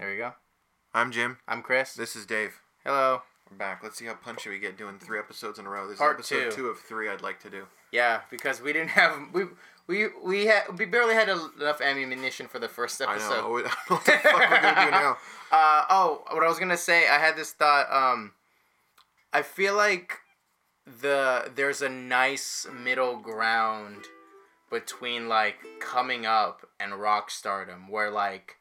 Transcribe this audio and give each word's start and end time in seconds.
There 0.00 0.10
you 0.10 0.16
go. 0.16 0.32
I'm 0.94 1.12
Jim. 1.12 1.36
I'm 1.46 1.60
Chris. 1.60 1.92
This 1.92 2.16
is 2.16 2.24
Dave. 2.24 2.62
Hello. 2.86 3.20
We're 3.50 3.58
back. 3.58 3.82
Let's 3.82 3.98
see 3.98 4.06
how 4.06 4.14
punchy 4.14 4.48
we 4.48 4.58
get 4.58 4.78
doing 4.78 4.98
three 4.98 5.18
episodes 5.18 5.58
in 5.58 5.66
a 5.66 5.68
row. 5.68 5.86
This 5.86 5.98
Part 5.98 6.18
is 6.18 6.32
episode 6.32 6.50
two. 6.52 6.56
two 6.62 6.66
of 6.68 6.78
three 6.78 7.10
I'd 7.10 7.20
like 7.20 7.38
to 7.40 7.50
do. 7.50 7.64
Yeah, 7.92 8.20
because 8.30 8.62
we 8.62 8.72
didn't 8.72 8.88
have 8.88 9.18
we 9.34 9.44
we 9.86 10.06
we 10.24 10.46
had 10.46 10.62
we 10.78 10.86
barely 10.86 11.12
had 11.12 11.28
enough 11.28 11.82
ammunition 11.82 12.48
for 12.48 12.58
the 12.58 12.66
first 12.66 12.98
episode. 13.02 13.30
I 13.30 13.40
know 13.42 13.50
what 13.88 14.04
the 14.06 14.12
fuck 14.12 14.24
we're 14.24 14.60
gonna 14.62 14.86
do 14.86 14.90
now. 14.90 15.18
Uh 15.52 15.84
oh, 15.90 16.24
what 16.30 16.44
I 16.44 16.48
was 16.48 16.58
gonna 16.58 16.78
say, 16.78 17.06
I 17.06 17.18
had 17.18 17.36
this 17.36 17.52
thought. 17.52 17.92
Um, 17.92 18.32
I 19.34 19.42
feel 19.42 19.76
like 19.76 20.14
the 20.86 21.52
there's 21.54 21.82
a 21.82 21.90
nice 21.90 22.66
middle 22.72 23.18
ground 23.18 24.06
between 24.70 25.28
like 25.28 25.56
coming 25.78 26.24
up 26.24 26.66
and 26.80 26.94
rock 26.94 27.30
stardom, 27.30 27.90
where 27.90 28.10
like 28.10 28.56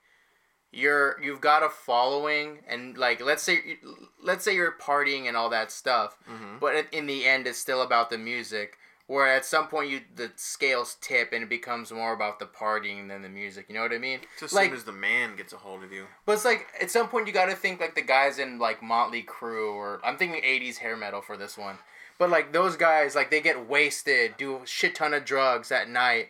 you're 0.71 1.19
you've 1.21 1.41
got 1.41 1.63
a 1.63 1.69
following 1.69 2.59
and 2.67 2.97
like 2.97 3.19
let's 3.23 3.41
say 3.43 3.77
let's 4.23 4.43
say 4.45 4.53
you're 4.55 4.71
partying 4.73 5.27
and 5.27 5.35
all 5.35 5.49
that 5.49 5.71
stuff, 5.71 6.15
Mhm. 6.29 6.59
but 6.59 6.87
in- 6.91 7.07
the 7.07 7.25
end 7.25 7.47
it's 7.47 7.57
still 7.59 7.81
about 7.81 8.09
the 8.09 8.17
music. 8.17 8.77
Where 9.07 9.25
at 9.25 9.43
some 9.43 9.67
point 9.67 9.89
you 9.89 10.01
the 10.13 10.31
scales 10.35 10.95
tip 11.01 11.33
and 11.33 11.41
it 11.43 11.49
becomes 11.49 11.91
more 11.91 12.13
about 12.13 12.37
the 12.37 12.45
partying 12.45 13.07
than 13.07 13.23
the 13.23 13.29
music. 13.29 13.65
You 13.67 13.73
know 13.73 13.81
what 13.81 13.91
I 13.91 13.97
mean? 13.97 14.19
Just 14.39 14.43
as 14.43 14.53
like 14.53 14.67
soon 14.69 14.77
as 14.77 14.83
the 14.83 14.91
man 14.91 15.35
gets 15.35 15.51
a 15.51 15.57
hold 15.57 15.83
of 15.83 15.91
you. 15.91 16.05
but 16.27 16.33
it's 16.33 16.45
like 16.45 16.67
at 16.79 16.91
some 16.91 17.07
point 17.09 17.25
you 17.25 17.33
got 17.33 17.47
to 17.47 17.55
think 17.55 17.79
like 17.81 17.95
the 17.95 18.03
guys 18.03 18.37
in 18.37 18.59
like 18.59 18.83
Motley 18.83 19.23
Crue 19.23 19.73
or 19.73 19.99
I'm 20.03 20.15
thinking 20.17 20.43
80s 20.43 20.77
hair 20.77 20.95
metal 20.95 21.21
for 21.23 21.35
this 21.35 21.57
one. 21.57 21.79
But 22.19 22.29
like 22.29 22.51
those 22.53 22.75
guys 22.75 23.15
like 23.15 23.31
they 23.31 23.41
get 23.41 23.67
wasted, 23.67 24.37
do 24.37 24.57
a 24.57 24.67
shit 24.67 24.93
ton 24.93 25.15
of 25.15 25.25
drugs 25.25 25.71
at 25.71 25.89
night, 25.89 26.29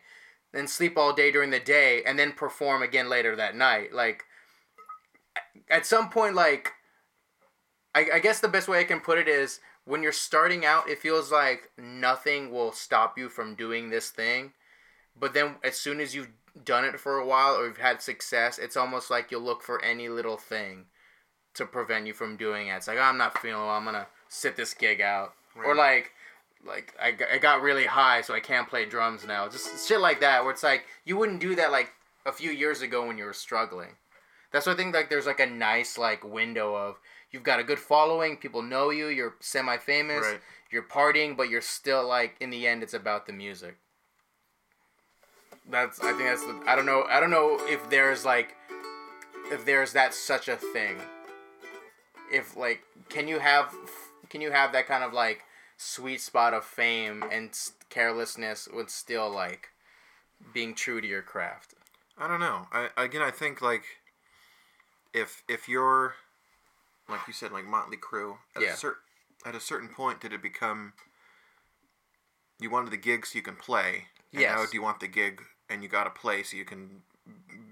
then 0.53 0.66
sleep 0.66 0.97
all 0.97 1.11
day 1.11 1.31
during 1.31 1.49
the 1.49 1.59
day 1.59 2.02
and 2.05 2.17
then 2.17 2.31
perform 2.31 2.81
again 2.81 3.09
later 3.09 3.35
that 3.35 3.55
night. 3.58 3.91
Like 3.91 4.23
at 5.70 5.85
some 5.85 6.09
point 6.09 6.35
like 6.35 6.73
I, 7.95 8.07
I 8.16 8.20
guess 8.20 8.39
the 8.39 8.47
best 8.47 8.67
way 8.67 8.80
I 8.80 8.84
can 8.84 9.00
put 9.00 9.17
it 9.17 9.27
is 9.27 9.59
when 9.86 10.03
you're 10.03 10.11
starting 10.11 10.66
out 10.66 10.89
it 10.89 11.00
feels 11.00 11.31
like 11.31 11.72
nothing 11.77 12.52
will 12.52 12.72
stop 12.72 13.17
you 13.17 13.30
from 13.30 13.55
doing 13.55 13.89
this 13.89 14.09
thing. 14.09 14.53
But 15.19 15.33
then 15.33 15.55
as 15.64 15.77
soon 15.77 15.99
as 15.99 16.16
you've 16.16 16.31
done 16.64 16.86
it 16.86 16.99
for 16.99 17.17
a 17.17 17.25
while 17.25 17.55
or 17.55 17.67
you've 17.67 17.77
had 17.77 18.02
success, 18.02 18.58
it's 18.58 18.77
almost 18.77 19.09
like 19.09 19.31
you'll 19.31 19.41
look 19.41 19.64
for 19.64 19.83
any 19.83 20.08
little 20.08 20.38
thing 20.38 20.86
to 21.55 21.66
prevent 21.66 22.08
you 22.08 22.14
from 22.14 22.38
doing 22.38 22.67
it. 22.67 22.75
It's 22.75 22.88
like, 22.88 22.97
"Oh, 22.97 23.02
I'm 23.02 23.17
not 23.17 23.38
feeling 23.39 23.61
well. 23.61 23.71
I'm 23.71 23.83
going 23.83 23.95
to 23.95 24.08
sit 24.30 24.55
this 24.55 24.73
gig 24.73 25.02
out. 25.02 25.33
Or 25.66 25.75
like, 25.75 26.11
like 26.66 26.94
I, 27.02 27.14
I 27.33 27.38
got 27.38 27.61
really 27.61 27.86
high, 27.86 28.21
so 28.21 28.33
I 28.33 28.39
can't 28.39 28.69
play 28.69 28.86
drums 28.86 29.25
now. 29.27 29.49
Just 29.49 29.88
shit 29.88 29.99
like 29.99 30.21
that, 30.21 30.44
where 30.44 30.53
it's 30.53 30.64
like, 30.64 30.86
you 31.03 31.17
wouldn't 31.17 31.42
do 31.42 31.55
that 31.55 31.71
like 31.71 31.92
a 32.25 32.31
few 32.31 32.52
years 32.52 32.81
ago 32.81 33.05
when 33.05 33.17
you 33.17 33.25
were 33.25 33.33
struggling. 33.33 33.97
That's 34.52 34.66
why 34.66 34.73
I 34.73 34.75
think 34.75 34.94
like 34.94 35.09
there's 35.09 35.25
like 35.28 35.39
a 35.39 35.45
nice 35.45 35.97
like 35.97 36.23
window 36.23 36.75
of 36.75 37.00
you've 37.31 37.44
got 37.44 37.59
a 37.59 37.64
good 37.64 37.80
following, 37.80 38.38
people 38.38 38.61
know 38.61 38.89
you, 38.89 39.08
you're 39.08 39.36
semi 39.39 39.78
famous, 39.78 40.25
Right. 40.25 40.39
you're 40.72 40.83
partying, 40.83 41.38
but 41.38 41.50
you're 41.50 41.61
still 41.61 42.08
like 42.08 42.36
in 42.39 42.50
the 42.50 42.67
end 42.67 42.81
it's 42.83 42.94
about 42.94 43.27
the 43.27 43.33
music. 43.33 43.77
That's 45.70 46.00
I 46.00 46.14
think 46.14 46.23
that's 46.30 46.44
the 46.44 46.59
I 46.66 46.75
don't 46.75 46.86
know 46.86 47.03
I 47.09 47.20
don't 47.20 47.30
know 47.31 47.59
if 47.64 47.89
there's 47.89 48.25
like 48.25 48.55
if 49.52 49.66
there's 49.66 49.94
that 49.94 50.14
such 50.14 50.47
a 50.47 50.55
thing. 50.55 50.97
If 52.31 52.58
like 52.58 52.81
can 53.09 53.27
you 53.27 53.39
have 53.39 53.73
can 54.30 54.42
you 54.42 54.52
have 54.52 54.72
that 54.72 54.88
kind 54.88 55.03
of 55.03 55.14
like 55.14 55.44
sweet 55.77 56.22
spot 56.22 56.53
of 56.53 56.66
fame 56.66 57.23
and 57.31 57.52
carelessness 57.89 58.67
with 58.73 58.89
still 58.89 59.30
like 59.30 59.70
being 60.53 60.73
true 60.73 61.02
to 61.02 61.08
your 61.08 61.22
craft? 61.22 61.75
I 62.17 62.27
don't 62.27 62.39
know. 62.39 62.67
I 62.72 62.89
again 62.97 63.22
I 63.22 63.30
think 63.31 63.61
like 63.61 63.83
if 65.13 65.43
if 65.47 65.67
you're 65.67 66.15
like 67.07 67.21
you 67.27 67.33
said 67.33 67.52
like 67.52 67.65
Motley 67.65 67.97
Crue 67.97 68.38
at 68.55 68.61
Yeah. 68.61 68.73
a 68.73 68.77
certain 68.77 69.02
at 69.45 69.55
a 69.55 69.59
certain 69.59 69.89
point 69.89 70.19
did 70.21 70.33
it 70.33 70.41
become 70.41 70.93
you 72.59 72.69
wanted 72.69 72.91
the 72.91 72.97
gig 72.97 73.25
so 73.25 73.37
you 73.37 73.42
can 73.42 73.55
play 73.55 74.05
and 74.33 74.42
now 74.43 74.65
do 74.65 74.71
you 74.77 74.81
want 74.81 74.99
the 74.99 75.08
gig 75.08 75.42
and 75.69 75.81
you 75.83 75.89
got 75.89 76.03
to 76.03 76.09
play 76.09 76.43
so 76.43 76.58
you 76.58 76.65
can 76.65 77.02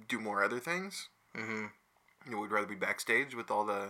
do 0.07 0.19
more 0.19 0.43
other 0.43 0.59
things 0.59 1.09
Mm-hmm. 1.35 1.65
you 2.31 2.39
would 2.39 2.49
rather 2.49 2.65
be 2.65 2.73
backstage 2.75 3.35
with 3.35 3.51
all 3.51 3.63
the 3.63 3.89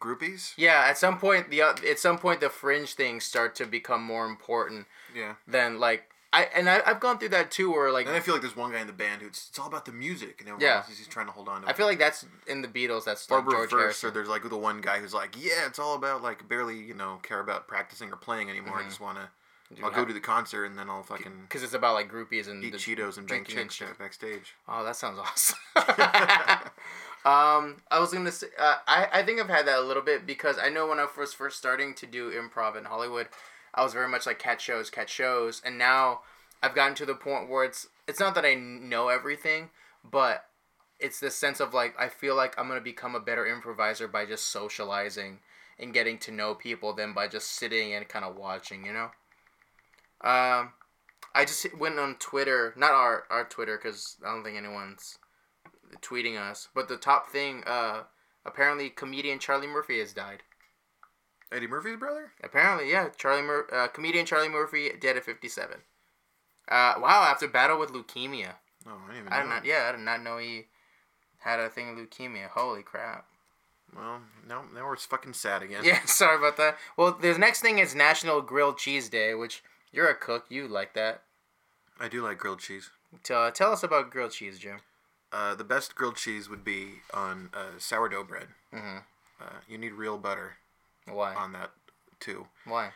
groupies 0.00 0.52
Yeah, 0.56 0.86
at 0.88 0.98
some 0.98 1.18
point 1.18 1.50
the 1.50 1.62
oth- 1.62 1.84
at 1.84 1.98
some 2.00 2.18
point 2.18 2.40
the 2.40 2.50
fringe 2.50 2.94
things 2.94 3.24
start 3.24 3.54
to 3.56 3.66
become 3.66 4.02
more 4.02 4.26
important 4.26 4.86
yeah 5.14 5.34
than 5.46 5.78
like 5.78 6.10
I 6.32 6.44
and 6.54 6.68
I, 6.68 6.82
I've 6.86 7.00
gone 7.00 7.18
through 7.18 7.30
that 7.30 7.50
too 7.50 7.70
where 7.72 7.90
like 7.90 8.06
and 8.06 8.14
I 8.14 8.20
feel 8.20 8.34
like 8.34 8.42
there's 8.42 8.54
one 8.56 8.70
guy 8.72 8.80
in 8.80 8.86
the 8.86 8.92
band 8.92 9.22
who 9.22 9.28
it's, 9.28 9.48
it's 9.48 9.58
all 9.58 9.66
about 9.66 9.86
the 9.86 9.92
music 9.92 10.40
and 10.40 10.48
everyone 10.48 10.60
Yeah. 10.60 10.76
else 10.78 10.90
is 10.90 10.98
just 10.98 11.10
trying 11.10 11.26
to 11.26 11.32
hold 11.32 11.48
on 11.48 11.62
to 11.62 11.66
I 11.68 11.70
it. 11.70 11.76
feel 11.76 11.86
like 11.86 11.98
that's 11.98 12.26
in 12.46 12.60
the 12.62 12.68
Beatles. 12.68 13.04
That's 13.04 13.30
like 13.30 13.44
George 13.44 13.72
reverse, 13.72 13.72
Harrison. 14.02 14.08
or 14.08 14.12
there's 14.12 14.28
like 14.28 14.48
the 14.48 14.56
one 14.58 14.80
guy 14.82 14.98
who's 14.98 15.14
like, 15.14 15.36
yeah, 15.42 15.66
it's 15.66 15.78
all 15.78 15.94
about 15.94 16.22
like 16.22 16.46
barely, 16.48 16.76
you 16.76 16.94
know, 16.94 17.18
care 17.22 17.40
about 17.40 17.66
practicing 17.66 18.12
or 18.12 18.16
playing 18.16 18.50
anymore. 18.50 18.76
I 18.78 18.82
Mhm. 18.82 18.88
just 18.88 19.00
want 19.00 19.16
to, 19.18 19.30
I'll 19.82 19.90
go 19.90 20.04
to 20.04 20.12
the 20.12 20.20
concert 20.20 20.64
and 20.66 20.78
then 20.78 20.88
I'll 20.90 21.02
fucking 21.02 21.42
because 21.48 21.62
it's 21.62 21.74
about 21.74 21.94
like 21.94 22.10
groupies 22.12 22.46
and 22.48 22.62
eat 22.62 22.72
the 22.72 22.78
Cheetos 22.78 23.16
and 23.18 23.26
drinking 23.26 23.68
chicks 23.68 23.96
backstage. 23.98 24.54
Oh, 24.68 24.84
that 24.84 24.96
sounds 24.96 25.18
awesome. 25.18 25.56
um, 27.24 27.76
I 27.90 27.98
was 28.00 28.12
gonna 28.12 28.32
say, 28.32 28.46
uh, 28.58 28.76
I 28.86 29.08
I 29.12 29.22
think 29.22 29.40
I've 29.40 29.48
had 29.48 29.66
that 29.66 29.78
a 29.78 29.82
little 29.82 30.02
bit 30.02 30.26
because 30.26 30.56
I 30.58 30.68
know 30.68 30.86
when 30.86 30.98
I 30.98 31.06
was 31.18 31.32
first 31.34 31.58
starting 31.58 31.94
to 31.94 32.06
do 32.06 32.30
improv 32.30 32.76
in 32.76 32.84
Hollywood, 32.84 33.28
I 33.74 33.82
was 33.82 33.92
very 33.92 34.08
much 34.08 34.26
like 34.26 34.38
catch 34.38 34.62
shows, 34.62 34.90
catch 34.90 35.10
shows, 35.10 35.62
and 35.64 35.78
now 35.78 36.20
I've 36.62 36.74
gotten 36.74 36.94
to 36.96 37.06
the 37.06 37.14
point 37.14 37.48
where 37.48 37.64
it's 37.64 37.88
it's 38.06 38.20
not 38.20 38.34
that 38.34 38.44
I 38.44 38.54
know 38.54 39.08
everything, 39.08 39.70
but 40.04 40.44
it's 40.98 41.20
this 41.20 41.36
sense 41.36 41.60
of 41.60 41.74
like 41.74 41.94
I 41.98 42.08
feel 42.08 42.34
like 42.34 42.58
I'm 42.58 42.68
gonna 42.68 42.80
become 42.80 43.14
a 43.14 43.20
better 43.20 43.46
improviser 43.46 44.08
by 44.08 44.26
just 44.26 44.46
socializing 44.46 45.40
and 45.78 45.94
getting 45.94 46.18
to 46.18 46.32
know 46.32 46.54
people 46.54 46.92
than 46.92 47.12
by 47.12 47.28
just 47.28 47.52
sitting 47.52 47.94
and 47.94 48.08
kind 48.08 48.24
of 48.24 48.36
watching, 48.36 48.84
you 48.84 48.92
know. 48.92 49.10
Um, 50.20 50.72
I 51.34 51.44
just 51.44 51.66
went 51.78 51.98
on 51.98 52.16
Twitter, 52.16 52.74
not 52.76 52.92
our 52.92 53.24
our 53.30 53.44
Twitter, 53.44 53.76
because 53.76 54.16
I 54.26 54.32
don't 54.32 54.42
think 54.42 54.56
anyone's 54.56 55.18
tweeting 56.02 56.38
us. 56.38 56.68
But 56.74 56.88
the 56.88 56.96
top 56.96 57.28
thing, 57.28 57.62
uh, 57.66 58.02
apparently 58.44 58.90
comedian 58.90 59.38
Charlie 59.38 59.66
Murphy 59.66 60.00
has 60.00 60.12
died. 60.12 60.42
Eddie 61.52 61.66
Murphy's 61.66 61.96
brother? 61.96 62.32
Apparently, 62.42 62.90
yeah, 62.90 63.08
Charlie 63.16 63.42
Mur- 63.42 63.68
uh, 63.72 63.88
comedian 63.88 64.26
Charlie 64.26 64.48
Murphy 64.48 64.90
dead 65.00 65.16
at 65.16 65.24
fifty 65.24 65.48
seven. 65.48 65.78
Uh, 66.68 66.94
wow, 67.00 67.26
after 67.28 67.48
battle 67.48 67.78
with 67.78 67.90
leukemia. 67.92 68.52
Oh, 68.86 68.92
I 69.08 69.12
didn't 69.14 69.20
even 69.26 69.32
I 69.32 69.36
know. 69.38 69.42
did 69.44 69.48
not. 69.48 69.64
Yeah, 69.64 69.86
I 69.88 69.92
did 69.92 70.00
not 70.04 70.22
know 70.22 70.38
he 70.38 70.66
had 71.38 71.60
a 71.60 71.68
thing 71.70 71.94
with 71.94 72.10
leukemia. 72.10 72.48
Holy 72.48 72.82
crap. 72.82 73.26
Well, 73.96 74.20
now 74.46 74.64
now 74.74 74.86
we're 74.86 74.96
fucking 74.96 75.32
sad 75.32 75.62
again. 75.62 75.82
Yeah, 75.84 76.00
sorry 76.06 76.36
about 76.36 76.56
that. 76.58 76.76
Well, 76.96 77.12
the 77.18 77.36
next 77.38 77.62
thing 77.62 77.78
is 77.78 77.94
National 77.94 78.42
Grilled 78.42 78.78
Cheese 78.78 79.08
Day, 79.08 79.34
which 79.34 79.62
you're 79.92 80.08
a 80.10 80.14
cook, 80.14 80.46
you 80.50 80.68
like 80.68 80.92
that. 80.94 81.22
I 81.98 82.08
do 82.08 82.22
like 82.22 82.38
grilled 82.38 82.60
cheese. 82.60 82.90
Tell 83.22 83.50
tell 83.50 83.72
us 83.72 83.82
about 83.82 84.10
grilled 84.10 84.32
cheese, 84.32 84.58
Jim. 84.58 84.80
Uh, 85.32 85.54
the 85.54 85.64
best 85.64 85.94
grilled 85.94 86.16
cheese 86.16 86.48
would 86.48 86.64
be 86.64 87.00
on 87.12 87.50
uh, 87.54 87.78
sourdough 87.78 88.24
bread. 88.24 88.48
Mm-hmm. 88.72 88.98
Uh, 89.40 89.58
you 89.68 89.78
need 89.78 89.92
real 89.92 90.18
butter 90.18 90.56
Why? 91.14 91.34
on 91.34 91.52
that 91.52 91.70
too, 92.20 92.46
Why? 92.64 92.90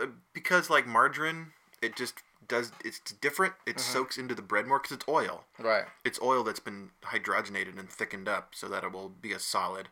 uh, 0.00 0.06
because 0.32 0.70
like 0.70 0.86
margarine, 0.86 1.48
it 1.82 1.96
just 1.96 2.14
does. 2.48 2.72
It's 2.84 3.00
different. 3.12 3.54
It 3.66 3.76
Mm-hmm. 3.76 3.92
soaks 3.92 4.18
into 4.18 4.34
the 4.34 4.42
bread 4.42 4.66
more 4.66 4.78
because 4.78 4.96
it's 4.96 5.08
oil. 5.08 5.44
Right. 5.58 5.84
it's 6.04 6.20
oil 6.22 6.42
that's 6.44 6.60
been 6.60 6.90
hydrogenated 7.04 7.78
and 7.78 7.88
thickened 7.88 8.28
up 8.28 8.50
so 8.54 8.68
that 8.68 8.84
it 8.84 8.92
will 8.92 9.08
be 9.08 9.32
a 9.32 9.38
solid. 9.38 9.88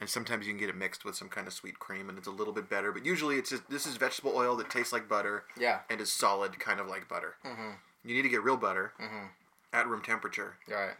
And 0.00 0.10
sometimes 0.10 0.44
you 0.46 0.52
can 0.52 0.58
get 0.58 0.68
it 0.68 0.76
mixed 0.76 1.04
with 1.04 1.14
some 1.14 1.28
kind 1.28 1.46
of 1.46 1.52
sweet 1.52 1.78
cream, 1.78 2.08
and 2.08 2.18
it's 2.18 2.26
a 2.26 2.32
little 2.32 2.52
bit 2.52 2.68
better. 2.68 2.90
But 2.90 3.06
usually, 3.06 3.36
it's 3.36 3.50
just, 3.50 3.70
this 3.70 3.86
is 3.86 3.96
vegetable 3.96 4.32
oil 4.34 4.56
that 4.56 4.68
tastes 4.68 4.92
like 4.92 5.08
butter 5.08 5.44
Yeah. 5.56 5.80
and 5.88 6.00
is 6.00 6.10
solid, 6.10 6.58
kind 6.58 6.80
of 6.80 6.88
like 6.88 7.08
butter. 7.08 7.36
Mm-hmm. 7.46 7.70
You 8.04 8.16
need 8.16 8.22
to 8.22 8.28
get 8.28 8.42
real 8.42 8.56
butter 8.56 8.92
Mm-hmm. 9.00 9.26
at 9.72 9.86
room 9.86 10.02
temperature. 10.02 10.56
Right. 10.68 10.94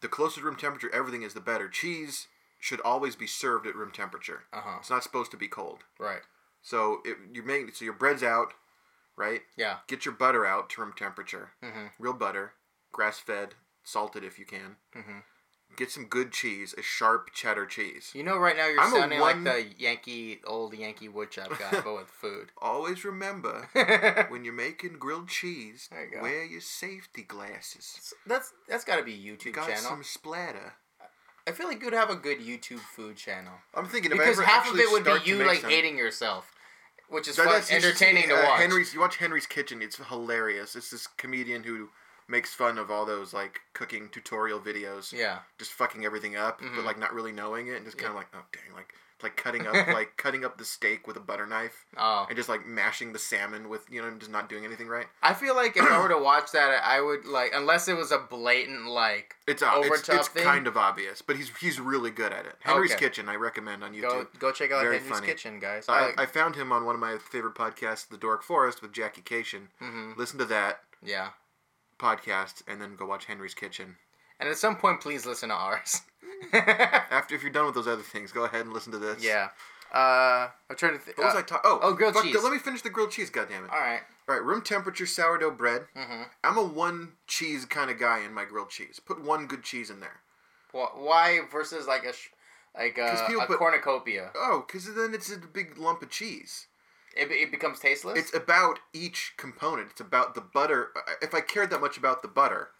The 0.00 0.08
closer 0.08 0.40
to 0.40 0.46
room 0.46 0.56
temperature 0.56 0.90
everything 0.92 1.22
is, 1.22 1.34
the 1.34 1.40
better. 1.40 1.68
Cheese 1.68 2.26
should 2.66 2.80
always 2.80 3.14
be 3.14 3.28
served 3.28 3.64
at 3.68 3.76
room 3.76 3.92
temperature. 3.92 4.42
Uh 4.52 4.60
huh. 4.60 4.76
It's 4.80 4.90
not 4.90 5.04
supposed 5.04 5.30
to 5.30 5.36
be 5.36 5.46
cold. 5.46 5.84
Right. 6.00 6.22
So 6.62 6.98
it, 7.04 7.16
you 7.32 7.44
make 7.44 7.72
so 7.76 7.84
your 7.84 7.94
bread's 7.94 8.24
out, 8.24 8.54
right? 9.16 9.42
Yeah. 9.56 9.76
Get 9.86 10.04
your 10.04 10.14
butter 10.14 10.44
out 10.44 10.68
to 10.70 10.80
room 10.80 10.92
temperature. 10.98 11.50
Mm-hmm. 11.62 11.86
Real 12.00 12.12
butter, 12.12 12.54
grass 12.92 13.20
fed, 13.20 13.50
salted 13.84 14.24
if 14.24 14.36
you 14.36 14.44
can. 14.44 14.76
Mm-hmm. 14.96 15.18
Get 15.76 15.90
some 15.92 16.06
good 16.06 16.32
cheese, 16.32 16.74
a 16.78 16.82
sharp 16.82 17.30
cheddar 17.34 17.66
cheese. 17.66 18.10
You 18.14 18.22
know, 18.24 18.36
right 18.38 18.56
now 18.56 18.66
you're 18.68 18.80
I'm 18.80 18.90
sounding 18.92 19.20
one- 19.20 19.44
like 19.44 19.54
the 19.54 19.82
Yankee 19.82 20.40
old 20.44 20.74
Yankee 20.74 21.08
woodchop 21.08 21.56
guy, 21.58 21.80
but 21.84 21.94
with 21.94 22.08
food. 22.08 22.50
Always 22.62 23.04
remember 23.04 23.68
when 24.28 24.44
you're 24.44 24.54
making 24.54 24.94
grilled 24.98 25.28
cheese, 25.28 25.88
you 26.12 26.20
wear 26.20 26.44
your 26.44 26.60
safety 26.60 27.22
glasses. 27.22 28.12
that's 28.26 28.52
that's 28.68 28.84
got 28.84 28.96
to 28.96 29.04
be 29.04 29.12
a 29.12 29.16
You 29.16 29.36
YouTube 29.36 29.52
got 29.54 29.66
channel. 29.68 29.82
some 29.84 30.02
splatter. 30.04 30.72
I 31.46 31.52
feel 31.52 31.68
like 31.68 31.82
you'd 31.82 31.92
have 31.92 32.10
a 32.10 32.16
good 32.16 32.40
YouTube 32.40 32.80
food 32.80 33.16
channel 33.16 33.52
I'm 33.74 33.86
thinking 33.86 34.10
if 34.10 34.18
because 34.18 34.40
half 34.40 34.68
of 34.70 34.78
it 34.78 34.90
would 34.90 35.04
be 35.04 35.16
you 35.24 35.44
like 35.44 35.60
some- 35.60 35.70
hating 35.70 35.96
yourself, 35.96 36.52
which 37.08 37.28
is 37.28 37.36
That- 37.36 37.44
fun, 37.44 37.52
that's- 37.52 37.70
you 37.70 37.80
should 37.80 37.86
entertaining 37.90 38.22
see, 38.24 38.28
to 38.30 38.34
uh, 38.36 38.44
watch. 38.50 38.60
Henry's, 38.60 38.94
you 38.94 39.00
watch 39.00 39.16
Henry's 39.16 39.46
Kitchen. 39.46 39.80
It's 39.82 39.96
hilarious. 39.96 40.74
It's 40.74 40.90
this 40.90 41.06
comedian 41.06 41.62
who 41.62 41.90
makes 42.28 42.52
fun 42.52 42.78
of 42.78 42.90
all 42.90 43.06
those 43.06 43.32
like 43.32 43.60
cooking 43.74 44.08
tutorial 44.08 44.58
videos. 44.60 45.12
Yeah. 45.12 45.38
Just 45.58 45.72
fucking 45.72 46.04
everything 46.04 46.34
up, 46.36 46.60
Mhm. 46.60 46.74
but 46.74 46.84
like 46.84 46.98
not 46.98 47.14
really 47.14 47.32
knowing 47.32 47.68
it, 47.68 47.76
and 47.76 47.84
just 47.84 47.96
kind 47.96 48.08
of 48.08 48.14
Yeah. 48.14 48.18
like, 48.18 48.28
oh 48.34 48.42
dang, 48.52 48.74
like 48.74 48.92
like 49.22 49.36
cutting 49.36 49.66
up 49.66 49.74
like 49.88 50.16
cutting 50.16 50.44
up 50.44 50.58
the 50.58 50.64
steak 50.64 51.06
with 51.06 51.16
a 51.16 51.20
butter 51.20 51.46
knife, 51.46 51.86
Oh. 51.96 52.26
and 52.28 52.36
just 52.36 52.48
like 52.48 52.66
mashing 52.66 53.12
the 53.12 53.18
salmon 53.18 53.68
with 53.68 53.86
you 53.90 54.02
know 54.02 54.10
just 54.18 54.30
not 54.30 54.48
doing 54.48 54.64
anything 54.64 54.88
right. 54.88 55.06
I 55.22 55.32
feel 55.34 55.54
like 55.56 55.76
if 55.76 55.82
I 55.90 56.00
were 56.02 56.08
to 56.08 56.18
watch 56.22 56.52
that, 56.52 56.82
I 56.84 57.00
would 57.00 57.24
like 57.26 57.52
unless 57.54 57.88
it 57.88 57.96
was 57.96 58.12
a 58.12 58.18
blatant 58.18 58.86
like 58.88 59.34
It's 59.46 59.62
uh, 59.62 59.72
Over 59.74 59.94
it's, 59.94 60.08
it's 60.08 60.28
thing? 60.28 60.44
kind 60.44 60.66
of 60.66 60.76
obvious, 60.76 61.22
but 61.22 61.36
he's 61.36 61.50
he's 61.60 61.80
really 61.80 62.10
good 62.10 62.32
at 62.32 62.44
it. 62.46 62.56
Henry's 62.60 62.92
Okay. 62.92 63.06
Kitchen, 63.06 63.28
I 63.28 63.36
recommend 63.36 63.82
on 63.82 63.94
YouTube. 63.94 64.02
go 64.02 64.26
go 64.38 64.52
check 64.52 64.70
out 64.72 64.82
Very 64.82 64.98
Henry's 64.98 65.12
funny. 65.12 65.26
Kitchen, 65.26 65.58
guys. 65.60 65.86
I, 65.88 66.12
I 66.18 66.26
found 66.26 66.56
him 66.56 66.70
on 66.72 66.84
one 66.84 66.94
of 66.94 67.00
my 67.00 67.16
favorite 67.18 67.54
podcasts, 67.54 68.08
The 68.08 68.16
Dork 68.18 68.42
Forest, 68.42 68.82
with 68.82 68.92
Jackie 68.92 69.22
Kashian. 69.22 69.68
hmm 69.78 70.12
Listen 70.16 70.38
to 70.38 70.44
that 70.46 70.80
Yeah. 71.02 71.30
podcast, 71.98 72.62
and 72.68 72.80
then 72.80 72.96
go 72.96 73.06
watch 73.06 73.24
Henry's 73.26 73.54
Kitchen. 73.54 73.96
And 74.38 74.48
at 74.50 74.58
some 74.58 74.76
point, 74.76 75.00
please 75.00 75.24
listen 75.24 75.48
to 75.48 75.54
ours. 75.54 76.02
After, 76.52 77.34
if 77.34 77.42
you're 77.42 77.52
done 77.52 77.66
with 77.66 77.74
those 77.74 77.86
other 77.88 78.02
things, 78.02 78.32
go 78.32 78.44
ahead 78.44 78.62
and 78.62 78.72
listen 78.72 78.92
to 78.92 78.98
this. 78.98 79.22
yeah. 79.22 79.48
Uh, 79.92 80.48
I'm 80.68 80.76
trying 80.76 80.94
to 80.94 80.98
think. 80.98 81.16
What 81.16 81.28
was 81.28 81.36
I 81.36 81.42
talking? 81.42 81.62
Oh, 81.64 81.78
oh, 81.80 81.92
grilled 81.94 82.14
fuck, 82.14 82.24
cheese. 82.24 82.36
Let 82.42 82.52
me 82.52 82.58
finish 82.58 82.82
the 82.82 82.90
grilled 82.90 83.12
cheese. 83.12 83.30
God 83.30 83.48
damn 83.48 83.64
it! 83.64 83.70
All 83.70 83.78
right. 83.78 84.00
All 84.28 84.34
right, 84.34 84.42
room 84.44 84.60
temperature 84.60 85.06
sourdough 85.06 85.52
bread. 85.52 85.82
Mm-hmm. 85.96 86.22
I'm 86.42 86.58
a 86.58 86.64
one 86.64 87.12
cheese 87.28 87.64
kind 87.64 87.88
of 87.88 87.98
guy 87.98 88.18
in 88.24 88.34
my 88.34 88.44
grilled 88.44 88.70
cheese. 88.70 89.00
Put 89.04 89.22
one 89.22 89.46
good 89.46 89.62
cheese 89.62 89.88
in 89.88 90.00
there. 90.00 90.20
Why 90.72 91.40
versus 91.50 91.86
like 91.86 92.04
a 92.04 92.12
sh- 92.12 92.30
like 92.76 92.98
a, 92.98 93.14
a 93.14 93.46
put- 93.46 93.58
cornucopia? 93.58 94.30
Oh, 94.34 94.64
because 94.66 94.92
then 94.92 95.14
it's 95.14 95.32
a 95.32 95.38
big 95.38 95.78
lump 95.78 96.02
of 96.02 96.10
cheese. 96.10 96.66
It, 97.16 97.30
it 97.30 97.50
becomes 97.50 97.78
tasteless. 97.78 98.18
It's 98.18 98.34
about 98.34 98.80
each 98.92 99.34
component. 99.38 99.90
It's 99.92 100.00
about 100.00 100.34
the 100.34 100.42
butter. 100.42 100.90
If 101.22 101.32
I 101.32 101.40
cared 101.40 101.70
that 101.70 101.80
much 101.80 101.96
about 101.96 102.20
the 102.22 102.28
butter, 102.28 102.70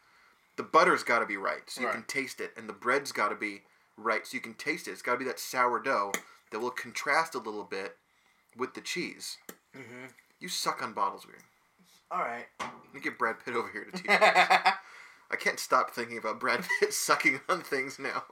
the 0.56 0.62
butter's 0.62 1.02
got 1.02 1.18
to 1.20 1.26
be 1.26 1.36
right, 1.36 1.62
so 1.68 1.80
you 1.82 1.86
Right. 1.86 1.94
can 1.94 2.04
taste 2.04 2.40
it, 2.40 2.52
and 2.56 2.68
the 2.68 2.72
bread's 2.72 3.12
got 3.12 3.28
to 3.28 3.34
be 3.34 3.62
right, 3.96 4.26
so 4.26 4.34
you 4.34 4.40
can 4.40 4.54
taste 4.54 4.88
it. 4.88 4.92
It's 4.92 5.02
got 5.02 5.12
to 5.12 5.18
be 5.18 5.24
that 5.26 5.38
sourdough 5.40 6.12
that 6.50 6.60
will 6.60 6.70
contrast 6.70 7.34
a 7.34 7.38
little 7.38 7.64
bit 7.64 7.96
with 8.56 8.74
the 8.74 8.80
cheese. 8.80 9.38
mm-hmm. 9.74 10.06
You 10.40 10.48
suck 10.48 10.82
on 10.82 10.92
bottles, 10.92 11.26
weird. 11.26 11.42
All 12.10 12.20
right. 12.20 12.46
Let 12.60 12.94
me 12.94 13.00
get 13.00 13.18
Brad 13.18 13.36
Pitt 13.44 13.54
over 13.54 13.68
here 13.70 13.84
to 13.84 13.90
teach. 13.92 14.04
you. 14.06 14.12
I 14.12 15.36
can't 15.38 15.58
stop 15.58 15.90
thinking 15.90 16.18
about 16.18 16.38
Brad 16.40 16.64
Pitt 16.80 16.92
sucking 16.94 17.40
on 17.48 17.62
things 17.62 17.98
now. 17.98 18.24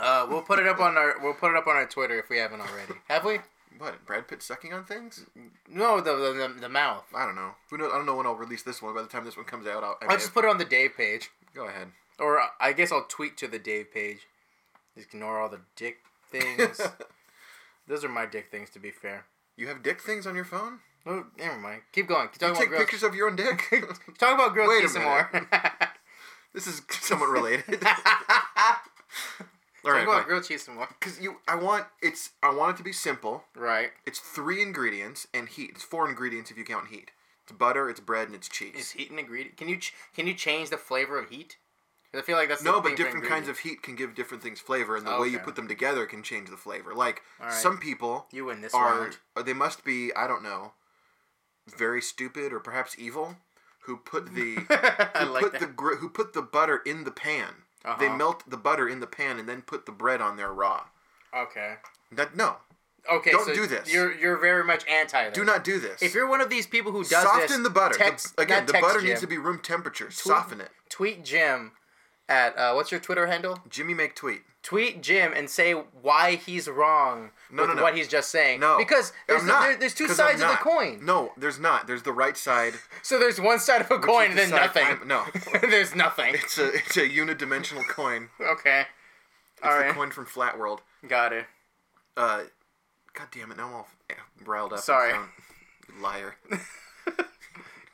uh, 0.00 0.26
we'll 0.28 0.42
put 0.42 0.58
it 0.58 0.66
up 0.66 0.80
on 0.80 0.96
our 0.96 1.16
we'll 1.22 1.34
put 1.34 1.50
it 1.50 1.56
up 1.56 1.66
on 1.66 1.76
our 1.76 1.86
Twitter 1.86 2.18
if 2.18 2.28
we 2.30 2.38
haven't 2.38 2.60
already. 2.60 2.94
Have 3.08 3.24
we? 3.24 3.40
What? 3.78 4.04
Brad 4.04 4.26
Pitt 4.26 4.42
sucking 4.42 4.72
on 4.72 4.84
things? 4.84 5.24
No, 5.68 6.00
the 6.00 6.14
the, 6.16 6.60
the, 6.60 6.68
mouth. 6.68 7.04
I 7.14 7.24
don't 7.24 7.36
know. 7.36 7.52
Who 7.70 7.78
knows? 7.78 7.90
I 7.92 7.96
don't 7.96 8.06
know 8.06 8.16
when 8.16 8.26
I'll 8.26 8.34
release 8.34 8.62
this 8.62 8.82
one. 8.82 8.94
By 8.94 9.02
the 9.02 9.08
time 9.08 9.24
this 9.24 9.36
one 9.36 9.46
comes 9.46 9.66
out, 9.66 9.84
I'll. 9.84 9.96
I 10.02 10.06
may 10.06 10.12
I'll 10.12 10.18
just 10.18 10.34
put 10.34 10.44
it 10.44 10.50
on 10.50 10.58
the 10.58 10.64
Dave 10.64 10.96
page, 10.96 11.30
go 11.54 11.66
ahead. 11.66 11.88
or 12.18 12.40
uh, 12.40 12.46
I 12.60 12.72
guess 12.72 12.90
I'll 12.90 13.06
tweet 13.08 13.36
to 13.38 13.48
the 13.48 13.58
Dave 13.58 13.92
page. 13.92 14.26
Just 14.96 15.14
ignore 15.14 15.40
all 15.40 15.48
the 15.48 15.60
dick 15.76 15.98
things. 16.30 16.80
Those 17.88 18.04
are 18.04 18.08
my 18.08 18.26
dick 18.26 18.50
things, 18.50 18.68
to 18.70 18.78
be 18.78 18.90
fair. 18.90 19.26
you 19.56 19.68
have 19.68 19.82
dick 19.82 20.00
things 20.02 20.26
on 20.26 20.34
your 20.34 20.44
phone? 20.44 20.80
Oh, 21.06 21.24
never 21.38 21.56
mind. 21.56 21.82
Keep 21.92 22.08
going. 22.08 22.28
Keep 22.28 22.42
You 22.42 22.54
take 22.54 22.68
about 22.68 22.80
pictures 22.80 23.02
of 23.02 23.14
your 23.14 23.30
own 23.30 23.36
dick? 23.36 23.62
Talk 24.18 24.34
about 24.34 24.54
girls. 24.54 24.68
Wait 24.68 24.78
a 24.78 24.82
cheese 24.82 24.92
some 24.92 25.04
more. 25.04 25.30
this 26.52 26.66
is 26.66 26.82
somewhat 26.90 27.30
related. 27.30 27.82
All 29.84 29.90
Talk 29.92 29.98
right, 29.98 30.08
about 30.08 30.26
grilled 30.26 30.44
cheese 30.44 30.64
some 30.64 30.74
more. 30.74 30.88
because 30.88 31.20
you, 31.20 31.36
I 31.46 31.54
want 31.54 31.86
it's, 32.02 32.30
I 32.42 32.52
want 32.52 32.74
it 32.74 32.76
to 32.78 32.82
be 32.84 32.92
simple. 32.92 33.44
Right. 33.54 33.90
It's 34.06 34.18
three 34.18 34.60
ingredients 34.60 35.28
and 35.32 35.48
heat. 35.48 35.70
It's 35.74 35.84
four 35.84 36.08
ingredients 36.08 36.50
if 36.50 36.58
you 36.58 36.64
count 36.64 36.88
heat. 36.88 37.12
It's 37.44 37.52
butter, 37.52 37.88
it's 37.88 38.00
bread, 38.00 38.26
and 38.26 38.34
it's 38.34 38.48
cheese. 38.48 38.74
Is 38.76 38.90
heat 38.92 39.10
an 39.10 39.18
ingredient? 39.18 39.56
Can 39.56 39.68
you 39.68 39.76
ch- 39.78 39.94
can 40.14 40.26
you 40.26 40.34
change 40.34 40.70
the 40.70 40.76
flavor 40.76 41.18
of 41.18 41.30
heat? 41.30 41.56
'Cause 42.10 42.20
I 42.20 42.22
feel 42.24 42.36
like 42.36 42.48
that's 42.48 42.62
No, 42.62 42.72
the 42.76 42.80
but 42.80 42.88
thing 42.88 42.96
for 42.96 43.02
different 43.04 43.26
kinds 43.26 43.48
of 43.48 43.58
heat 43.60 43.82
can 43.82 43.94
give 43.94 44.14
different 44.14 44.42
things 44.42 44.60
flavor, 44.60 44.96
and 44.96 45.06
the 45.06 45.18
way 45.20 45.28
you 45.28 45.36
Okay. 45.36 45.44
put 45.44 45.56
them 45.56 45.68
together 45.68 46.06
can 46.06 46.22
change 46.22 46.48
the 46.50 46.56
flavor. 46.56 46.94
Like 46.94 47.22
some 47.50 47.78
people 47.78 48.26
You 48.32 48.46
win 48.46 48.62
this 48.62 48.72
are, 48.74 49.00
round. 49.02 49.18
or 49.36 49.42
they 49.42 49.52
must 49.52 49.84
be, 49.84 50.12
I 50.14 50.26
don't 50.26 50.42
know, 50.42 50.72
very 51.66 52.00
stupid 52.00 52.52
or 52.52 52.60
perhaps 52.60 52.98
evil, 52.98 53.36
who 53.80 53.96
put 53.98 54.34
the 54.34 54.56
I 55.14 55.24
who 55.24 55.30
like 55.30 55.42
put 55.44 55.52
that. 55.52 55.60
the 55.60 55.66
gr- 55.66 55.96
who 55.96 56.08
put 56.08 56.32
the 56.32 56.42
butter 56.42 56.78
in 56.78 57.04
the 57.04 57.10
pan. 57.10 57.64
They 57.84 58.06
Uh-huh. 58.06 58.16
melt 58.16 58.42
the 58.50 58.56
butter 58.56 58.88
in 58.88 59.00
the 59.00 59.06
pan 59.06 59.38
and 59.38 59.48
then 59.48 59.62
put 59.62 59.86
the 59.86 59.92
bread 59.92 60.20
on 60.20 60.36
there 60.36 60.52
raw. 60.52 60.84
Okay. 61.34 61.76
That 62.12 62.34
no, 62.36 62.56
Okay. 63.10 63.30
Don't 63.30 63.46
so 63.46 63.54
do 63.54 63.66
this. 63.66 63.90
You're 63.92 64.12
you're 64.12 64.36
very 64.38 64.64
much 64.64 64.86
anti. 64.86 65.24
This. 65.26 65.34
do 65.34 65.44
not 65.44 65.64
do 65.64 65.78
this. 65.80 66.02
If 66.02 66.14
you're 66.14 66.26
one 66.28 66.40
of 66.42 66.50
these 66.50 66.66
people 66.66 66.92
who 66.92 67.02
does 67.02 67.10
this. 67.10 67.22
soften 67.22 67.48
this, 67.48 67.58
the 67.62 67.70
butter. 67.70 67.96
The- 67.96 68.32
again, 68.42 68.66
the 68.66 68.72
text 68.72 68.86
butter 68.86 69.00
Jim. 69.00 69.08
needs 69.08 69.20
to 69.22 69.26
be 69.26 69.38
room 69.38 69.60
temperature. 69.60 70.10
Soften 70.10 70.60
it. 70.60 70.70
Tweet 70.90 71.24
Jim 71.24 71.72
at 72.28 72.56
uh, 72.58 72.72
what's 72.74 72.90
your 72.90 73.00
Twitter 73.00 73.26
handle? 73.26 73.58
Jimmy 73.68 73.94
make 73.94 74.14
tweet. 74.14 74.42
Tweet 74.62 75.02
Jim 75.02 75.32
and 75.34 75.48
say 75.48 75.72
why 75.72 76.34
he's 76.34 76.68
wrong 76.68 77.30
No, 77.50 77.62
with 77.62 77.70
no, 77.70 77.76
no. 77.76 77.82
what 77.82 77.96
he's 77.96 78.08
just 78.08 78.28
saying. 78.30 78.60
No, 78.60 78.76
because 78.76 79.12
there's, 79.26 79.40
I'm 79.42 79.46
the- 79.46 79.52
not, 79.52 79.62
there- 79.62 79.76
there's 79.78 79.94
two 79.94 80.08
sides 80.08 80.42
of 80.42 80.48
the 80.50 80.56
coin. 80.56 81.00
No, 81.04 81.32
there's 81.38 81.58
not. 81.58 81.86
There's 81.86 82.02
the 82.02 82.12
right 82.12 82.36
side. 82.36 82.74
So 83.02 83.18
there's 83.18 83.40
one 83.40 83.58
side 83.60 83.80
of 83.80 83.90
a 83.90 83.98
coin 83.98 84.30
and 84.30 84.38
then 84.38 84.50
nothing. 84.50 84.84
I'm- 84.84 85.06
no, 85.08 85.24
there's 85.62 85.94
nothing. 85.94 86.34
it's 86.34 86.58
a 86.58 86.68
it's 86.74 86.96
a 86.96 87.08
unidimensional 87.08 87.86
coin. 87.88 88.28
Okay. 88.40 88.80
It's 89.56 89.64
All 89.66 89.72
the 89.78 89.84
right. 89.86 89.94
coin 89.94 90.10
from 90.10 90.26
Flat 90.26 90.58
World. 90.58 90.82
Got 91.06 91.32
it. 91.32 91.46
Uh, 92.16 92.42
God 93.14 93.28
damn 93.30 93.50
it! 93.52 93.56
Now 93.56 93.68
I'm 93.68 93.74
all 93.74 93.88
riled 94.44 94.72
up. 94.74 94.80
Sorry. 94.80 95.14
Liar. 96.00 96.36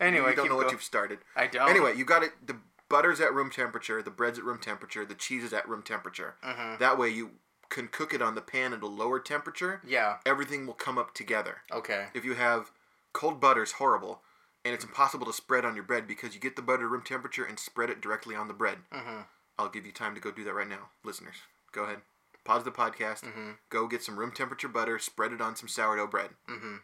Anyway, 0.00 0.30
you 0.30 0.36
don't 0.36 0.48
know 0.48 0.56
what 0.56 0.72
you've 0.72 0.82
started. 0.82 1.18
I 1.36 1.46
don't. 1.46 1.70
Anyway, 1.70 1.96
you 1.96 2.04
got 2.04 2.22
it. 2.24 2.32
The 2.44 2.56
butter's 2.88 3.20
at 3.20 3.32
room 3.34 3.50
temperature. 3.50 4.02
The 4.02 4.10
bread's 4.10 4.38
at 4.38 4.44
room 4.44 4.58
temperature. 4.58 5.04
The 5.04 5.14
cheese 5.14 5.44
is 5.44 5.52
at 5.52 5.68
room 5.68 5.82
temperature. 5.82 6.36
Mhm. 6.44 6.78
That 6.78 6.98
way, 6.98 7.08
you 7.08 7.32
can 7.70 7.88
cook 7.88 8.14
it 8.14 8.22
on 8.22 8.34
the 8.34 8.42
pan 8.42 8.72
at 8.72 8.82
a 8.82 8.86
lower 8.86 9.18
temperature. 9.18 9.80
Yeah. 9.84 10.18
Everything 10.26 10.66
will 10.66 10.74
come 10.74 10.98
up 10.98 11.14
together. 11.14 11.62
Okay. 11.72 12.08
If 12.14 12.24
you 12.24 12.34
have 12.34 12.70
cold 13.12 13.40
butter, 13.40 13.62
it's 13.62 13.72
horrible, 13.72 14.22
and 14.64 14.74
it's 14.74 14.84
impossible 14.84 15.26
to 15.26 15.32
spread 15.32 15.64
on 15.64 15.74
your 15.74 15.84
bread 15.84 16.06
because 16.06 16.34
you 16.34 16.40
get 16.40 16.56
the 16.56 16.62
butter 16.62 16.86
room 16.88 17.02
temperature 17.02 17.44
and 17.44 17.58
spread 17.58 17.90
it 17.90 18.00
directly 18.00 18.34
on 18.34 18.48
the 18.48 18.54
bread. 18.54 18.78
Mm-hmm. 18.92 19.22
I'll 19.58 19.68
give 19.68 19.86
you 19.86 19.92
time 19.92 20.14
to 20.14 20.20
go 20.20 20.30
do 20.30 20.44
that 20.44 20.54
right 20.54 20.68
now, 20.68 20.90
listeners. 21.04 21.36
Go 21.72 21.84
ahead. 21.84 22.02
Pause 22.44 22.64
the 22.64 22.70
podcast. 22.72 23.22
Mm-hmm. 23.22 23.50
Go 23.70 23.86
get 23.88 24.02
some 24.02 24.18
room 24.18 24.30
temperature 24.32 24.68
butter. 24.68 24.98
Spread 24.98 25.32
it 25.32 25.40
on 25.40 25.56
some 25.56 25.68
sourdough 25.68 26.08
bread. 26.08 26.30
Mm-hmm. 26.48 26.76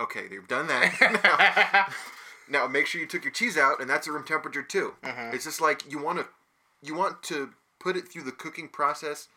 Okay, 0.00 0.28
you've 0.30 0.48
done 0.48 0.66
that. 0.68 1.92
now, 2.50 2.66
make 2.66 2.86
sure 2.86 3.00
you 3.00 3.06
took 3.06 3.24
your 3.24 3.32
cheese 3.32 3.56
out, 3.56 3.80
and 3.80 3.88
that's 3.88 4.06
at 4.08 4.12
room 4.12 4.24
temperature 4.24 4.62
too. 4.62 4.96
Mhm. 5.02 5.32
It's 5.32 5.44
just 5.44 5.60
like 5.60 5.90
you 5.90 5.98
want 5.98 6.18
to, 6.18 6.28
you 6.82 6.94
want 6.94 7.22
to 7.24 7.54
put 7.78 7.96
it 7.96 8.08
through 8.08 8.22
the 8.24 8.32
cooking 8.32 8.68
process 8.68 9.28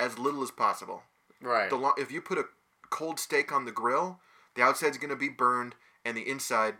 as 0.00 0.18
little 0.18 0.42
as 0.42 0.50
possible. 0.50 1.04
right. 1.40 1.68
The 1.70 1.76
lo- 1.76 1.94
if 1.98 2.10
you 2.12 2.20
put 2.22 2.38
a 2.38 2.48
cold 2.90 3.18
steak 3.20 3.50
on 3.52 3.64
the 3.64 3.72
grill, 3.72 4.20
the 4.54 4.62
outside's 4.62 4.98
going 4.98 5.10
to 5.10 5.16
be 5.16 5.28
burned, 5.28 5.74
and 6.04 6.16
the 6.16 6.28
inside 6.28 6.76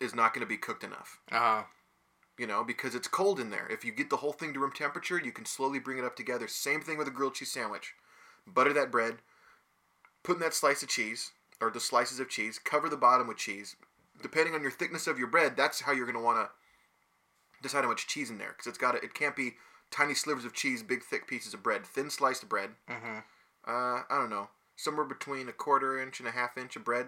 is 0.00 0.14
not 0.14 0.34
going 0.34 0.40
to 0.40 0.46
be 0.46 0.56
cooked 0.58 0.84
enough. 0.84 1.18
Uh 1.30 1.38
huh. 1.38 1.62
You 2.36 2.46
know, 2.46 2.64
because 2.64 2.94
it's 2.94 3.06
cold 3.08 3.38
in 3.40 3.50
there. 3.50 3.66
If 3.68 3.84
you 3.84 3.92
get 3.92 4.10
the 4.10 4.16
whole 4.18 4.32
thing 4.32 4.52
to 4.54 4.60
room 4.60 4.72
temperature, 4.72 5.18
you 5.18 5.30
can 5.32 5.44
slowly 5.46 5.78
bring 5.78 5.98
it 5.98 6.04
up 6.04 6.16
together. 6.16 6.48
Same 6.48 6.80
thing 6.82 6.98
with 6.98 7.06
a 7.08 7.12
grilled 7.12 7.34
cheese 7.36 7.52
sandwich. 7.52 7.94
Butter 8.46 8.72
that 8.72 8.90
bread, 8.90 9.18
put 10.22 10.34
in 10.36 10.40
that 10.40 10.52
slice 10.54 10.82
of 10.82 10.88
cheese, 10.88 11.30
or 11.60 11.70
the 11.70 11.80
slices 11.80 12.18
of 12.20 12.28
cheese, 12.28 12.58
cover 12.58 12.88
the 12.88 12.96
bottom 12.96 13.26
with 13.28 13.36
cheese. 13.38 13.76
Depending 14.22 14.54
on 14.54 14.62
your 14.62 14.70
thickness 14.70 15.06
of 15.06 15.18
your 15.18 15.28
bread, 15.28 15.56
that's 15.56 15.80
how 15.82 15.92
you're 15.92 16.06
going 16.06 16.16
to 16.16 16.22
want 16.22 16.38
to 16.38 16.50
decide 17.62 17.82
how 17.82 17.88
much 17.88 18.06
cheese 18.06 18.30
in 18.30 18.38
there. 18.38 18.50
Because 18.56 18.66
it's 18.66 18.78
got 18.78 18.92
to, 18.92 18.98
it 18.98 19.14
can't 19.14 19.36
be 19.36 19.54
tiny 19.90 20.14
slivers 20.14 20.44
of 20.44 20.52
cheese, 20.54 20.82
big 20.82 21.02
thick 21.02 21.26
pieces 21.26 21.52
of 21.54 21.62
bread. 21.62 21.84
Thin 21.84 22.10
sliced 22.10 22.48
bread. 22.48 22.70
Mm-hmm. 22.88 23.18
Uh, 23.66 24.02
I 24.08 24.18
don't 24.18 24.30
know. 24.30 24.48
Somewhere 24.76 25.04
between 25.06 25.48
a 25.48 25.52
quarter 25.52 26.00
inch 26.00 26.18
and 26.20 26.28
a 26.28 26.32
half 26.32 26.56
inch 26.56 26.76
of 26.76 26.84
bread. 26.84 27.06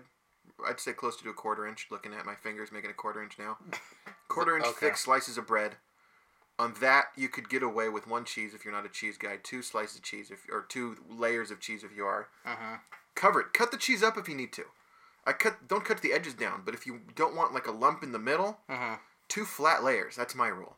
I'd 0.67 0.81
say 0.81 0.93
close 0.93 1.17
to 1.17 1.29
a 1.29 1.35
quarter 1.35 1.67
inch. 1.67 1.89
Looking 1.91 2.15
at 2.15 2.25
my 2.27 2.35
fingers, 2.35 2.71
making 2.73 2.91
a 2.91 2.95
quarter 2.95 3.23
inch 3.23 3.39
now. 3.39 3.59
Quarter 4.29 4.57
inch 4.57 4.67
Okay. 4.67 4.87
thick 4.89 4.97
slices 4.97 5.39
of 5.39 5.47
bread. 5.47 5.77
On 6.59 6.75
that, 6.81 7.07
you 7.17 7.29
could 7.29 7.49
get 7.49 7.63
away 7.63 7.89
with 7.89 8.07
one 8.09 8.25
cheese 8.25 8.55
if 8.55 8.65
you're 8.65 8.75
not 8.75 8.85
a 8.85 8.89
cheese 8.89 9.17
guy. 9.17 9.39
Two 9.43 9.63
slices 9.63 9.97
of 9.97 10.03
cheese, 10.03 10.31
if 10.31 10.41
or 10.51 10.65
two 10.69 10.97
layers 11.09 11.51
of 11.51 11.61
cheese 11.61 11.83
if 11.85 11.95
you 11.97 12.05
are. 12.05 12.29
Uh-huh. 12.45 12.79
Cover 13.15 13.41
it. 13.41 13.53
Cut 13.53 13.71
the 13.71 13.77
cheese 13.77 14.03
up 14.03 14.17
if 14.19 14.29
you 14.29 14.35
need 14.35 14.53
to. 14.55 14.65
I 15.27 15.33
cut. 15.33 15.67
Don't 15.69 15.85
cut 15.85 16.01
the 16.03 16.13
edges 16.13 16.35
down. 16.35 16.63
But 16.65 16.75
if 16.75 16.87
you 16.87 17.01
don't 17.15 17.35
want 17.37 17.53
like 17.53 17.67
a 17.67 17.73
lump 17.73 18.03
in 18.03 18.13
the 18.13 18.19
middle, 18.19 18.61
Uh-huh. 18.69 18.97
two 19.29 19.45
flat 19.45 19.83
layers. 19.83 20.15
That's 20.17 20.35
my 20.35 20.49
rule. 20.49 20.77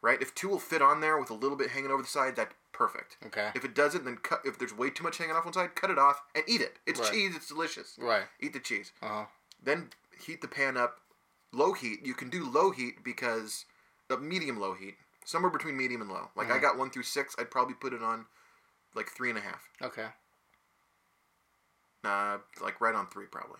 Right? 0.00 0.22
If 0.22 0.32
two 0.34 0.48
will 0.48 0.60
fit 0.60 0.80
on 0.80 1.00
there 1.00 1.18
with 1.18 1.30
a 1.30 1.34
little 1.34 1.56
bit 1.56 1.70
hanging 1.70 1.90
over 1.90 2.02
the 2.02 2.08
side, 2.08 2.36
that's 2.36 2.54
perfect. 2.70 3.16
Okay. 3.26 3.50
If 3.56 3.64
it 3.64 3.74
doesn't, 3.74 4.04
then 4.04 4.16
cut. 4.18 4.42
If 4.44 4.56
there's 4.58 4.72
way 4.72 4.90
too 4.90 5.02
much 5.02 5.18
hanging 5.18 5.34
off 5.34 5.44
one 5.44 5.52
side, 5.54 5.74
cut 5.74 5.90
it 5.90 5.98
off 5.98 6.22
and 6.36 6.44
eat 6.46 6.60
it. 6.60 6.78
It's 6.86 7.00
Right. 7.00 7.10
cheese. 7.12 7.34
It's 7.34 7.48
delicious. 7.48 7.96
Right. 7.98 8.26
Eat 8.38 8.52
the 8.52 8.60
cheese. 8.60 8.92
Uh-huh. 9.02 9.26
Then 9.60 9.90
heat 10.16 10.40
the 10.40 10.46
pan 10.46 10.76
up, 10.76 11.00
low 11.52 11.72
heat. 11.72 12.06
You 12.06 12.14
can 12.14 12.30
do 12.30 12.48
low 12.48 12.70
heat 12.70 13.02
because 13.02 13.64
uh, 14.08 14.16
medium 14.18 14.60
low 14.60 14.74
heat, 14.74 14.96
somewhere 15.24 15.50
between 15.50 15.76
medium 15.76 16.00
and 16.00 16.10
low. 16.12 16.30
Like 16.36 16.48
I 16.50 16.58
Mhm. 16.58 16.62
got 16.62 16.76
one 16.78 16.90
through 16.90 17.02
six. 17.02 17.34
I'd 17.36 17.50
probably 17.50 17.74
put 17.74 17.92
it 17.92 18.02
on 18.02 18.26
like 18.94 19.10
three 19.10 19.30
and 19.30 19.38
a 19.38 19.42
half. 19.42 19.68
Okay. 19.82 20.08
Uh, 22.04 22.38
like 22.60 22.80
right 22.80 22.94
on 22.94 23.08
three 23.08 23.26
probably. 23.26 23.58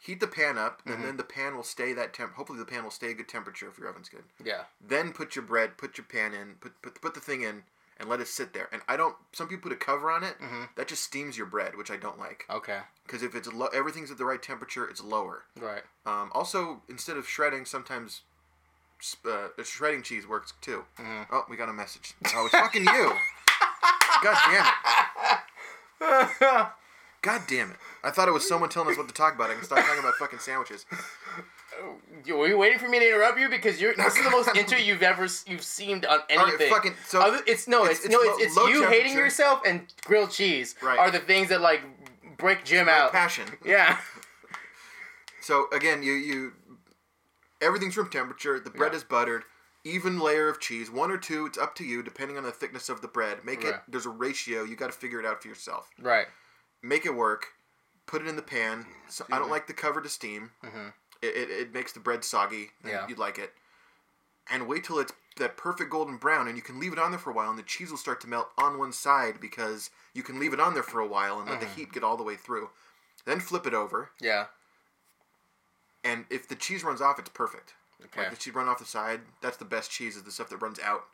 Heat 0.00 0.18
the 0.20 0.26
pan 0.26 0.56
up, 0.56 0.80
Mm-hmm. 0.80 0.92
and 0.92 1.04
then 1.04 1.16
the 1.18 1.24
pan 1.24 1.54
will 1.56 1.62
stay 1.62 1.92
that 1.92 2.14
temp. 2.14 2.34
Hopefully, 2.34 2.58
the 2.58 2.64
pan 2.64 2.82
will 2.84 2.90
stay 2.90 3.10
a 3.10 3.14
good 3.14 3.28
temperature 3.28 3.68
if 3.68 3.78
your 3.78 3.88
oven's 3.88 4.08
good. 4.08 4.24
Yeah. 4.42 4.62
Then 4.80 5.12
put 5.12 5.36
your 5.36 5.44
bread, 5.44 5.76
put 5.76 5.98
your 5.98 6.06
pan 6.06 6.32
in, 6.34 6.54
put 6.60 6.80
put, 6.80 7.00
put 7.02 7.12
the 7.14 7.20
thing 7.20 7.42
in, 7.42 7.64
and 7.98 8.08
let 8.08 8.18
it 8.20 8.28
sit 8.28 8.54
there. 8.54 8.68
And 8.72 8.80
I 8.88 8.96
don't. 8.96 9.14
Some 9.32 9.46
people 9.46 9.68
put 9.70 9.72
a 9.72 9.84
cover 9.84 10.10
on 10.10 10.24
it. 10.24 10.38
Mm-hmm. 10.42 10.62
That 10.76 10.88
just 10.88 11.02
steams 11.04 11.36
your 11.36 11.46
bread, 11.46 11.76
which 11.76 11.90
I 11.90 11.96
don't 11.98 12.18
like. 12.18 12.46
Okay. 12.48 12.78
Because 13.04 13.22
if 13.22 13.34
it's 13.34 13.52
low, 13.52 13.66
everything's 13.74 14.10
at 14.10 14.16
the 14.16 14.24
right 14.24 14.42
temperature, 14.42 14.86
it's 14.88 15.02
lower. 15.04 15.42
Right. 15.60 15.82
Um, 16.06 16.30
also, 16.32 16.80
instead 16.88 17.18
of 17.18 17.28
shredding, 17.28 17.66
sometimes 17.66 18.22
uh, 19.28 19.48
shredding 19.62 20.02
cheese 20.02 20.26
works 20.26 20.54
too. 20.62 20.84
Mm-hmm. 20.98 21.34
Oh, 21.34 21.44
we 21.50 21.56
got 21.58 21.68
a 21.68 21.72
message. 21.74 22.14
Oh, 22.34 22.46
it's 22.46 22.54
fucking 22.54 22.84
you. 22.84 23.12
God 24.22 24.36
damn 24.46 24.66
it. 26.00 26.66
God 27.22 27.42
damn 27.48 27.70
it. 27.70 27.76
I 28.02 28.10
thought 28.10 28.28
it 28.28 28.32
was 28.32 28.48
someone 28.48 28.70
telling 28.70 28.90
us 28.90 28.96
what 28.96 29.06
to 29.08 29.14
talk 29.14 29.34
about. 29.34 29.50
I 29.50 29.54
can 29.54 29.64
stop 29.64 29.78
talking 29.84 30.00
about 30.00 30.14
fucking 30.14 30.38
sandwiches. 30.38 30.86
Were 32.26 32.46
you 32.48 32.56
waiting 32.58 32.78
for 32.78 32.88
me 32.88 32.98
to 32.98 33.06
interrupt 33.06 33.38
you 33.38 33.48
because 33.48 33.80
you're 33.80 33.94
this 33.94 34.16
is 34.16 34.24
the 34.24 34.30
most 34.30 34.48
into 34.56 34.80
you've 34.80 35.02
ever 35.02 35.26
you've 35.46 35.62
seemed 35.62 36.04
on 36.06 36.20
anything. 36.28 36.70
fucking- 36.70 36.94
so 37.06 37.20
Other- 37.20 37.42
it's 37.46 37.68
no, 37.68 37.84
it's- 37.84 37.98
it's, 38.04 38.06
it's 38.06 38.56
no, 38.56 38.66
it's, 38.66 38.74
you 38.74 38.86
hating 38.86 39.12
yourself 39.14 39.60
and 39.66 39.92
grilled 40.04 40.30
cheese 40.30 40.74
Right. 40.82 40.98
are 40.98 41.10
the 41.10 41.18
things 41.20 41.48
that 41.50 41.60
like 41.60 41.82
break 42.38 42.64
Jim 42.64 42.88
out. 42.88 43.12
passion. 43.12 43.46
Yeah. 43.64 43.98
So 45.40 45.66
again, 45.72 46.02
you 46.02 46.12
you 46.12 46.52
everything's 47.60 47.96
room 47.96 48.10
temperature. 48.10 48.58
The 48.60 48.70
bread 48.70 48.92
Yeah. 48.92 48.98
is 48.98 49.04
buttered. 49.04 49.44
Even 49.84 50.18
layer 50.20 50.48
of 50.48 50.60
cheese, 50.60 50.90
one 50.90 51.10
or 51.10 51.16
two. 51.16 51.46
It's 51.46 51.56
up 51.56 51.74
to 51.76 51.84
you, 51.84 52.02
depending 52.02 52.36
on 52.36 52.42
the 52.44 52.52
thickness 52.52 52.90
of 52.90 53.00
the 53.00 53.08
bread. 53.08 53.44
Make 53.44 53.64
it. 53.64 53.74
There's 53.88 54.04
a 54.04 54.10
ratio. 54.10 54.64
You 54.64 54.76
got 54.76 54.88
to 54.92 54.98
figure 54.98 55.18
it 55.20 55.24
out 55.24 55.40
for 55.40 55.48
yourself. 55.48 55.88
Right. 55.98 56.26
Make 56.82 57.04
it 57.06 57.14
work. 57.14 57.46
Put 58.06 58.22
it 58.22 58.28
in 58.28 58.36
the 58.36 58.42
pan. 58.42 58.86
So 59.08 59.24
I 59.30 59.38
don't 59.38 59.50
like 59.50 59.66
the 59.66 59.72
cover 59.72 60.00
to 60.00 60.08
steam. 60.08 60.50
Mhm. 60.64 60.92
It, 61.22 61.26
it, 61.36 61.50
it 61.50 61.74
makes 61.74 61.92
the 61.92 62.00
bread 62.00 62.24
soggy. 62.24 62.70
Yeah. 62.84 63.06
You'd 63.08 63.18
like 63.18 63.38
it. 63.38 63.52
And 64.50 64.66
wait 64.66 64.84
till 64.84 64.98
it's 64.98 65.12
that 65.36 65.56
perfect 65.56 65.90
golden 65.90 66.16
brown, 66.16 66.48
and 66.48 66.56
you 66.56 66.62
can 66.62 66.80
leave 66.80 66.92
it 66.92 66.98
on 66.98 67.10
there 67.12 67.18
for 67.20 67.30
a 67.30 67.34
while, 67.34 67.50
and 67.50 67.58
the 67.58 67.62
cheese 67.62 67.90
will 67.90 67.96
start 67.98 68.20
to 68.22 68.26
melt 68.26 68.48
on 68.58 68.78
one 68.78 68.92
side 68.92 69.40
because 69.40 69.90
you 70.12 70.22
can 70.22 70.40
leave 70.40 70.52
it 70.52 70.60
on 70.60 70.74
there 70.74 70.82
for 70.82 70.98
a 71.00 71.06
while 71.06 71.38
and 71.38 71.48
let 71.48 71.60
the 71.60 71.66
heat 71.66 71.92
get 71.92 72.02
all 72.02 72.16
the 72.16 72.22
way 72.24 72.34
through. 72.36 72.70
Then 73.26 73.38
flip 73.40 73.66
it 73.66 73.74
over, 73.74 74.10
Yeah. 74.18 74.46
and 76.02 76.24
if 76.30 76.48
the 76.48 76.56
cheese 76.56 76.82
runs 76.82 77.00
off, 77.00 77.18
it's 77.18 77.28
perfect. 77.28 77.74
Okay. 78.06 78.22
Like 78.22 78.30
the 78.30 78.36
cheese 78.36 78.54
run 78.54 78.68
off 78.68 78.78
the 78.78 78.84
side, 78.86 79.20
that's 79.42 79.56
the 79.58 79.64
best 79.64 79.90
cheese. 79.90 80.16
Is 80.16 80.22
the 80.24 80.32
stuff 80.32 80.48
that 80.48 80.56
runs 80.56 80.80
out 80.80 81.04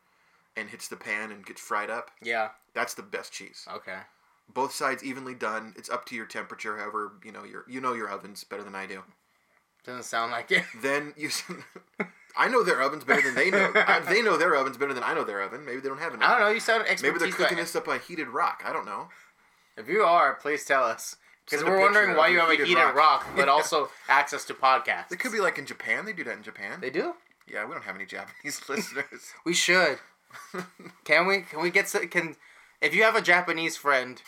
and 0.56 0.70
hits 0.70 0.88
the 0.88 0.96
pan 0.96 1.30
and 1.32 1.44
gets 1.44 1.61
fried 1.61 1.90
up. 1.90 2.11
Yeah. 2.23 2.50
That's 2.75 2.94
the 2.94 3.02
best 3.02 3.32
cheese. 3.32 3.66
Okay. 3.70 3.99
Both 4.53 4.73
sides 4.75 5.05
evenly 5.05 5.35
done. 5.35 5.75
It's 5.76 5.91
up 5.91 6.07
to 6.07 6.15
your 6.17 6.26
temperature. 6.26 6.79
However, 6.79 7.12
you 7.25 7.33
know 7.33 7.45
your 7.45 7.65
you 7.69 7.81
know 7.81 7.93
your 7.95 8.09
ovens 8.09 8.45
better 8.45 8.62
than 8.62 8.75
I 8.75 8.87
do. 8.87 9.03
Doesn't 9.85 10.05
sound 10.05 10.33
like 10.33 10.50
it. 10.50 10.65
Then 10.83 11.15
you. 11.17 11.31
I 12.38 12.49
know 12.49 12.62
their 12.62 12.83
ovens 12.83 13.03
better 13.05 13.23
than 13.23 13.35
they 13.35 13.50
know. 13.50 13.73
I, 13.75 14.00
they 14.00 14.21
know 14.21 14.37
their 14.37 14.55
ovens 14.55 14.76
better 14.76 14.93
than 14.93 15.03
I 15.03 15.15
know 15.15 15.25
their 15.25 15.41
oven. 15.41 15.65
Maybe 15.65 15.81
they 15.81 15.88
don't 15.88 15.99
have 16.00 16.12
an 16.12 16.23
I 16.23 16.26
oven. 16.26 16.38
don't 16.38 16.49
know. 16.49 16.55
You 16.55 16.61
sound 16.61 16.85
expert. 16.87 17.07
Maybe 17.09 17.19
they're 17.19 17.33
cooking 17.33 17.57
this 17.57 17.75
up 17.75 17.88
on 17.88 17.97
a 17.97 17.99
heated 17.99 18.29
rock. 18.29 18.62
I 18.67 18.75
don't 18.75 18.85
know. 18.85 19.09
If 19.79 19.88
you 19.88 20.03
are, 20.03 20.35
please 20.35 20.65
tell 20.65 20.85
us. 20.85 21.17
Because 21.49 21.65
we're 21.65 21.81
wondering 21.81 22.15
why 22.17 22.29
you 22.29 22.38
have 22.41 22.50
a 22.50 22.57
heated 22.57 22.76
rock, 22.76 22.95
rock. 22.97 23.26
but 23.37 23.49
also 23.57 23.88
access 24.09 24.45
to 24.47 24.55
podcasts. 24.55 25.12
It 25.12 25.19
could 25.19 25.33
be 25.33 25.38
like 25.41 25.57
in 25.59 25.65
Japan. 25.65 26.05
They 26.05 26.12
do 26.12 26.25
that 26.25 26.37
in 26.37 26.43
Japan. 26.43 26.81
They 26.81 26.91
do. 26.91 27.15
yeah, 27.50 27.65
we 27.65 27.73
don't 27.73 27.85
have 27.85 27.95
any 27.97 28.05
Japanese 28.05 28.61
listeners. 28.69 29.33
We 29.47 29.55
should. 29.55 29.99
can 31.05 31.26
we? 31.26 31.43
Can 31.43 31.62
we 31.62 31.71
get? 31.71 31.88
some- 31.88 32.09
Can 32.09 32.37
if 32.80 32.95
you 32.95 33.02
have 33.02 33.16
a 33.16 33.23
Japanese 33.23 33.76
friend, 33.76 34.21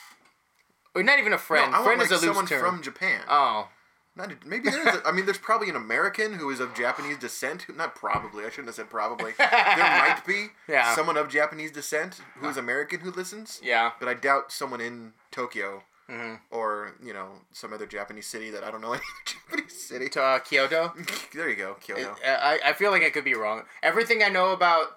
or 0.94 1.02
not 1.02 1.18
even 1.18 1.32
a 1.32 1.38
friend. 1.38 1.72
No, 1.72 1.78
I 1.80 1.84
friend 1.84 1.98
want 1.98 2.10
is 2.10 2.16
like 2.22 2.26
someone 2.26 2.46
term. 2.46 2.60
from 2.60 2.82
Japan. 2.82 3.20
oh, 3.28 3.68
Not 4.16 4.32
a- 4.32 4.36
maybe 4.46 4.70
there 4.70 4.86
is. 4.88 4.94
A, 4.96 5.06
I 5.06 5.12
mean, 5.12 5.26
there's 5.26 5.38
probably 5.38 5.68
an 5.68 5.76
American 5.76 6.34
who 6.34 6.50
is 6.50 6.58
of 6.60 6.74
Japanese 6.74 7.18
descent. 7.18 7.62
Who, 7.62 7.72
not 7.74 7.94
probably. 7.94 8.44
I 8.44 8.48
shouldn't 8.50 8.66
have 8.68 8.74
said 8.74 8.90
probably. 8.90 9.32
there 9.38 9.46
might 9.50 10.22
be 10.26 10.48
Yeah. 10.68 10.94
someone 10.94 11.16
of 11.16 11.28
Japanese 11.28 11.70
descent 11.70 12.20
who 12.36 12.48
is 12.48 12.56
American 12.56 13.00
who 13.00 13.10
listens. 13.10 13.60
yeah. 13.62 13.92
But 14.00 14.08
I 14.08 14.14
doubt 14.14 14.50
someone 14.52 14.80
in 14.80 15.12
Tokyo 15.30 15.82
hmm 16.10 16.36
or 16.50 16.94
you 17.04 17.12
know 17.12 17.28
some 17.52 17.70
other 17.74 17.84
Japanese 17.84 18.26
city 18.26 18.48
that 18.50 18.64
I 18.64 18.70
don't 18.70 18.80
know 18.80 18.94
any 18.94 19.02
Japanese 19.26 19.78
city. 19.78 20.08
To 20.08 20.22
uh, 20.22 20.38
Kyoto. 20.38 20.94
there 21.34 21.50
you 21.50 21.54
go, 21.56 21.74
Kyoto. 21.74 22.16
It- 22.24 22.26
I 22.26 22.58
I 22.64 22.72
feel 22.72 22.90
like 22.90 23.02
I 23.02 23.10
could 23.10 23.24
be 23.24 23.34
wrong. 23.34 23.64
Everything 23.82 24.22
I 24.22 24.30
know 24.30 24.52
about 24.52 24.96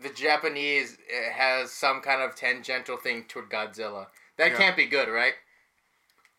the 0.00 0.10
Japanese 0.10 0.96
has 1.32 1.70
some 1.72 2.00
kind 2.00 2.22
of 2.22 2.34
tangential 2.36 2.96
thing 2.96 3.24
toward 3.28 3.50
Godzilla. 3.50 4.06
That 4.36 4.52
Yeah. 4.52 4.56
can't 4.58 4.76
be 4.76 4.86
good, 4.86 5.08
right? 5.08 5.34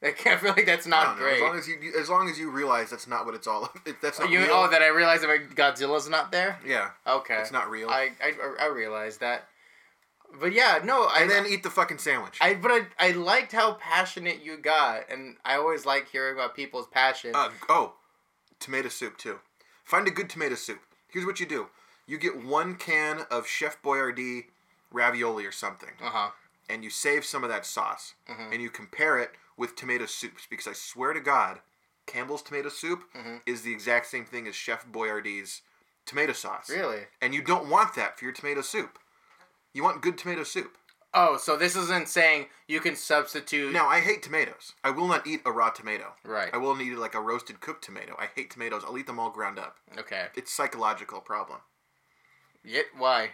That 0.02 0.16
can't 0.18 0.38
I 0.40 0.42
feel 0.42 0.52
like 0.54 0.66
that's 0.66 0.88
not 0.88 1.18
great. 1.18 1.36
As 1.36 1.42
long 1.42 1.58
as 1.58 1.68
you, 1.68 1.94
as 2.00 2.10
long 2.10 2.30
as 2.30 2.40
you 2.40 2.50
realize 2.52 2.90
that's 2.90 3.08
not 3.08 3.26
what 3.26 3.36
it's 3.36 3.48
all. 3.48 3.70
That's 4.02 4.20
Oh, 4.20 4.24
not 4.24 4.32
you, 4.32 4.40
real. 4.40 4.50
oh, 4.54 4.70
that 4.70 4.82
I 4.82 4.88
realized 4.88 5.24
that 5.24 5.50
Godzilla's 5.56 6.08
not 6.08 6.32
there. 6.32 6.58
yeah, 6.66 6.92
Okay, 7.06 7.36
it's 7.42 7.52
not 7.52 7.70
real. 7.70 7.90
I 7.90 8.12
I, 8.24 8.34
I 8.62 8.66
realized 8.68 9.20
that, 9.20 9.50
but 10.40 10.54
yeah, 10.54 10.80
no, 10.86 11.04
I 11.08 11.24
and 11.24 11.30
then 11.30 11.46
eat 11.46 11.64
the 11.64 11.70
fucking 11.70 11.98
sandwich. 11.98 12.38
I 12.40 12.54
but 12.54 12.72
I, 12.72 12.82
I 12.98 13.12
liked 13.12 13.52
how 13.52 13.74
passionate 13.74 14.42
you 14.42 14.56
got, 14.58 15.10
and 15.12 15.36
I 15.44 15.56
always 15.56 15.86
like 15.86 16.08
hearing 16.08 16.36
about 16.36 16.56
people's 16.56 16.88
passion. 16.88 17.32
Uh, 17.36 17.50
oh, 17.68 17.96
tomato 18.62 18.88
soup 18.88 19.18
too. 19.18 19.40
Find 19.84 20.08
a 20.08 20.12
good 20.12 20.30
tomato 20.30 20.56
soup. 20.56 20.80
Here's 21.10 21.26
what 21.26 21.42
you 21.42 21.46
do: 21.46 21.68
you 22.10 22.18
get 22.18 22.44
one 22.44 22.76
can 22.76 23.22
of 23.30 23.46
Chef 23.48 23.80
Boyardee 23.84 24.46
ravioli 24.92 25.46
or 25.46 25.52
something, 25.52 25.94
Uh 26.02 26.10
huh. 26.10 26.32
and 26.68 26.84
you 26.84 26.90
save 26.90 27.24
some 27.24 27.44
of 27.44 27.50
that 27.52 27.66
sauce, 27.66 28.16
Mhm. 28.28 28.52
and 28.54 28.62
you 28.62 28.70
compare 28.72 29.20
it 29.20 29.36
with 29.56 29.76
tomato 29.76 30.08
soups. 30.08 30.48
Because 30.50 30.68
I 30.68 30.74
swear 30.74 31.14
to 31.14 31.20
God, 31.20 31.62
Campbell's 32.08 32.42
tomato 32.42 32.70
soup 32.70 33.04
Mhm. 33.14 33.42
is 33.46 33.62
the 33.62 33.72
exact 33.72 34.08
same 34.08 34.26
thing 34.26 34.48
as 34.48 34.56
Chef 34.56 34.86
Boyardee's 34.88 35.62
tomato 36.06 36.34
sauce. 36.34 36.70
Really? 36.72 37.06
And 37.22 37.36
you 37.36 37.44
don't 37.44 37.70
want 37.70 37.94
that 37.94 38.18
for 38.18 38.26
your 38.26 38.34
tomato 38.34 38.62
soup. 38.62 38.98
You 39.74 39.84
want 39.84 40.02
good 40.02 40.18
tomato 40.18 40.44
soup. 40.44 40.76
Oh, 41.14 41.38
so 41.38 41.56
this 41.56 41.76
isn't 41.76 42.08
saying 42.10 42.50
you 42.68 42.80
can 42.80 42.96
substitute. 42.96 43.72
Now, 43.74 43.88
I 43.88 44.00
hate 44.00 44.22
tomatoes. 44.24 44.74
I 44.84 44.90
will 44.92 45.08
not 45.08 45.26
eat 45.28 45.42
a 45.46 45.52
raw 45.52 45.70
tomato. 45.70 46.16
Right. 46.24 46.52
I 46.54 46.58
will 46.58 46.80
eat 46.82 46.96
like 46.96 47.16
a 47.16 47.22
roasted 47.22 47.62
cooked 47.62 47.84
tomato. 47.84 48.16
I 48.20 48.28
hate 48.28 48.50
tomatoes. 48.52 48.84
I'll 48.84 48.98
eat 48.98 49.08
them 49.08 49.20
all 49.20 49.30
ground 49.32 49.58
up. 49.60 49.78
Okay. 49.98 50.30
It's 50.36 50.52
psychological 50.54 51.22
problem. 51.22 51.62
Yet 52.64 52.86
why? 52.98 53.32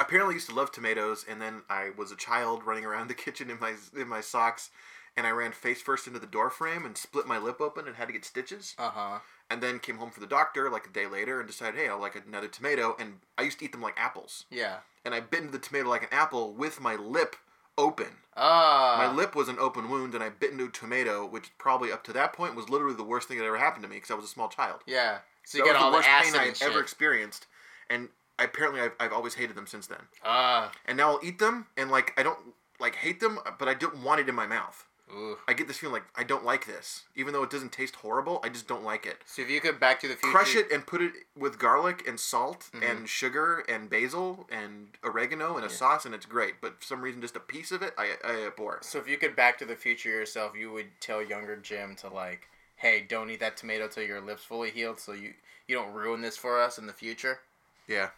Apparently, 0.00 0.32
I 0.34 0.36
used 0.36 0.48
to 0.48 0.54
love 0.54 0.72
tomatoes, 0.72 1.24
and 1.28 1.40
then 1.40 1.62
I 1.68 1.90
was 1.96 2.10
a 2.10 2.16
child 2.16 2.64
running 2.64 2.84
around 2.84 3.08
the 3.08 3.14
kitchen 3.24 3.50
in 3.50 3.58
my 3.60 3.74
in 3.96 4.08
my 4.08 4.20
socks, 4.20 4.70
and 5.16 5.26
I 5.26 5.30
ran 5.30 5.52
face 5.52 5.82
first 5.82 6.06
into 6.06 6.18
the 6.18 6.26
door 6.26 6.50
frame 6.50 6.84
and 6.84 6.96
split 6.96 7.26
my 7.26 7.38
lip 7.38 7.60
open 7.60 7.86
and 7.86 7.96
had 7.96 8.06
to 8.08 8.12
get 8.12 8.24
stitches. 8.24 8.74
Uh 8.78 8.90
huh. 8.90 9.18
And 9.50 9.62
then 9.62 9.80
came 9.80 9.98
home 9.98 10.10
for 10.10 10.20
the 10.20 10.26
doctor 10.26 10.70
like 10.70 10.86
a 10.86 10.90
day 10.90 11.06
later 11.06 11.38
and 11.38 11.46
decided, 11.46 11.78
hey, 11.78 11.86
I'll 11.88 12.00
like 12.00 12.16
another 12.16 12.48
tomato. 12.48 12.96
And 12.98 13.16
I 13.36 13.42
used 13.42 13.58
to 13.58 13.66
eat 13.66 13.72
them 13.72 13.82
like 13.82 13.92
apples, 13.98 14.46
Yeah. 14.50 14.78
and 15.04 15.14
I 15.14 15.20
bit 15.20 15.40
into 15.40 15.52
the 15.52 15.58
tomato 15.58 15.90
like 15.90 16.04
an 16.04 16.08
apple 16.10 16.54
with 16.54 16.80
my 16.80 16.94
lip 16.96 17.36
open. 17.76 18.06
Ah. 18.34 18.94
My 18.96 19.12
lip 19.14 19.36
was 19.36 19.48
an 19.48 19.58
open 19.58 19.90
wound, 19.90 20.14
and 20.14 20.24
I 20.24 20.30
bit 20.30 20.52
into 20.52 20.64
a 20.64 20.70
tomato, 20.70 21.26
which 21.26 21.50
probably 21.58 21.92
up 21.92 22.02
to 22.04 22.12
that 22.14 22.32
point 22.32 22.54
was 22.54 22.70
literally 22.70 22.96
the 22.96 23.02
worst 23.04 23.28
thing 23.28 23.36
that 23.38 23.44
ever 23.44 23.58
happened 23.58 23.82
to 23.82 23.88
me 23.90 23.96
because 23.96 24.10
I 24.10 24.14
was 24.14 24.24
a 24.24 24.28
small 24.28 24.48
child. 24.48 24.80
Yeah. 24.86 25.18
So 25.44 25.58
you 25.58 25.64
that 25.64 25.72
get 25.74 25.76
all 25.82 25.90
the 25.90 25.96
worst 25.98 26.08
pain 26.08 26.34
I've 26.34 26.62
ever 26.62 26.80
experienced, 26.80 27.46
and 27.90 28.08
apparently 28.38 28.80
I've, 28.80 28.92
I've 29.00 29.12
always 29.12 29.34
hated 29.34 29.56
them 29.56 29.66
since 29.66 29.86
then. 29.86 30.00
Ah. 30.24 30.72
And 30.86 30.96
now 30.96 31.12
I'll 31.12 31.20
eat 31.22 31.38
them, 31.38 31.66
and 31.76 31.90
like 31.90 32.12
I 32.18 32.22
don't 32.22 32.38
like 32.80 32.96
hate 32.96 33.20
them, 33.20 33.38
but 33.58 33.68
I 33.68 33.74
don't 33.74 34.02
want 34.02 34.20
it 34.20 34.28
in 34.28 34.34
my 34.34 34.46
mouth. 34.46 34.86
Ooh. 35.14 35.36
I 35.46 35.52
get 35.52 35.68
this 35.68 35.76
feeling 35.76 35.92
like 35.92 36.04
I 36.16 36.24
don't 36.24 36.44
like 36.44 36.66
this, 36.66 37.04
even 37.14 37.34
though 37.34 37.42
it 37.42 37.50
doesn't 37.50 37.70
taste 37.72 37.96
horrible. 37.96 38.40
I 38.42 38.48
just 38.48 38.66
don't 38.66 38.82
like 38.82 39.04
it. 39.04 39.18
So 39.26 39.42
if 39.42 39.50
you 39.50 39.60
could 39.60 39.78
Back 39.78 40.00
to 40.00 40.08
the 40.08 40.14
Future. 40.14 40.32
Crush 40.32 40.56
it 40.56 40.72
and 40.72 40.86
put 40.86 41.02
it 41.02 41.12
with 41.36 41.58
garlic 41.58 42.08
and 42.08 42.18
salt 42.18 42.70
Mhm. 42.72 42.90
and 42.90 43.08
sugar 43.08 43.62
and 43.68 43.90
basil 43.90 44.48
and 44.50 44.96
oregano 45.04 45.56
and 45.56 45.66
a 45.66 45.70
sauce, 45.70 46.06
and 46.06 46.14
it's 46.14 46.24
great. 46.24 46.62
But 46.62 46.78
for 46.78 46.84
some 46.84 47.02
reason, 47.02 47.20
just 47.20 47.36
a 47.36 47.40
piece 47.40 47.72
of 47.72 47.82
it, 47.82 47.92
I, 47.98 48.12
I 48.24 48.46
abhor. 48.46 48.78
So 48.82 48.98
if 48.98 49.06
you 49.06 49.18
could 49.18 49.36
Back 49.36 49.58
to 49.58 49.66
the 49.66 49.76
Future 49.76 50.08
yourself, 50.08 50.56
you 50.56 50.72
would 50.72 50.88
tell 51.00 51.22
younger 51.22 51.56
Jim 51.56 51.94
to 51.96 52.08
like, 52.08 52.48
hey, 52.76 53.04
don't 53.06 53.28
eat 53.28 53.40
that 53.40 53.58
tomato 53.58 53.88
till 53.88 54.04
your 54.04 54.20
lips 54.20 54.44
fully 54.44 54.70
healed, 54.70 54.98
so 54.98 55.12
you 55.12 55.34
you 55.68 55.76
don't 55.76 55.92
ruin 55.92 56.22
this 56.22 56.36
for 56.38 56.58
us 56.60 56.78
in 56.78 56.86
the 56.86 56.92
future. 56.92 57.40
Yeah, 57.88 58.10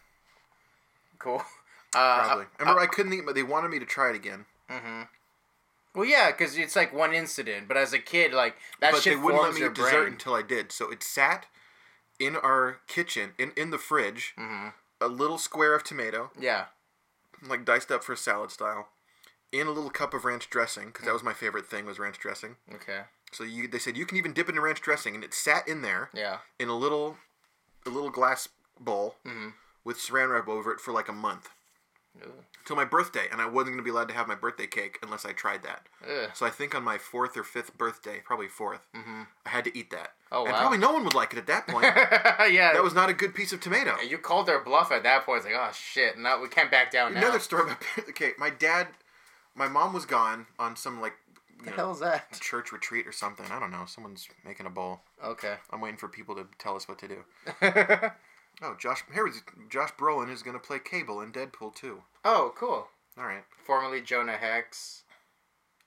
Cool. 1.19 1.43
Uh, 1.95 2.23
probably. 2.25 2.45
I 2.59 2.61
remember 2.61 2.81
I 2.81 2.87
couldn't 2.87 3.13
eat, 3.13 3.25
but 3.25 3.35
they 3.35 3.43
wanted 3.43 3.69
me 3.71 3.79
to 3.79 3.85
try 3.85 4.09
it 4.09 4.17
again. 4.17 4.45
hmm 4.69 5.03
Well, 5.95 6.03
yeah, 6.03 6.29
because 6.31 6.57
it's 6.57 6.75
like 6.75 6.93
one 6.93 7.13
incident, 7.13 7.69
but 7.69 7.77
as 7.77 7.93
a 7.93 7.99
kid, 7.99 8.33
like 8.33 8.57
that 8.81 8.91
but 8.91 9.01
shit 9.03 9.13
they 9.13 9.15
wouldn't 9.21 9.41
let 9.41 9.53
me 9.53 9.65
eat 9.65 9.73
dessert 9.73 10.11
until 10.11 10.33
I 10.35 10.41
did. 10.41 10.73
So 10.73 10.91
it 10.91 11.01
sat 11.01 11.45
in 12.19 12.35
our 12.35 12.79
kitchen, 12.87 13.31
in, 13.37 13.53
in 13.55 13.69
the 13.69 13.77
fridge, 13.77 14.33
hmm 14.37 14.69
a 14.99 15.07
little 15.07 15.37
square 15.37 15.73
of 15.73 15.85
tomato, 15.85 16.31
Yeah. 16.37 16.65
like 17.47 17.63
diced 17.63 17.91
up 17.91 18.03
for 18.03 18.11
a 18.11 18.17
salad 18.17 18.51
style, 18.51 18.89
in 19.53 19.67
a 19.67 19.71
little 19.71 19.89
cup 19.89 20.13
of 20.13 20.25
ranch 20.25 20.49
dressing, 20.49 20.87
because 20.87 21.05
that 21.05 21.13
was 21.13 21.23
my 21.23 21.33
favorite 21.33 21.65
thing 21.67 21.85
was 21.85 21.97
ranch 21.97 22.19
dressing. 22.19 22.57
Okay. 22.73 23.03
So 23.31 23.45
you, 23.45 23.69
they 23.69 23.79
said 23.79 23.95
you 23.95 24.05
can 24.05 24.17
even 24.17 24.33
dip 24.33 24.49
it 24.49 24.55
in 24.55 24.59
ranch 24.61 24.81
dressing, 24.81 25.15
and 25.15 25.23
it 25.23 25.33
sat 25.33 25.65
in 25.65 25.81
there 25.81 26.09
Yeah. 26.13 26.39
in 26.59 26.67
a 26.67 26.75
little, 26.75 27.15
a 27.85 27.89
little 27.89 28.09
glass 28.09 28.49
bowl 28.79 29.15
hmm 29.25 29.49
with 29.83 29.97
saran 29.97 30.31
wrap 30.33 30.47
over 30.47 30.71
it 30.73 30.79
for 30.79 30.91
like 30.91 31.07
a 31.07 31.13
month. 31.13 31.49
Till 32.65 32.75
my 32.75 32.85
birthday, 32.85 33.25
and 33.31 33.39
I 33.41 33.45
wasn't 33.45 33.73
going 33.73 33.77
to 33.77 33.83
be 33.83 33.89
allowed 33.91 34.07
to 34.07 34.15
have 34.15 34.27
my 34.27 34.33
birthday 34.33 34.65
cake 34.65 34.97
unless 35.03 35.25
I 35.25 35.33
tried 35.33 35.61
that. 35.63 35.85
So 36.33 36.45
I 36.45 36.49
think 36.49 36.73
on 36.73 36.83
my 36.83 36.97
fourth 36.97 37.37
or 37.37 37.43
fifth 37.43 37.77
birthday, 37.77 38.21
probably 38.23 38.47
4th 38.47 38.79
Mm-hmm. 38.95 39.23
I 39.45 39.49
had 39.49 39.65
to 39.65 39.77
eat 39.77 39.91
that. 39.91 40.13
Oh, 40.31 40.45
and 40.45 40.53
wow. 40.53 40.59
probably 40.61 40.77
no 40.79 40.91
one 40.93 41.03
would 41.03 41.13
like 41.13 41.33
it 41.33 41.37
at 41.37 41.45
that 41.47 41.67
point. 41.67 41.83
yeah. 42.51 42.73
that 42.73 42.81
was 42.83 42.95
not 42.95 43.09
a 43.09 43.13
good 43.13 43.35
piece 43.35 43.53
of 43.53 43.59
tomato. 43.61 43.99
You 43.99 44.17
called 44.17 44.47
their 44.47 44.63
bluff 44.63 44.91
at 44.91 45.03
that 45.03 45.25
point. 45.25 45.39
It's 45.39 45.45
like, 45.45 45.55
oh 45.55 45.69
shit, 45.73 46.17
now 46.17 46.41
we 46.41 46.47
can't 46.47 46.71
back 46.71 46.89
down 46.89 47.13
now. 47.13 47.19
Another 47.19 47.39
story 47.39 47.63
about 47.63 47.77
the 48.07 48.13
cake. 48.13 48.39
My 48.39 48.49
dad, 48.49 48.87
my 49.53 49.67
mom 49.67 49.93
was 49.93 50.05
gone 50.05 50.47
on 50.57 50.75
some 50.75 50.99
like 51.01 51.13
you 51.59 51.65
the 51.65 51.71
know, 51.71 51.75
hell 51.77 51.91
is 51.91 51.99
that? 51.99 52.31
church 52.39 52.71
retreat 52.71 53.05
or 53.05 53.11
something. 53.11 53.45
I 53.51 53.59
don't 53.59 53.71
know. 53.71 53.83
Someone's 53.85 54.27
making 54.43 54.65
a 54.65 54.69
bowl. 54.71 55.01
Okay. 55.23 55.55
I'm 55.71 55.81
waiting 55.81 55.97
for 55.97 56.07
people 56.07 56.33
to 56.35 56.47
tell 56.57 56.75
us 56.75 56.87
what 56.87 56.97
to 56.99 57.07
do. 57.07 57.17
Oh, 58.61 58.75
Josh, 58.79 59.03
here 59.13 59.27
is 59.27 59.41
Josh 59.69 59.91
Brolin 59.99 60.31
is 60.31 60.41
going 60.43 60.55
to 60.59 60.65
play 60.65 60.79
Cable 60.79 61.21
in 61.21 61.31
Deadpool 61.31 61.75
2. 61.75 62.01
oh, 62.23 62.53
cool. 62.57 62.87
All 63.17 63.25
right. 63.25 63.43
Formerly 63.65 64.01
Jonah 64.01 64.37
Hex. 64.37 65.03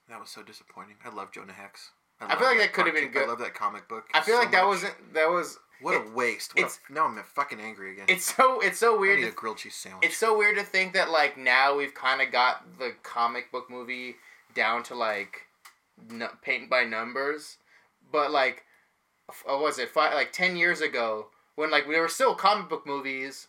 That 0.08 0.20
was 0.20 0.30
so 0.30 0.42
disappointing. 0.42 0.96
I 1.04 1.14
love 1.14 1.32
Jonah 1.32 1.52
Hex. 1.52 1.90
I 2.20 2.26
love 2.26 2.38
feel 2.38 2.48
like 2.48 2.58
that 2.58 2.72
could 2.72 2.87
have 2.87 2.94
been 2.94 3.10
good. 3.10 3.25
I 3.25 3.28
love 3.28 3.38
that 3.40 3.54
comic 3.54 3.87
book. 3.88 4.04
I 4.14 4.20
feel 4.22 4.37
so 4.37 4.40
like 4.40 4.50
that 4.52 4.62
much. 4.64 4.68
wasn't. 4.68 5.14
That 5.14 5.28
was. 5.30 5.58
What 5.80 5.94
it- 5.94 6.06
a 6.08 6.10
waste. 6.10 6.54
What 6.54 6.60
it's- 6.60 6.80
a, 6.88 6.92
now 6.92 7.04
I'm 7.04 7.22
fucking 7.22 7.60
angry 7.60 7.92
again. 7.92 8.06
It's 8.08 8.34
so. 8.34 8.60
It's 8.60 8.78
so 8.78 8.96
I 8.96 9.00
weird. 9.00 9.18
need 9.18 9.26
To, 9.26 9.30
a 9.30 9.34
grilled 9.34 9.58
cheese 9.58 9.75
sandwich. 9.75 10.04
it's 10.06 10.16
so 10.16 10.37
weird 10.37 10.56
to 10.56 10.64
think 10.64 10.94
that 10.94 11.10
like 11.10 11.37
now 11.37 11.76
we've 11.76 11.94
kind 11.94 12.20
of 12.22 12.32
got 12.32 12.78
the 12.78 12.94
comic 13.02 13.52
book 13.52 13.70
movie 13.70 14.16
down 14.54 14.82
to 14.84 14.94
like, 14.94 15.42
n- 16.10 16.28
paint 16.42 16.68
by 16.70 16.82
numbers, 16.84 17.58
but 18.10 18.30
like, 18.32 18.64
f- 19.28 19.42
what 19.44 19.60
was 19.60 19.78
it 19.78 19.90
five 19.90 20.14
like 20.14 20.32
ten 20.32 20.56
years 20.56 20.80
ago 20.80 21.26
when 21.58 21.70
like 21.72 21.88
we 21.88 21.98
were 21.98 22.08
still 22.08 22.34
comic 22.36 22.68
book 22.68 22.86
movies, 22.86 23.48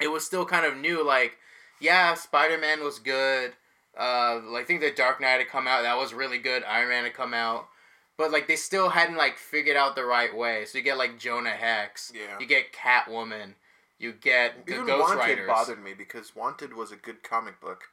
it 0.00 0.08
was 0.08 0.26
still 0.26 0.44
kind 0.44 0.66
of 0.66 0.76
new. 0.76 1.04
Like, 1.06 1.36
yeah, 1.80 2.14
Spider 2.14 2.58
Man 2.58 2.82
was 2.82 2.98
good. 2.98 3.52
Uh, 3.96 4.40
I 4.54 4.64
think 4.66 4.80
the 4.80 4.90
Dark 4.90 5.20
Knight 5.20 5.38
had 5.38 5.48
come 5.48 5.68
out. 5.68 5.82
That 5.82 5.96
was 5.96 6.12
really 6.12 6.38
good. 6.38 6.64
Iron 6.64 6.88
Man 6.88 7.04
had 7.04 7.14
come 7.14 7.32
out. 7.34 7.68
But 8.16 8.32
like 8.32 8.48
they 8.48 8.56
still 8.56 8.88
hadn't 8.90 9.16
like 9.16 9.38
figured 9.38 9.76
out 9.76 9.94
the 9.94 10.04
right 10.04 10.36
way. 10.36 10.64
So 10.64 10.78
you 10.78 10.84
get 10.84 10.98
like 10.98 11.18
Jonah 11.18 11.50
Hex. 11.50 12.12
Yeah. 12.14 12.36
You 12.40 12.46
get 12.46 12.72
Catwoman. 12.72 13.54
You 13.98 14.12
get 14.12 14.66
the 14.66 14.74
Even 14.74 14.86
Ghost 14.86 15.00
Wanted 15.08 15.18
Riders. 15.18 15.46
bothered 15.46 15.82
me 15.84 15.94
because 15.94 16.34
Wanted 16.34 16.74
was 16.74 16.90
a 16.90 16.96
good 16.96 17.22
comic 17.22 17.60
book, 17.60 17.84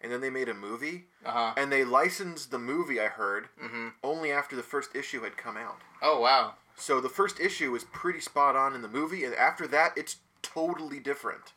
and 0.00 0.10
then 0.12 0.20
they 0.20 0.30
made 0.30 0.48
a 0.48 0.54
movie, 0.54 1.06
Uh 1.24 1.30
huh. 1.32 1.52
and 1.56 1.70
they 1.72 1.84
licensed 1.84 2.50
the 2.52 2.58
movie. 2.58 2.98
I 3.00 3.08
heard 3.08 3.48
hmm 3.60 3.88
only 4.02 4.30
after 4.32 4.54
the 4.56 4.62
first 4.62 4.94
issue 4.96 5.22
had 5.22 5.36
come 5.36 5.56
out. 5.56 5.80
Oh 6.00 6.20
wow. 6.20 6.54
So 6.76 7.00
the 7.00 7.08
first 7.08 7.40
issue 7.40 7.74
is 7.74 7.84
pretty 7.84 8.20
spot 8.20 8.54
on 8.54 8.74
in 8.74 8.82
the 8.82 8.88
movie, 8.88 9.24
and 9.24 9.34
after 9.34 9.66
that, 9.68 9.92
it's 9.96 10.16
totally 10.42 11.00
different. 11.00 11.52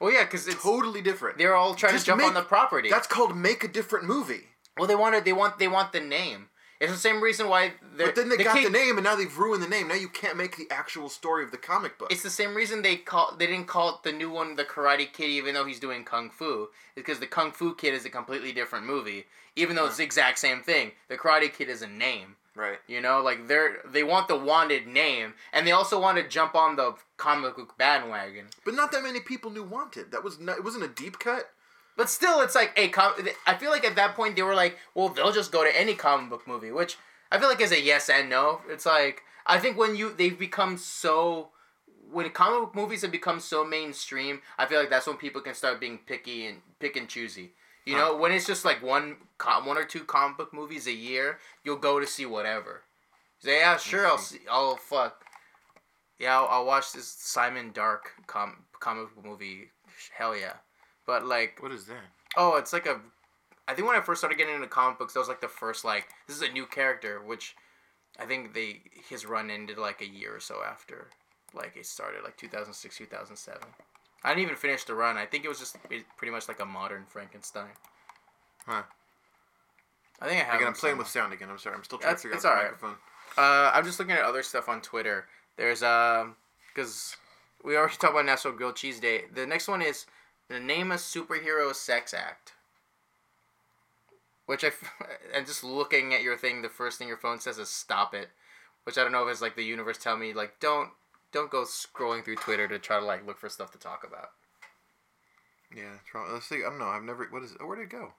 Well, 0.00 0.12
yeah, 0.12 0.24
because 0.24 0.48
it's 0.48 0.62
Totally 0.62 1.02
different. 1.02 1.36
they're 1.36 1.54
all 1.54 1.74
trying 1.74 1.92
Just 1.92 2.06
to 2.06 2.12
jump 2.12 2.22
on 2.22 2.32
the 2.32 2.42
property. 2.42 2.88
That's 2.88 3.06
called 3.06 3.36
make 3.36 3.62
a 3.62 3.68
different 3.68 4.06
movie. 4.06 4.46
well, 4.78 4.88
they 4.88 4.94
wanted 4.94 5.26
they 5.26 5.34
want 5.34 5.58
they 5.58 5.68
want 5.68 5.92
the 5.92 6.00
name. 6.00 6.48
It's 6.80 6.90
the 6.90 6.98
same 6.98 7.22
reason 7.22 7.48
why 7.48 7.74
they're. 7.94 8.06
But 8.06 8.16
then 8.16 8.30
they 8.30 8.38
got 8.38 8.54
the 8.54 8.70
name, 8.70 8.96
and 8.96 9.04
now 9.04 9.14
they've 9.14 9.36
ruined 9.36 9.62
the 9.62 9.68
name. 9.68 9.88
Now 9.88 9.96
you 9.96 10.08
can't 10.08 10.38
make 10.38 10.56
the 10.56 10.66
actual 10.70 11.10
story 11.10 11.44
of 11.44 11.50
the 11.50 11.58
comic 11.58 11.98
book. 11.98 12.10
It's 12.10 12.22
the 12.22 12.30
same 12.30 12.54
reason 12.54 12.80
they 12.80 12.96
call 12.96 13.36
they 13.38 13.46
didn't 13.46 13.66
call 13.66 13.90
it 13.90 14.02
the 14.02 14.12
new 14.12 14.30
one 14.30 14.56
the 14.56 14.64
Karate 14.64 15.12
Kid 15.12 15.28
even 15.28 15.52
though 15.52 15.66
he's 15.66 15.78
doing 15.78 16.04
kung 16.04 16.30
fu. 16.30 16.68
Because 16.94 17.18
the 17.18 17.26
Kung 17.26 17.52
Fu 17.52 17.74
Kid 17.74 17.92
is 17.92 18.06
a 18.06 18.10
completely 18.10 18.52
different 18.52 18.86
movie. 18.86 19.26
Even 19.56 19.76
though 19.76 19.82
uh-huh. 19.82 19.88
it's 19.88 19.98
the 19.98 20.04
exact 20.04 20.38
same 20.38 20.62
thing, 20.62 20.92
the 21.08 21.18
Karate 21.18 21.52
Kid 21.52 21.68
is 21.68 21.82
a 21.82 21.86
name. 21.86 22.36
Right. 22.60 22.78
You 22.86 23.00
know, 23.00 23.20
like 23.22 23.48
they're 23.48 23.78
they 23.84 24.02
want 24.02 24.28
the 24.28 24.36
wanted 24.36 24.86
name, 24.86 25.34
and 25.52 25.66
they 25.66 25.72
also 25.72 26.00
want 26.00 26.18
to 26.18 26.28
jump 26.28 26.54
on 26.54 26.76
the 26.76 26.94
comic 27.16 27.56
book 27.56 27.76
bandwagon. 27.78 28.46
But 28.64 28.74
not 28.74 28.92
that 28.92 29.02
many 29.02 29.20
people 29.20 29.50
knew 29.50 29.64
Wanted. 29.64 30.12
That 30.12 30.24
was 30.24 30.38
not, 30.38 30.58
it 30.58 30.64
wasn't 30.64 30.84
a 30.84 30.88
deep 30.88 31.18
cut. 31.18 31.50
But 31.96 32.08
still, 32.08 32.40
it's 32.40 32.54
like 32.54 32.72
a 32.76 32.88
com- 32.88 33.14
I 33.46 33.54
feel 33.54 33.70
like 33.70 33.84
at 33.84 33.96
that 33.96 34.14
point 34.14 34.36
they 34.36 34.42
were 34.42 34.54
like, 34.54 34.78
well, 34.94 35.08
they'll 35.08 35.32
just 35.32 35.52
go 35.52 35.64
to 35.64 35.78
any 35.78 35.94
comic 35.94 36.30
book 36.30 36.46
movie, 36.46 36.70
which 36.70 36.96
I 37.32 37.38
feel 37.38 37.48
like 37.48 37.60
is 37.60 37.72
a 37.72 37.80
yes 37.80 38.08
and 38.08 38.30
no. 38.30 38.60
It's 38.68 38.86
like 38.86 39.22
I 39.46 39.58
think 39.58 39.76
when 39.76 39.96
you 39.96 40.12
they've 40.12 40.38
become 40.38 40.76
so 40.76 41.50
when 42.10 42.28
comic 42.30 42.60
book 42.60 42.74
movies 42.74 43.02
have 43.02 43.12
become 43.12 43.40
so 43.40 43.64
mainstream, 43.64 44.40
I 44.58 44.66
feel 44.66 44.80
like 44.80 44.90
that's 44.90 45.06
when 45.06 45.16
people 45.16 45.40
can 45.40 45.54
start 45.54 45.80
being 45.80 45.98
picky 45.98 46.46
and 46.46 46.58
pick 46.78 46.96
and 46.96 47.08
choosy. 47.08 47.52
You 47.86 47.96
know, 47.96 48.16
when 48.16 48.30
it's 48.32 48.46
just 48.46 48.64
like 48.64 48.82
one 48.82 49.16
one 49.64 49.78
or 49.78 49.84
two 49.84 50.04
comic 50.04 50.36
book 50.36 50.52
movies 50.52 50.86
a 50.86 50.92
year, 50.92 51.38
you'll 51.64 51.76
go 51.76 51.98
to 51.98 52.06
see 52.06 52.26
whatever. 52.26 52.82
Say, 53.40 53.58
yeah, 53.58 53.78
sure, 53.78 54.06
I'll 54.06 54.18
see. 54.18 54.40
I'll 54.50 54.76
fuck. 54.76 55.24
Yeah, 56.18 56.38
I'll, 56.38 56.46
I'll 56.48 56.66
watch 56.66 56.92
this 56.92 57.08
Simon 57.08 57.72
Dark 57.72 58.10
com- 58.26 58.64
comic 58.78 59.14
book 59.14 59.24
movie. 59.24 59.70
Hell 60.14 60.36
yeah. 60.36 60.54
But 61.06 61.24
like, 61.24 61.58
What 61.62 61.72
is 61.72 61.86
that? 61.86 62.04
Oh, 62.36 62.56
it's 62.56 62.72
like 62.72 62.86
a. 62.86 63.00
I 63.66 63.74
think 63.74 63.88
when 63.88 63.96
I 63.96 64.02
first 64.02 64.20
started 64.20 64.36
getting 64.36 64.54
into 64.54 64.66
comic 64.66 64.98
books, 64.98 65.14
that 65.14 65.20
was 65.20 65.28
like 65.28 65.40
the 65.40 65.48
first 65.48 65.84
like 65.84 66.08
this 66.26 66.36
is 66.36 66.42
a 66.42 66.52
new 66.52 66.66
character, 66.66 67.20
which 67.24 67.56
I 68.18 68.26
think 68.26 68.52
they 68.52 68.82
his 69.08 69.24
run 69.24 69.50
ended 69.50 69.78
like 69.78 70.00
a 70.02 70.06
year 70.06 70.36
or 70.36 70.40
so 70.40 70.56
after, 70.66 71.08
like 71.54 71.76
it 71.76 71.86
started 71.86 72.22
like 72.24 72.36
2006 72.36 72.96
2007. 72.96 73.60
I 74.22 74.30
didn't 74.30 74.42
even 74.42 74.56
finish 74.56 74.84
the 74.84 74.94
run. 74.94 75.16
I 75.16 75.26
think 75.26 75.44
it 75.44 75.48
was 75.48 75.58
just 75.58 75.76
pretty 76.16 76.30
much 76.32 76.46
like 76.48 76.60
a 76.60 76.64
modern 76.66 77.04
Frankenstein. 77.08 77.70
Huh. 78.66 78.82
I 80.20 80.28
think 80.28 80.42
I 80.42 80.44
have. 80.44 80.54
Again, 80.56 80.66
I'm 80.68 80.74
playing 80.74 80.92
somewhere. 80.92 80.96
with 80.98 81.08
sound 81.08 81.32
again. 81.32 81.48
I'm 81.50 81.58
sorry. 81.58 81.76
I'm 81.76 81.84
still 81.84 81.98
trying 81.98 82.10
That's- 82.14 82.22
to 82.22 82.28
figure 82.28 82.36
it's 82.36 82.44
out 82.44 82.50
the 82.50 82.56
alright. 82.56 82.72
microphone. 82.72 82.96
Uh, 83.38 83.70
I'm 83.72 83.84
just 83.84 83.98
looking 83.98 84.14
at 84.14 84.22
other 84.22 84.42
stuff 84.42 84.68
on 84.68 84.82
Twitter. 84.82 85.26
There's 85.56 85.82
um, 85.82 86.36
because 86.74 87.16
we 87.64 87.76
already 87.76 87.94
talked 87.98 88.12
about 88.12 88.26
National 88.26 88.52
Grilled 88.54 88.76
Cheese 88.76 89.00
Day. 89.00 89.22
The 89.32 89.46
next 89.46 89.68
one 89.68 89.80
is 89.80 90.04
the 90.48 90.60
name 90.60 90.90
a 90.92 90.96
superhero 90.96 91.74
sex 91.74 92.12
act. 92.12 92.52
Which 94.46 94.64
I 94.64 94.72
and 95.34 95.46
just 95.46 95.62
looking 95.64 96.12
at 96.12 96.22
your 96.22 96.36
thing, 96.36 96.60
the 96.62 96.68
first 96.68 96.98
thing 96.98 97.08
your 97.08 97.16
phone 97.16 97.40
says 97.40 97.56
is 97.58 97.68
"stop 97.70 98.12
it," 98.14 98.28
which 98.84 98.98
I 98.98 99.02
don't 99.02 99.12
know 99.12 99.26
if 99.26 99.32
it's 99.32 99.40
like 99.40 99.56
the 99.56 99.62
universe 99.64 99.96
telling 99.96 100.20
me 100.20 100.32
like 100.34 100.58
don't 100.60 100.90
don't 101.32 101.50
go 101.50 101.62
scrolling 101.62 102.24
through 102.24 102.36
Twitter 102.36 102.66
to 102.68 102.78
try 102.78 102.98
to 102.98 103.04
like 103.04 103.26
look 103.26 103.38
for 103.38 103.48
stuff 103.48 103.70
to 103.72 103.78
talk 103.78 104.04
about. 104.06 104.30
Yeah, 105.74 105.94
it's 106.02 106.14
wrong. 106.14 106.28
Let's 106.32 106.46
see. 106.46 106.56
I 106.56 106.70
don't 106.70 106.78
know. 106.78 106.86
I've 106.86 107.02
never. 107.02 107.24
What 107.30 107.42
is? 107.42 107.54
Oh, 107.60 107.66
where 107.66 107.76
did 107.76 107.84
it 107.84 107.90
go? 107.90 108.12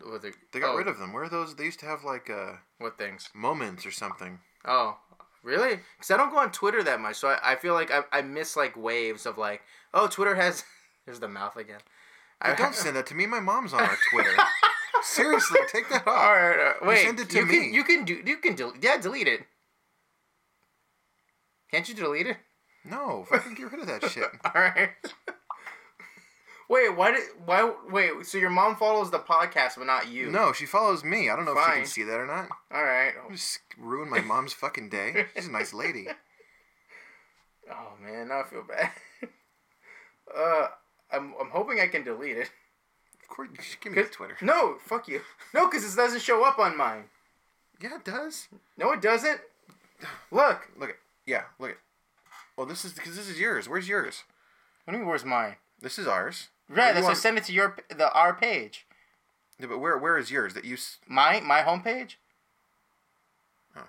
What 0.00 0.22
the- 0.22 0.32
They 0.52 0.60
got 0.60 0.74
oh, 0.74 0.78
rid 0.78 0.88
of 0.88 0.98
them. 0.98 1.12
Where 1.12 1.24
are 1.24 1.28
those? 1.28 1.54
They 1.54 1.64
used 1.64 1.80
to 1.80 1.86
have 1.86 2.04
like 2.04 2.30
uh, 2.30 2.54
what 2.78 2.96
things? 2.96 3.28
moments 3.34 3.84
or 3.84 3.90
something. 3.90 4.38
Oh, 4.64 4.96
really? 5.42 5.80
Because 5.98 6.10
I 6.10 6.16
don't 6.16 6.30
go 6.30 6.38
on 6.38 6.50
Twitter 6.50 6.82
that 6.82 7.00
much, 7.00 7.16
so 7.16 7.28
I, 7.28 7.52
I 7.52 7.56
feel 7.56 7.74
like 7.74 7.90
I, 7.90 8.02
I 8.10 8.22
miss 8.22 8.56
like 8.56 8.76
waves 8.76 9.26
of 9.26 9.36
like, 9.36 9.62
oh, 9.92 10.06
Twitter 10.06 10.34
has. 10.34 10.64
There's 11.04 11.20
the 11.20 11.28
mouth 11.28 11.56
again. 11.56 11.80
I 12.40 12.54
Don't 12.54 12.74
send 12.76 12.96
that 12.96 13.06
to 13.06 13.14
me. 13.14 13.26
My 13.26 13.40
mom's 13.40 13.74
on 13.74 13.80
our 13.80 13.98
Twitter. 14.10 14.34
Seriously, 15.02 15.60
take 15.68 15.88
that 15.90 16.06
off. 16.06 16.16
All 16.16 16.32
right, 16.32 16.58
all 16.58 16.64
right. 16.64 16.86
wait. 16.86 17.04
send 17.04 17.18
it 17.18 17.28
to 17.30 17.38
you 17.38 17.46
me. 17.46 17.58
Can, 17.58 17.74
you 17.74 17.84
can 17.84 18.04
do. 18.04 18.22
You 18.24 18.36
can 18.36 18.54
delete. 18.54 18.82
Yeah, 18.82 18.98
delete 18.98 19.26
it. 19.26 19.40
Can't 21.72 21.88
you 21.88 21.94
delete 21.94 22.26
it? 22.26 22.36
No, 22.84 23.24
fucking 23.28 23.54
get 23.54 23.70
rid 23.72 23.80
of 23.80 23.86
that 23.86 24.10
shit. 24.10 24.24
All 24.44 24.52
right. 24.60 24.90
wait, 26.68 26.96
why 26.96 27.12
did 27.12 27.22
why 27.44 27.72
wait? 27.90 28.26
So 28.26 28.38
your 28.38 28.50
mom 28.50 28.76
follows 28.76 29.10
the 29.10 29.18
podcast, 29.18 29.76
but 29.78 29.86
not 29.86 30.08
you? 30.08 30.30
No, 30.30 30.52
she 30.52 30.66
follows 30.66 31.02
me. 31.04 31.30
I 31.30 31.36
don't 31.36 31.44
know 31.44 31.56
if 31.56 31.64
she 31.66 31.72
can 31.72 31.86
see 31.86 32.02
that 32.02 32.18
or 32.20 32.26
not. 32.26 32.48
All 32.72 32.82
right. 32.84 33.12
Just 33.30 33.60
ruin 33.78 34.10
my 34.10 34.20
mom's 34.20 34.52
fucking 34.52 34.88
day. 34.90 35.26
She's 35.34 35.46
a 35.48 35.50
nice 35.50 35.72
lady. 35.74 36.06
Oh 37.70 37.92
man, 38.02 38.28
now 38.28 38.40
I 38.40 38.42
feel 38.42 38.64
bad. 38.64 38.90
uh, 40.36 40.66
I'm 41.12 41.32
I'm 41.40 41.48
hoping 41.50 41.78
I 41.80 41.86
can 41.86 42.02
delete 42.02 42.36
it. 42.36 42.50
Of 43.22 43.28
course, 43.28 43.50
you 43.56 43.62
should 43.62 43.80
give 43.80 43.92
me 43.92 44.02
'Cause- 44.02 44.10
Twitter. 44.10 44.36
No, 44.42 44.78
fuck 44.84 45.06
you. 45.06 45.20
No, 45.54 45.68
because 45.68 45.84
it 45.90 45.96
doesn't 45.96 46.22
show 46.22 46.44
up 46.44 46.58
on 46.58 46.76
mine. 46.76 47.04
Yeah, 47.80 47.94
it 47.96 48.04
does. 48.04 48.48
No, 48.76 48.90
it 48.92 49.00
doesn't. 49.00 49.40
Look. 50.32 50.68
Look 50.76 50.90
at. 50.90 50.96
Yeah, 51.32 51.44
look 51.58 51.70
at. 51.70 51.76
Well, 52.56 52.66
this 52.66 52.84
is 52.84 52.92
because 52.92 53.16
this 53.16 53.28
is 53.28 53.40
yours. 53.40 53.68
Where's 53.68 53.88
yours? 53.88 54.24
What 54.84 54.92
do 54.92 54.98
you 54.98 55.02
mean? 55.04 55.08
Where's 55.08 55.24
mine? 55.24 55.56
This 55.80 55.98
is 55.98 56.06
ours. 56.06 56.48
Right. 56.68 56.76
Where 56.76 56.92
That's 56.94 57.02
why 57.04 57.08
want- 57.10 57.18
send 57.18 57.38
it 57.38 57.44
to 57.44 57.52
your 57.52 57.76
the 57.88 58.12
our 58.12 58.34
page. 58.34 58.86
Yeah, 59.58 59.66
but 59.68 59.78
where 59.78 59.96
where 59.96 60.18
is 60.18 60.30
yours 60.30 60.54
that 60.54 60.64
you? 60.64 60.74
s- 60.74 60.98
My 61.08 61.40
my 61.40 61.62
homepage. 61.62 62.16
Oh. 63.76 63.82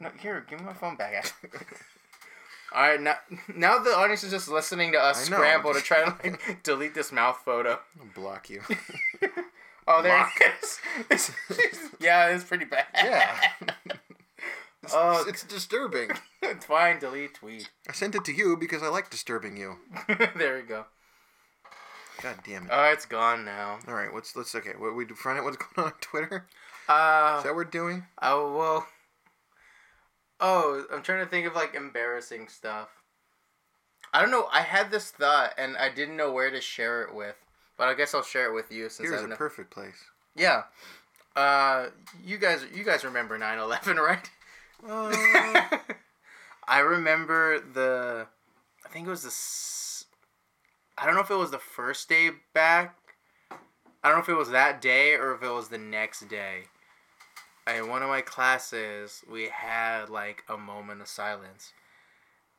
No, 0.00 0.10
here, 0.18 0.44
give 0.48 0.58
me 0.60 0.66
my 0.66 0.72
phone 0.74 0.96
back. 0.96 1.32
All 2.74 2.82
right, 2.82 3.00
now 3.00 3.14
now 3.54 3.78
the 3.78 3.90
audience 3.96 4.24
is 4.24 4.30
just 4.30 4.48
listening 4.48 4.92
to 4.92 4.98
us 4.98 5.26
I 5.26 5.30
know. 5.30 5.36
scramble 5.36 5.72
to 5.74 5.80
try 5.80 6.04
to 6.04 6.10
like 6.22 6.62
delete 6.64 6.94
this 6.94 7.12
mouth 7.12 7.40
photo. 7.44 7.78
I'll 8.00 8.06
block 8.14 8.50
you. 8.50 8.62
Oh, 9.90 10.02
there 10.02 10.12
Block. 10.18 10.32
it 10.40 11.12
is. 11.14 11.30
yeah, 11.98 12.26
it's 12.28 12.44
pretty 12.44 12.66
bad. 12.66 12.84
Yeah. 12.94 13.40
It's, 14.88 14.94
Oh. 14.96 15.24
it's 15.28 15.44
disturbing. 15.44 16.10
it's 16.42 16.64
fine. 16.66 16.98
Delete 16.98 17.34
tweet. 17.34 17.70
I 17.88 17.92
sent 17.92 18.14
it 18.14 18.24
to 18.24 18.32
you 18.32 18.56
because 18.56 18.82
I 18.82 18.88
like 18.88 19.10
disturbing 19.10 19.56
you. 19.56 19.76
there 20.36 20.56
we 20.56 20.62
go. 20.62 20.86
God 22.22 22.36
damn 22.44 22.64
it. 22.64 22.70
Oh, 22.72 22.90
it's 22.92 23.06
gone 23.06 23.44
now. 23.44 23.78
All 23.86 23.94
right, 23.94 24.12
let's 24.12 24.34
let's 24.34 24.54
okay. 24.54 24.72
What 24.76 24.94
we 24.96 25.04
find 25.06 25.38
out 25.38 25.44
what's 25.44 25.56
going 25.74 25.86
on 25.86 25.92
on 25.92 25.98
Twitter? 26.00 26.46
Uh, 26.88 27.36
Is 27.38 27.44
that 27.44 27.50
what 27.50 27.56
we're 27.56 27.64
doing? 27.64 28.06
Oh 28.22 28.56
well. 28.56 28.86
Oh, 30.40 30.84
I'm 30.92 31.02
trying 31.02 31.24
to 31.24 31.30
think 31.30 31.46
of 31.46 31.54
like 31.54 31.74
embarrassing 31.74 32.48
stuff. 32.48 32.88
I 34.12 34.20
don't 34.22 34.30
know. 34.30 34.48
I 34.52 34.62
had 34.62 34.90
this 34.90 35.10
thought 35.10 35.52
and 35.58 35.76
I 35.76 35.90
didn't 35.90 36.16
know 36.16 36.32
where 36.32 36.50
to 36.50 36.60
share 36.60 37.02
it 37.02 37.14
with. 37.14 37.36
but 37.76 37.88
I 37.88 37.94
guess 37.94 38.14
I'll 38.14 38.22
share 38.22 38.48
it 38.50 38.54
with 38.54 38.72
you 38.72 38.88
since 38.88 39.08
Here's 39.10 39.22
a 39.22 39.26
no- 39.28 39.36
perfect 39.36 39.70
place. 39.70 40.04
yeah. 40.34 40.62
Uh, 41.36 41.90
you 42.24 42.36
guys, 42.36 42.64
you 42.74 42.82
guys 42.82 43.04
remember 43.04 43.38
9-11, 43.38 43.94
right? 44.04 44.28
Uh, 44.86 45.66
I 46.68 46.80
remember 46.80 47.60
the, 47.60 48.26
I 48.84 48.88
think 48.88 49.06
it 49.06 49.10
was 49.10 49.22
the, 49.22 51.00
I 51.00 51.06
don't 51.06 51.14
know 51.14 51.22
if 51.22 51.30
it 51.30 51.36
was 51.36 51.50
the 51.50 51.58
first 51.58 52.08
day 52.08 52.30
back. 52.52 52.96
I 54.02 54.08
don't 54.08 54.18
know 54.18 54.22
if 54.22 54.28
it 54.28 54.34
was 54.34 54.50
that 54.50 54.80
day 54.80 55.14
or 55.14 55.34
if 55.34 55.42
it 55.42 55.50
was 55.50 55.68
the 55.68 55.78
next 55.78 56.28
day. 56.28 56.64
In 57.66 57.88
one 57.88 58.02
of 58.02 58.08
my 58.08 58.22
classes, 58.22 59.22
we 59.30 59.48
had 59.48 60.08
like 60.08 60.44
a 60.48 60.56
moment 60.56 61.00
of 61.00 61.08
silence. 61.08 61.72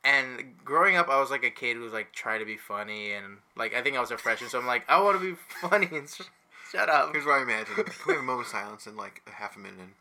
And 0.04 0.56
growing 0.64 0.96
up, 0.96 1.08
I 1.08 1.20
was 1.20 1.30
like 1.30 1.44
a 1.44 1.50
kid 1.50 1.76
who 1.76 1.82
was 1.82 1.92
like 1.92 2.12
trying 2.12 2.40
to 2.40 2.46
be 2.46 2.56
funny 2.56 3.12
and 3.12 3.38
like 3.56 3.74
I 3.74 3.82
think 3.82 3.96
I 3.96 4.00
was 4.00 4.10
a 4.10 4.18
freshman, 4.18 4.50
so 4.50 4.58
I'm 4.58 4.66
like 4.66 4.88
I 4.88 5.00
want 5.00 5.20
to 5.20 5.24
be 5.34 5.36
funny 5.60 5.88
and 5.92 6.08
sh- 6.08 6.22
shut 6.70 6.88
up. 6.88 7.12
here's 7.12 7.26
what 7.26 7.38
I 7.38 7.42
imagine. 7.42 7.74
We 8.06 8.14
have 8.14 8.22
a 8.22 8.24
moment 8.24 8.46
of 8.46 8.52
silence 8.52 8.86
in 8.86 8.96
like 8.96 9.22
a 9.26 9.30
half 9.30 9.56
a 9.56 9.58
minute 9.58 9.80
in? 9.80 9.92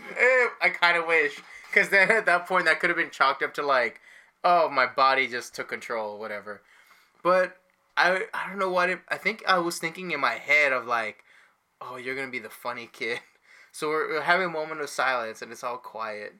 Eh, 0.18 0.46
I 0.60 0.68
kind 0.70 0.96
of 0.96 1.06
wish, 1.06 1.40
because 1.68 1.88
then 1.88 2.10
at 2.10 2.26
that 2.26 2.46
point 2.46 2.66
that 2.66 2.80
could 2.80 2.90
have 2.90 2.96
been 2.96 3.10
chalked 3.10 3.42
up 3.42 3.54
to 3.54 3.62
like, 3.62 4.00
oh, 4.44 4.68
my 4.68 4.86
body 4.86 5.26
just 5.26 5.54
took 5.54 5.68
control, 5.68 6.18
whatever. 6.18 6.62
But 7.22 7.56
I 7.96 8.26
I 8.34 8.48
don't 8.48 8.58
know 8.58 8.70
what 8.70 8.90
it. 8.90 9.00
I 9.08 9.16
think 9.16 9.42
I 9.46 9.58
was 9.58 9.78
thinking 9.78 10.10
in 10.10 10.20
my 10.20 10.34
head 10.34 10.72
of 10.72 10.86
like, 10.86 11.24
oh, 11.80 11.96
you're 11.96 12.14
gonna 12.16 12.30
be 12.30 12.38
the 12.38 12.50
funny 12.50 12.88
kid. 12.92 13.20
So 13.74 13.88
we're, 13.88 14.06
we're 14.10 14.20
having 14.20 14.48
a 14.48 14.50
moment 14.50 14.82
of 14.82 14.90
silence 14.90 15.40
and 15.40 15.50
it's 15.50 15.64
all 15.64 15.78
quiet. 15.78 16.34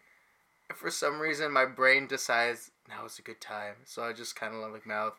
And 0.69 0.77
for 0.77 0.91
some 0.91 1.19
reason, 1.19 1.51
my 1.51 1.65
brain 1.65 2.07
decides 2.07 2.71
now 2.91 3.07
is 3.07 3.19
a 3.19 3.23
good 3.23 3.41
time. 3.41 3.77
So 3.87 4.03
I 4.03 4.13
just 4.13 4.37
kind 4.37 4.55
of 4.55 4.71
like 4.71 4.87
mouth, 4.87 5.15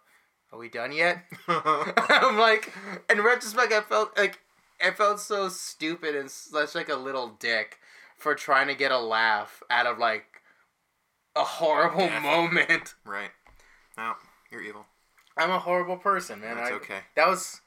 "Are 0.52 0.60
we 0.60 0.69
done 0.69 0.91
yet?" 0.91 1.24
I'm 1.48 2.38
like, 2.38 2.72
in 3.10 3.19
retrospect, 3.19 3.74
I 3.74 3.82
felt 3.82 4.15
like 4.15 4.41
I 4.80 4.91
felt 4.91 5.22
so 5.22 5.50
stupid 5.50 6.15
and 6.15 6.30
such 6.30 6.76
like 6.76 6.89
a 6.89 6.96
little 6.96 7.30
dick 7.39 7.80
for 8.24 8.34
trying 8.36 8.68
to 8.68 8.76
get 8.76 8.92
a 8.92 8.98
laugh 9.00 9.62
out 9.70 9.86
of 9.86 10.00
like 10.00 10.26
a 11.36 11.44
horrible 11.44 12.02
Yeah. 12.06 12.20
moment. 12.22 12.96
right. 13.06 13.32
No, 13.98 14.14
you're 14.52 14.62
evil. 14.64 14.86
I'm 15.38 15.52
a 15.52 15.60
horrible 15.60 15.98
person, 15.98 16.40
man. 16.42 16.56
That's 16.58 16.72
I, 16.72 16.74
okay. 16.76 17.00
That 17.16 17.28
was, 17.28 17.62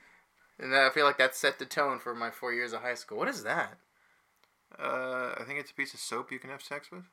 and 0.59 0.75
I 0.75 0.90
feel 0.90 1.05
like 1.05 1.19
that 1.19 1.35
set 1.37 1.59
the 1.59 1.64
tone 1.66 1.99
for 1.99 2.14
my 2.14 2.31
four 2.31 2.53
years 2.53 2.73
of 2.73 2.81
high 2.83 2.95
school. 2.95 3.19
What 3.19 3.29
is 3.29 3.42
that? 3.45 3.79
Uh, 4.79 5.35
I 5.38 5.45
think 5.47 5.59
it's 5.61 5.71
a 5.71 5.75
piece 5.75 5.95
of 5.95 6.01
soap 6.01 6.33
you 6.33 6.38
can 6.38 6.51
have 6.51 6.62
sex 6.62 6.90
with. 6.90 7.05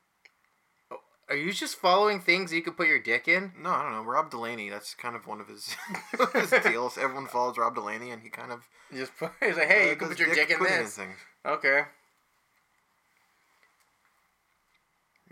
Are 1.30 1.38
you 1.38 1.54
just 1.54 1.78
following 1.78 2.20
things 2.20 2.52
you 2.52 2.62
could 2.62 2.76
put 2.76 2.88
your 2.88 3.00
dick 3.00 3.28
in? 3.30 3.54
No, 3.58 3.70
I 3.70 3.82
don't 3.84 3.94
know. 3.94 4.04
Rob 4.04 4.30
Delaney. 4.30 4.70
That's 4.70 4.94
kind 4.94 5.16
of 5.16 5.26
one 5.26 5.40
of 5.40 5.48
his, 5.48 5.76
his 6.34 6.54
deals. 6.64 6.98
Everyone 6.98 7.28
follows 7.28 7.58
Rob 7.58 7.76
Delaney, 7.76 8.12
and 8.12 8.22
he 8.22 8.30
kind 8.30 8.52
of 8.52 8.68
You 8.92 9.00
just 9.00 9.18
put, 9.18 9.32
he's 9.40 9.56
like, 9.56 9.68
hey, 9.70 9.88
uh, 9.88 9.90
you 9.92 9.96
can 9.96 10.10
put 10.10 10.20
your 10.20 10.34
dick 10.34 10.50
in 10.50 10.62
this. 10.62 10.98
things. 10.98 11.16
Okay. 11.46 11.84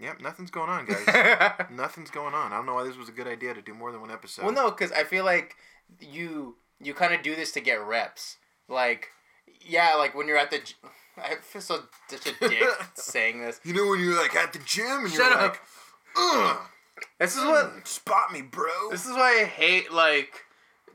Yep, 0.02 0.20
nothing's 0.22 0.50
going 0.52 0.70
on, 0.70 0.86
guys. 0.86 1.66
Nothing's 1.72 2.10
going 2.10 2.34
on. 2.34 2.52
I 2.52 2.58
don't 2.58 2.66
know 2.66 2.74
why 2.74 2.84
this 2.84 2.98
was 2.98 3.08
a 3.08 3.12
good 3.12 3.28
idea 3.28 3.54
to 3.54 3.62
do 3.62 3.74
more 3.74 3.92
than 3.92 4.02
one 4.02 4.10
episode. 4.12 4.44
well, 4.44 4.54
no, 4.54 4.72
because 4.72 4.92
I 4.92 5.04
feel 5.04 5.24
like 5.24 5.56
you 6.00 6.56
you 6.80 6.94
kind 6.94 7.14
of 7.14 7.22
do 7.22 7.36
this 7.36 7.52
to 7.52 7.62
get 7.62 7.86
reps. 7.86 8.38
Like, 8.68 9.10
yeah, 9.62 9.94
like 9.96 10.16
when 10.16 10.28
you're 10.28 10.38
at 10.38 10.50
the. 10.52 10.60
g- 10.60 10.74
I 11.18 11.36
feel 11.42 11.62
so 11.62 11.84
such 12.08 12.26
a 12.28 12.50
dick 12.50 12.68
saying 12.96 13.42
this. 13.42 13.60
You 13.64 13.74
know 13.74 13.88
when 13.88 14.00
you're 14.00 14.20
like 14.20 14.36
at 14.36 14.54
the 14.54 14.60
gym 14.60 14.86
and 15.06 15.10
Shut 15.12 15.30
you're 15.32 15.40
up. 15.40 15.52
like, 15.52 15.62
Ugh, 16.18 16.58
This 17.20 17.36
is 17.38 17.44
what 17.46 17.88
spot 17.88 18.32
me, 18.34 18.42
bro. 18.42 18.66
This 18.90 19.06
is 19.06 19.12
why 19.12 19.42
I 19.42 19.46
hate 19.46 19.92
like 19.92 20.42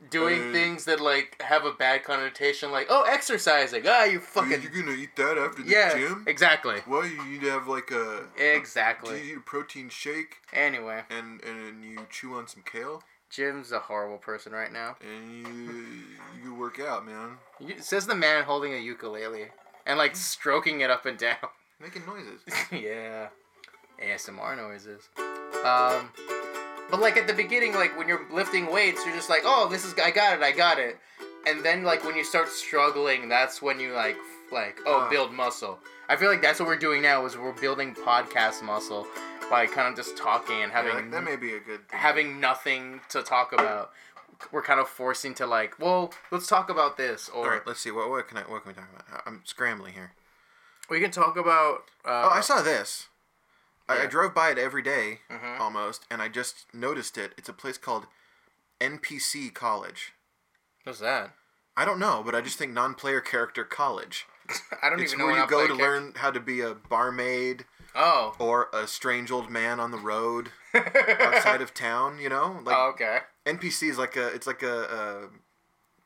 doing 0.09 0.49
Uh, 0.49 0.51
things 0.53 0.85
that 0.85 0.99
like 0.99 1.41
have 1.41 1.65
a 1.65 1.71
bad 1.73 2.03
connotation, 2.03 2.71
like 2.71 2.87
oh 2.89 3.03
exercising. 3.03 3.83
Ah, 3.87 4.03
you 4.05 4.19
fucking 4.19 4.61
You're 4.61 4.71
gonna 4.83 4.95
eat 4.97 5.15
that 5.15 5.37
after 5.37 5.63
the 5.63 5.69
yeah, 5.69 5.93
gym? 5.97 6.23
exactly, 6.27 6.79
Why 6.85 7.05
you 7.05 7.23
need 7.25 7.41
to 7.41 7.51
have 7.51 7.67
like 7.67 7.91
a 7.91 8.25
Do 8.37 8.43
exactly. 8.43 9.19
you 9.23 9.33
eat 9.33 9.37
a 9.37 9.41
protein 9.41 9.89
shake 9.89 10.37
Anyway, 10.53 11.03
and 11.09 11.43
and 11.43 11.83
you 11.83 12.05
chew 12.09 12.35
on 12.35 12.47
some 12.47 12.63
kale 12.63 13.03
Jim's 13.29 13.73
a 13.73 13.79
horrible 13.79 14.17
person 14.19 14.53
right 14.53 14.71
now. 14.71 14.95
and 15.01 15.45
you 15.45 16.03
you 16.43 16.53
work 16.55 16.79
out, 16.79 17.05
man, 17.05 17.37
You, 17.59 17.75
says 17.81 18.07
the 18.07 18.15
man 18.15 18.43
holding 18.45 18.73
a 18.73 18.77
ukulele 18.77 19.47
and 19.85 19.97
like 19.97 20.15
stroking 20.15 20.81
it 20.81 20.89
up 20.89 21.05
and 21.05 21.17
down. 21.17 21.35
making 21.81 22.05
noises. 22.05 22.41
yeah, 22.71 23.27
ASMR 24.01 24.55
noises. 24.55 25.09
Um, 25.65 26.11
but 26.89 26.99
like 26.99 27.17
at 27.17 27.27
the 27.27 27.33
beginning, 27.33 27.73
like 27.73 27.97
when 27.97 28.07
you're 28.07 28.25
lifting 28.31 28.71
weights, 28.71 29.05
you're 29.05 29.15
just 29.15 29.29
like, 29.29 29.41
oh, 29.45 29.67
this 29.69 29.85
is 29.85 29.93
I 30.03 30.11
got 30.11 30.37
it, 30.37 30.43
I 30.43 30.51
got 30.51 30.79
it. 30.79 30.97
And 31.45 31.63
then 31.63 31.83
like 31.83 32.03
when 32.03 32.15
you 32.15 32.23
start 32.23 32.49
struggling, 32.49 33.29
that's 33.29 33.61
when 33.61 33.79
you 33.79 33.93
like 33.93 34.17
like 34.51 34.79
oh 34.85 35.01
Uh. 35.01 35.09
build 35.09 35.33
muscle. 35.33 35.79
I 36.09 36.15
feel 36.15 36.29
like 36.29 36.41
that's 36.41 36.59
what 36.59 36.67
we're 36.67 36.77
doing 36.77 37.01
now 37.01 37.25
is 37.25 37.37
we're 37.37 37.51
building 37.51 37.93
podcast 37.93 38.61
muscle 38.63 39.05
by 39.49 39.65
kind 39.65 39.87
of 39.89 39.95
just 39.95 40.17
talking 40.17 40.61
and 40.63 40.71
Yeah, 40.71 40.77
having 40.83 40.93
like, 40.95 41.11
that 41.11 41.23
may 41.23 41.35
be 41.35 41.53
a 41.55 41.59
good 41.59 41.87
thing. 41.89 41.99
having 41.99 42.39
nothing 42.39 43.01
to 43.09 43.21
talk 43.23 43.51
about. 43.53 43.91
We're 44.51 44.61
kind 44.61 44.79
of 44.79 44.87
forcing 44.87 45.33
to 45.35 45.47
like, 45.47 45.79
well, 45.79 46.13
let's 46.31 46.47
talk 46.47 46.69
about 46.69 46.95
this, 46.95 47.27
or 47.27 47.43
All 47.45 47.49
right, 47.51 47.65
let's 47.65 47.79
see. 47.79 47.91
What 47.91 48.09
what 48.09 48.27
can 48.27 48.37
I 48.37 48.41
what 48.41 48.63
can 48.63 48.69
we 48.71 48.75
talk 48.75 48.87
about? 48.93 49.23
I'm 49.25 49.41
scrambling 49.45 49.93
here. 49.93 50.11
we 50.89 50.99
can 51.01 51.11
talk 51.11 51.35
about. 51.37 51.79
Uh, 52.05 52.23
Oh, 52.25 52.29
I 52.33 52.41
saw 52.41 52.61
this. 52.61 53.07
I, 53.89 54.03
I 54.03 54.05
drove 54.05 54.33
by 54.33 54.51
it 54.51 54.57
every 54.57 54.81
day, 54.81 55.21
Mhm. 55.29 55.59
almost, 55.59 56.05
and 56.11 56.21
I 56.21 56.27
just 56.27 56.65
noticed 56.73 57.17
it. 57.17 57.33
It's 57.37 57.49
a 57.49 57.53
place 57.53 57.77
called 57.77 58.07
NPC 58.81 59.49
College. 59.53 60.13
What's 60.83 60.99
that? 60.99 61.31
I 61.75 61.85
don't 61.85 61.99
know, 61.99 62.23
but 62.25 62.33
I 62.35 62.41
just 62.41 62.57
think 62.57 62.73
non-player 62.73 63.21
character 63.21 63.63
college. 63.63 64.25
I 64.81 64.89
don't 64.89 64.99
It's 64.99 65.13
even 65.13 65.19
know 65.25 65.31
where 65.31 65.41
you 65.41 65.47
go 65.47 65.67
to 65.67 65.73
learn 65.73 66.13
how 66.17 66.31
to 66.31 66.39
be 66.39 66.61
a 66.61 66.73
barmaid 66.73 67.65
Oh. 67.95 68.35
or 68.39 68.69
a 68.73 68.87
strange 68.87 69.31
old 69.31 69.49
man 69.49 69.79
on 69.79 69.91
the 69.91 69.97
road 69.97 70.51
outside 70.73 71.61
of 71.61 71.73
town. 71.73 72.19
You 72.19 72.29
know, 72.29 72.59
like 72.63 72.75
oh, 72.77 72.89
okay. 72.89 73.19
NPC 73.45 73.89
is 73.89 73.97
like 73.97 74.15
a 74.15 74.27
it's 74.27 74.45
like 74.47 74.61
a, 74.63 74.83
a 74.83 75.29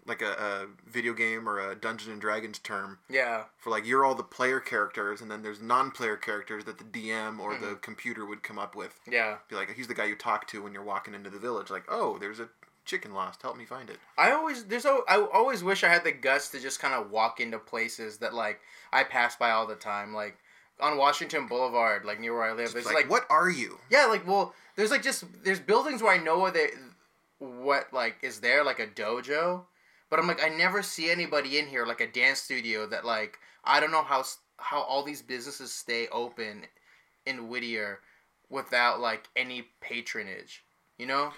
like 0.08 0.22
a, 0.22 0.32
a 0.32 0.90
video 0.90 1.14
game 1.14 1.48
or 1.48 1.60
a 1.60 1.76
Dungeons 1.76 2.10
and 2.10 2.20
Dragons 2.20 2.58
term 2.60 2.98
Yeah. 3.10 3.44
for 3.58 3.70
like 3.70 3.86
you're 3.86 4.04
all 4.04 4.16
the 4.16 4.24
player 4.24 4.60
characters, 4.60 5.22
and 5.22 5.30
then 5.30 5.42
there's 5.44 5.62
non-player 5.62 6.18
characters 6.18 6.66
that 6.66 6.78
the 6.80 6.84
DM 6.84 7.40
or 7.40 7.54
Mm-hmm. 7.54 7.66
the 7.66 7.76
computer 7.76 8.26
would 8.26 8.42
come 8.44 8.58
up 8.58 8.76
with. 8.76 9.00
Yeah. 9.10 9.38
Be 9.50 9.56
like, 9.56 9.72
he's 9.76 9.88
the 9.88 9.94
guy 9.94 10.06
you 10.06 10.16
talk 10.16 10.48
to 10.48 10.64
when 10.64 10.74
you're 10.74 10.84
walking 10.84 11.14
into 11.14 11.30
the 11.30 11.38
village. 11.40 11.70
Like, 11.70 11.84
oh, 11.88 12.18
there's 12.18 12.40
a 12.40 12.50
chicken 12.84 13.14
lost. 13.14 13.44
Help 13.44 13.56
me 13.58 13.66
find 13.66 13.90
it. 13.92 13.98
I 14.18 14.32
always 14.32 14.64
there's 14.66 14.86
a, 14.86 15.00
I 15.08 15.22
always 15.32 15.64
wish 15.64 15.84
I 15.84 15.90
had 15.90 16.04
the 16.04 16.12
guts 16.12 16.50
to 16.50 16.60
just 16.60 16.80
kind 16.80 16.96
of 16.96 17.12
walk 17.12 17.40
into 17.40 17.60
places 17.60 18.18
that 18.18 18.34
like 18.34 18.60
I 18.92 19.04
pass 19.04 19.36
by 19.36 19.52
all 19.52 19.68
the 19.68 19.76
time, 19.76 20.16
like 20.16 20.36
on 20.80 20.98
Washington 20.98 21.46
Boulevard, 21.46 22.06
like 22.06 22.20
near 22.20 22.34
where 22.34 22.44
I 22.44 22.54
live. 22.54 22.66
It's 22.66 22.74
It's 22.76 22.86
like, 22.88 22.96
like, 22.96 23.10
what 23.10 23.28
are 23.30 23.52
you? 23.52 23.78
yeah, 23.92 24.06
like 24.08 24.26
well, 24.28 24.56
there's 24.76 24.90
like 24.90 25.04
just 25.04 25.26
there's 25.44 25.60
buildings 25.60 26.02
where 26.02 26.12
I 26.12 26.18
know 26.18 26.40
what 26.40 26.56
they 26.56 26.70
what 27.38 27.92
like 27.94 28.18
is 28.24 28.40
there 28.40 28.64
like 28.64 28.80
a 28.80 28.88
dojo, 28.88 29.64
but 30.12 30.20
I'm 30.20 30.28
like 30.28 30.44
I 30.44 30.50
never 30.50 30.84
see 30.84 31.10
anybody 31.10 31.58
in 31.58 31.66
here 31.66 31.86
like 31.88 32.02
a 32.02 32.06
dance 32.08 32.40
studio 32.40 32.86
that 32.88 33.04
like 33.06 33.40
I 33.64 33.80
don't 33.80 33.92
know 33.92 34.04
how 34.04 34.24
how 34.58 34.82
all 34.82 35.02
these 35.02 35.24
businesses 35.24 35.72
stay 35.72 36.08
open 36.12 36.66
in 37.26 37.48
Whittier 37.50 38.02
without 38.50 39.00
like 39.00 39.28
any 39.36 39.70
patronage, 39.80 40.64
you 41.00 41.06
know? 41.08 41.32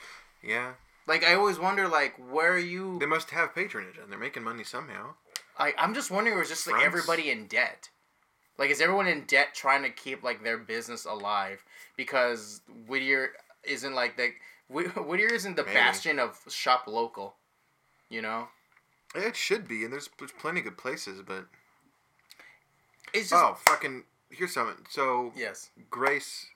Yeah, 0.44 0.74
Like 1.08 1.24
I 1.24 1.36
always 1.36 1.58
wonder, 1.60 1.88
like 1.88 2.16
where 2.18 2.52
are 2.52 2.58
you? 2.58 3.00
they 3.00 3.06
must 3.06 3.30
have 3.30 3.56
patronage, 3.56 3.98
and 3.98 4.12
they're 4.12 4.20
making 4.20 4.44
money 4.44 4.64
somehow. 4.66 5.14
I 5.58 5.74
I'm 5.78 5.94
just 5.94 6.12
wondering, 6.12 6.38
was 6.38 6.50
just 6.50 6.68
like 6.68 6.74
Fronts? 6.76 6.88
everybody 6.88 7.30
in 7.32 7.48
debt? 7.48 7.90
Like, 8.58 8.70
is 8.70 8.82
everyone 8.82 9.08
in 9.08 9.24
debt 9.26 9.54
trying 9.56 9.82
to 9.84 9.90
keep 9.90 10.22
like 10.24 10.44
their 10.44 10.58
business 10.58 11.06
alive 11.06 11.64
because 11.98 12.62
Whittier 12.88 13.30
isn't 13.64 13.94
like 13.96 14.18
the 14.18 14.32
Whittier 14.70 15.28
isn't 15.34 15.56
the 15.56 15.64
Maybe. 15.64 15.76
bastion 15.76 16.20
of 16.20 16.40
shop 16.50 16.86
local, 16.88 17.36
you 18.10 18.22
know? 18.22 18.48
It 19.16 19.36
should 19.36 19.68
be, 19.68 19.84
and 19.84 19.94
there's 19.94 20.10
there's 20.18 20.32
plenty 20.32 20.60
of 20.60 20.66
good 20.66 20.78
places, 20.78 21.22
but 21.26 21.46
It's 23.14 23.30
just 23.30 23.44
oh, 23.44 23.56
fucking 23.68 24.04
here's 24.30 24.54
something. 24.54 24.86
So 24.90 25.32
yes. 25.36 25.70
Grace, 25.90 26.48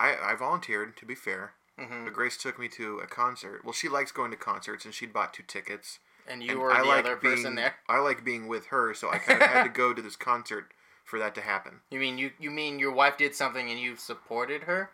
I 0.00 0.16
I 0.22 0.34
volunteered 0.34 0.96
to 0.98 1.06
be 1.06 1.14
fair, 1.14 1.52
hmm 1.78 2.04
but 2.04 2.12
Grace 2.14 2.36
took 2.36 2.58
me 2.58 2.68
to 2.70 2.98
a 2.98 3.06
concert. 3.06 3.64
Well, 3.64 3.72
she 3.72 3.88
likes 3.88 4.12
going 4.12 4.30
to 4.30 4.36
concerts, 4.36 4.84
and 4.84 4.94
she'd 4.94 5.12
bought 5.12 5.34
two 5.34 5.42
tickets. 5.46 5.98
And 6.26 6.42
you 6.42 6.50
and 6.52 6.60
were 6.60 6.72
the 6.72 6.88
other 6.88 7.16
being, 7.16 7.34
person 7.34 7.54
there. 7.56 7.74
I 7.88 7.98
like 7.98 8.24
being 8.24 8.46
with 8.46 8.66
her, 8.66 8.94
so 8.94 9.10
I 9.10 9.18
kind 9.18 9.42
of 9.42 9.48
had 9.48 9.64
to 9.64 9.68
go 9.82 9.92
to 9.92 10.00
this 10.00 10.16
concert 10.16 10.72
for 11.04 11.18
that 11.18 11.34
to 11.34 11.40
happen. 11.40 11.80
You 11.90 11.98
mean 11.98 12.16
you 12.16 12.30
you 12.38 12.50
mean 12.50 12.78
your 12.78 12.92
wife 12.92 13.16
did 13.18 13.34
something 13.34 13.70
and 13.70 13.78
you 13.78 13.96
supported 13.96 14.62
her? 14.62 14.90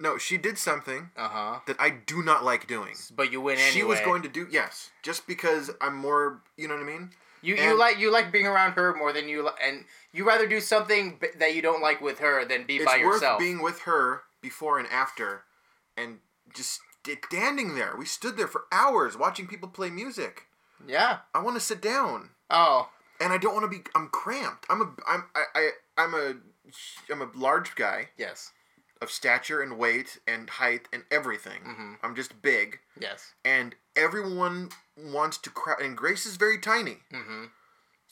No, 0.00 0.16
she 0.18 0.36
did 0.38 0.58
something 0.58 1.10
Uh 1.16 1.28
huh. 1.28 1.58
that 1.66 1.76
I 1.80 1.90
do 1.90 2.22
not 2.22 2.44
like 2.44 2.66
doing. 2.68 2.94
But 3.14 3.32
you 3.32 3.40
went 3.40 3.58
anyway. 3.58 3.72
She 3.72 3.82
was 3.82 4.00
going 4.00 4.22
to 4.22 4.28
do 4.28 4.46
yes, 4.50 4.90
just 5.02 5.26
because 5.26 5.70
I'm 5.80 5.96
more, 5.96 6.40
you 6.56 6.68
know 6.68 6.74
what 6.74 6.82
I 6.84 6.86
mean? 6.86 7.10
You 7.42 7.54
you 7.56 7.78
like 7.78 7.98
you 7.98 8.10
like 8.12 8.32
being 8.32 8.46
around 8.46 8.72
her 8.72 8.94
more 8.94 9.12
than 9.12 9.28
you 9.28 9.44
li- 9.44 9.58
and 9.64 9.84
you 10.12 10.26
rather 10.26 10.46
do 10.48 10.60
something 10.60 11.18
b- 11.20 11.28
that 11.38 11.54
you 11.54 11.62
don't 11.62 11.80
like 11.82 12.00
with 12.00 12.18
her 12.18 12.44
than 12.44 12.64
be 12.66 12.76
It's 12.76 12.84
by 12.84 12.98
worth 13.04 13.14
yourself. 13.22 13.38
being 13.38 13.62
with 13.62 13.80
her 13.82 14.22
before 14.40 14.78
and 14.80 14.88
after, 14.88 15.44
and 15.96 16.18
just 16.54 16.80
standing 17.28 17.74
there. 17.76 17.94
We 17.96 18.04
stood 18.06 18.36
there 18.36 18.48
for 18.48 18.62
hours 18.72 19.16
watching 19.16 19.46
people 19.46 19.68
play 19.68 19.88
music. 19.88 20.46
Yeah. 20.86 21.18
I 21.34 21.38
want 21.40 21.56
to 21.56 21.60
sit 21.60 21.80
down, 21.80 22.30
Oh. 22.50 22.88
and 23.20 23.32
I 23.32 23.38
don't 23.38 23.54
want 23.54 23.70
to 23.70 23.78
be. 23.78 23.84
I'm 23.94 24.08
cramped. 24.08 24.66
I'm 24.68 24.80
a. 24.80 24.90
I'm. 25.06 25.24
I. 25.34 25.44
I 25.54 25.70
I'm 25.96 26.14
a. 26.14 26.34
I'm 27.10 27.22
a 27.22 27.30
large 27.34 27.74
guy 27.76 28.08
Yes. 28.18 28.52
Of 29.00 29.10
stature 29.10 29.60
and 29.62 29.78
weight 29.78 30.18
and 30.26 30.48
height 30.50 30.88
and 30.92 31.04
everything. 31.10 31.62
Mhm. 31.62 31.98
I'm 32.02 32.14
just 32.14 32.40
big, 32.42 32.80
Yes. 32.98 33.32
and 33.44 33.74
everyone 33.96 34.70
wants 34.96 35.38
to 35.38 35.50
crowd. 35.50 35.80
And 35.80 35.96
Grace 35.96 36.26
is 36.26 36.36
very 36.36 36.58
tiny. 36.58 37.02
Mm-hmm. 37.12 37.46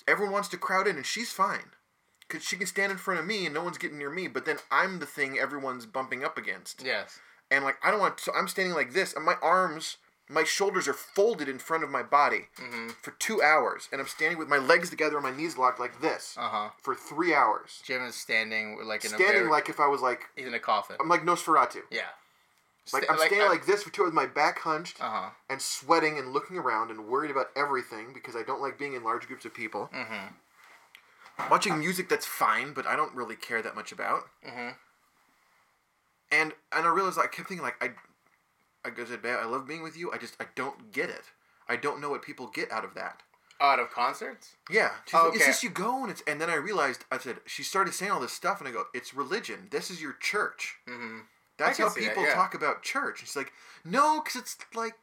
Everyone 0.09 0.33
wants 0.33 0.49
to 0.49 0.57
crowd 0.59 0.87
in, 0.87 0.97
and 0.97 1.07
she's 1.07 1.33
fine. 1.33 1.73
Because 2.21 2.43
she 2.45 2.57
can 2.57 2.67
stand 2.67 2.91
in 2.91 2.99
front 2.99 3.21
of 3.21 3.27
me 3.27 3.45
and 3.47 3.55
no 3.55 3.63
one's 3.63 3.79
getting 3.79 3.99
near 3.99 4.11
me, 4.11 4.27
but 4.27 4.45
then 4.47 4.59
I'm 4.71 4.99
the 4.99 5.07
thing 5.07 5.39
everyone's 5.39 5.87
bumping 5.87 6.25
up 6.25 6.37
against. 6.37 6.83
Yes. 6.83 7.21
And, 7.51 7.65
like, 7.65 7.79
I 7.85 7.91
don't 7.93 8.01
want 8.01 8.19
to. 8.19 8.25
So 8.25 8.33
I'm 8.35 8.49
standing 8.49 8.75
like 8.75 8.93
this, 8.93 9.13
and 9.13 9.25
my 9.25 9.35
arms, 9.41 9.99
my 10.29 10.43
shoulders 10.45 10.89
are 10.89 10.93
folded 10.93 11.49
in 11.49 11.59
front 11.59 11.85
of 11.85 11.91
my 11.91 12.03
body 12.03 12.47
Mm-hmm. 12.59 12.89
for 13.03 13.13
two 13.13 13.41
hours. 13.43 13.89
And 13.93 14.01
I'm 14.01 14.07
standing 14.09 14.39
with 14.39 14.49
my 14.49 14.59
legs 14.59 14.91
together 14.91 15.17
and 15.17 15.23
my 15.25 15.37
knees 15.37 15.57
locked 15.57 15.79
like 15.81 16.01
this 16.01 16.35
Uh 16.39 16.49
huh. 16.49 16.69
for 16.83 16.95
three 16.95 17.33
hours. 17.35 17.81
Jim 17.85 18.03
is 18.05 18.15
standing 18.17 18.79
like 18.85 19.05
in 19.05 19.13
a 19.13 19.15
Standing 19.15 19.43
very, 19.43 19.51
like 19.51 19.69
if 19.69 19.79
I 19.81 19.87
was 19.87 20.01
like. 20.01 20.23
he's 20.35 20.47
in 20.47 20.55
a 20.55 20.59
coffin. 20.59 20.97
I'm 21.01 21.09
like 21.09 21.23
Nosferatu. 21.23 21.83
yeah. 21.91 22.03
Like, 22.93 23.03
Sta- 23.03 23.13
I'm 23.13 23.19
standing 23.19 23.41
I- 23.43 23.49
like 23.51 23.67
this 23.67 23.83
for 23.83 23.91
two 23.91 24.05
with 24.05 24.15
my 24.15 24.27
back 24.27 24.61
hunched 24.61 25.01
Uh 25.01 25.11
huh. 25.11 25.31
and 25.51 25.61
sweating 25.63 26.19
and 26.19 26.33
looking 26.33 26.57
around 26.59 26.91
and 26.91 27.07
worried 27.09 27.31
about 27.31 27.49
everything 27.57 28.13
because 28.15 28.35
I 28.37 28.43
don't 28.43 28.61
like 28.61 28.79
being 28.79 28.95
in 28.95 29.03
large 29.05 29.27
groups 29.27 29.45
of 29.45 29.55
people. 29.55 29.91
Mm-hmm. 29.95 31.51
Watching 31.51 31.79
music 31.79 32.09
that's 32.09 32.25
fine, 32.27 32.73
but 32.73 32.87
I 32.87 32.97
don't 32.97 33.15
really 33.15 33.37
care 33.37 33.61
that 33.61 33.75
much 33.75 33.93
about. 33.93 34.23
Mm-hmm. 34.47 34.71
And 36.33 36.53
and 36.73 36.87
I 36.87 36.91
realized 36.91 37.19
I 37.19 37.27
kept 37.27 37.49
thinking 37.49 37.63
like 37.63 37.77
I, 37.81 37.91
I 38.87 38.91
to 38.91 39.19
bed. 39.19 39.39
I 39.41 39.47
love 39.47 39.67
being 39.67 39.83
with 39.83 39.97
you. 39.97 40.13
I 40.13 40.19
just 40.19 40.37
I 40.41 40.47
don't 40.55 40.93
get 40.93 41.11
it. 41.11 41.25
I 41.69 41.77
don't 41.77 42.01
know 42.01 42.11
what 42.11 42.23
people 42.23 42.47
get 42.47 42.71
out 42.71 42.85
of 42.85 42.95
that. 42.95 43.23
Out 43.61 43.81
of 43.81 43.91
concerts. 43.91 44.55
Yeah, 44.71 44.91
she's 45.07 45.15
like, 45.15 45.35
it's 45.35 45.47
just 45.47 45.63
you 45.63 45.71
go 45.71 46.03
and 46.03 46.11
it's 46.11 46.23
and 46.27 46.41
then 46.41 46.51
I 46.51 46.57
realized 46.57 47.05
I 47.11 47.19
said 47.19 47.37
she 47.47 47.63
started 47.63 47.95
saying 47.95 48.13
all 48.13 48.21
this 48.21 48.33
stuff 48.33 48.61
and 48.61 48.69
I 48.69 48.73
go 48.73 48.85
it's 48.95 49.15
religion. 49.15 49.69
This 49.71 49.91
is 49.91 50.01
your 50.01 50.13
church. 50.21 50.77
Mm-hmm. 50.89 51.21
That's 51.59 51.79
how 51.79 51.89
see 51.89 52.03
that, 52.03 52.11
people 52.11 52.25
yeah. 52.25 52.35
talk 52.35 52.55
about 52.55 52.83
church. 52.83 53.21
She's 53.21 53.35
like 53.35 53.53
no, 53.85 54.21
because 54.21 54.41
it's 54.41 54.57
like, 54.75 54.95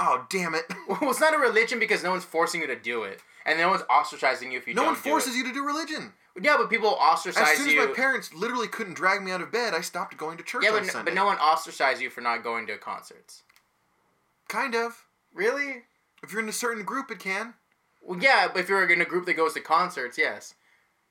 oh 0.00 0.26
damn 0.30 0.54
it. 0.54 0.64
Well, 0.88 1.10
it's 1.10 1.20
not 1.20 1.34
a 1.34 1.38
religion 1.38 1.78
because 1.78 2.02
no 2.02 2.10
one's 2.10 2.24
forcing 2.24 2.62
you 2.62 2.66
to 2.66 2.76
do 2.76 3.02
it, 3.02 3.20
and 3.48 3.58
no 3.58 3.70
one's 3.70 3.82
ostracizing 3.82 4.52
you 4.52 4.58
if 4.58 4.68
you 4.68 4.74
no 4.74 4.84
one 4.84 4.94
forces 4.94 5.34
you 5.36 5.44
to 5.44 5.52
do 5.52 5.64
religion. 5.64 6.12
Yeah, 6.40 6.56
but 6.56 6.70
people 6.70 6.94
ostracize 6.94 7.46
you. 7.46 7.52
As 7.52 7.58
soon 7.58 7.68
as 7.68 7.74
you. 7.74 7.88
my 7.88 7.92
parents 7.94 8.32
literally 8.32 8.68
couldn't 8.68 8.94
drag 8.94 9.22
me 9.22 9.32
out 9.32 9.40
of 9.40 9.50
bed, 9.50 9.74
I 9.74 9.80
stopped 9.80 10.16
going 10.16 10.36
to 10.36 10.44
church 10.44 10.62
yeah, 10.62 10.70
but, 10.70 10.82
n- 10.84 10.88
Sunday. 10.88 11.10
but 11.10 11.14
no 11.14 11.26
one 11.26 11.36
ostracizes 11.38 12.00
you 12.00 12.10
for 12.10 12.20
not 12.20 12.44
going 12.44 12.66
to 12.68 12.76
concerts. 12.78 13.42
kind 14.48 14.74
of. 14.74 15.04
Really? 15.34 15.82
If 16.22 16.32
you're 16.32 16.42
in 16.42 16.48
a 16.48 16.52
certain 16.52 16.84
group, 16.84 17.10
it 17.10 17.18
can. 17.18 17.54
Well, 18.02 18.18
yeah, 18.20 18.48
but 18.52 18.60
if 18.60 18.68
you're 18.68 18.88
in 18.88 19.00
a 19.00 19.04
group 19.04 19.26
that 19.26 19.36
goes 19.36 19.54
to 19.54 19.60
concerts, 19.60 20.16
yes. 20.16 20.54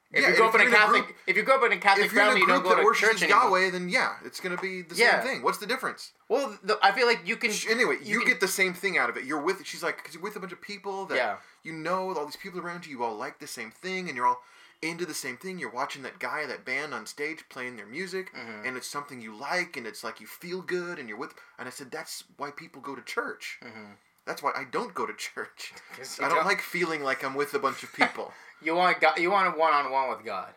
If 0.09 0.21
Yeah, 0.21 0.29
you 0.29 0.35
grow 0.37 0.47
up 0.47 0.55
in 0.55 0.61
a 0.61 0.63
you're 0.63 0.69
in 0.71 0.75
a 0.75 0.77
Catholic, 0.79 1.03
group- 1.05 1.17
if 1.27 1.35
you 1.35 1.43
grow 1.43 1.55
up 1.57 1.63
in 1.65 1.71
a 1.73 1.77
Catholic 1.77 2.05
if 2.05 2.13
you're 2.13 2.21
in 2.21 2.27
family, 2.29 2.41
a 2.41 2.45
you 2.45 2.47
don't 2.47 2.63
go 2.63 2.69
that 2.75 2.81
to 2.81 2.93
church 2.99 3.23
anymore. 3.23 3.43
Yahweh, 3.43 3.69
then 3.71 3.89
yeah, 3.89 4.15
it's 4.23 4.39
gonna 4.39 4.55
be 4.57 4.81
the 4.81 4.95
Yeah. 4.95 5.21
same 5.21 5.27
thing. 5.29 5.41
What's 5.43 5.57
the 5.57 5.65
difference? 5.67 6.13
Well, 6.29 6.57
the, 6.63 6.79
I 6.81 6.93
feel 6.93 7.07
like 7.07 7.27
you 7.27 7.35
can. 7.35 7.51
Sh- 7.51 7.67
Anyway, 7.67 7.97
you, 8.01 8.19
can- 8.19 8.27
get 8.29 8.39
the 8.39 8.47
same 8.47 8.73
thing 8.73 8.97
out 8.97 9.09
of 9.09 9.17
it. 9.17 9.25
You're 9.25 9.41
with. 9.41 9.65
She's 9.65 9.83
like, 9.83 9.97
because 9.97 10.13
you're 10.13 10.23
with 10.23 10.37
a 10.37 10.39
bunch 10.39 10.53
of 10.53 10.61
people 10.61 11.05
that 11.07 11.15
Yeah. 11.15 11.37
you 11.63 11.73
know, 11.73 12.13
all 12.15 12.25
these 12.25 12.37
people 12.37 12.59
around 12.61 12.85
you. 12.85 12.97
You 12.97 13.03
all 13.03 13.15
like 13.17 13.39
the 13.39 13.47
same 13.47 13.69
thing, 13.71 14.07
and 14.07 14.15
you're 14.15 14.27
all 14.27 14.41
into 14.81 15.05
the 15.05 15.13
same 15.13 15.35
thing. 15.35 15.59
You're 15.59 15.71
watching 15.71 16.03
that 16.03 16.19
guy, 16.19 16.45
that 16.45 16.63
band 16.63 16.93
on 16.93 17.05
stage 17.05 17.43
playing 17.49 17.75
their 17.75 17.85
music, 17.87 18.33
Mhm. 18.33 18.65
and 18.65 18.77
it's 18.77 18.87
something 18.87 19.19
you 19.19 19.35
like, 19.35 19.75
and 19.75 19.85
it's 19.85 20.03
like 20.05 20.21
you 20.21 20.27
feel 20.27 20.61
good, 20.61 20.99
and 20.99 21.09
you're 21.09 21.17
with. 21.17 21.33
And 21.59 21.67
I 21.67 21.71
said, 21.71 21.91
that's 21.91 22.23
why 22.37 22.51
people 22.51 22.79
go 22.81 22.95
to 22.95 23.01
church. 23.01 23.59
Mhm. 23.61 23.95
That's 24.27 24.43
why 24.43 24.51
I 24.55 24.65
don't 24.69 24.93
go 24.93 25.05
to 25.07 25.13
church. 25.13 25.73
I 26.21 26.29
don't 26.29 26.45
like 26.45 26.61
feeling 26.61 27.01
like 27.01 27.23
I'm 27.23 27.33
with 27.33 27.53
a 27.55 27.59
bunch 27.59 27.81
of 27.81 27.91
people. 27.93 28.31
You 28.59 28.73
want 28.75 28.99
God, 28.99 29.19
you 29.19 29.29
want 29.29 29.53
a 29.55 29.57
one 29.57 29.71
on 29.71 29.91
one 29.91 30.09
with 30.09 30.25
God, 30.25 30.49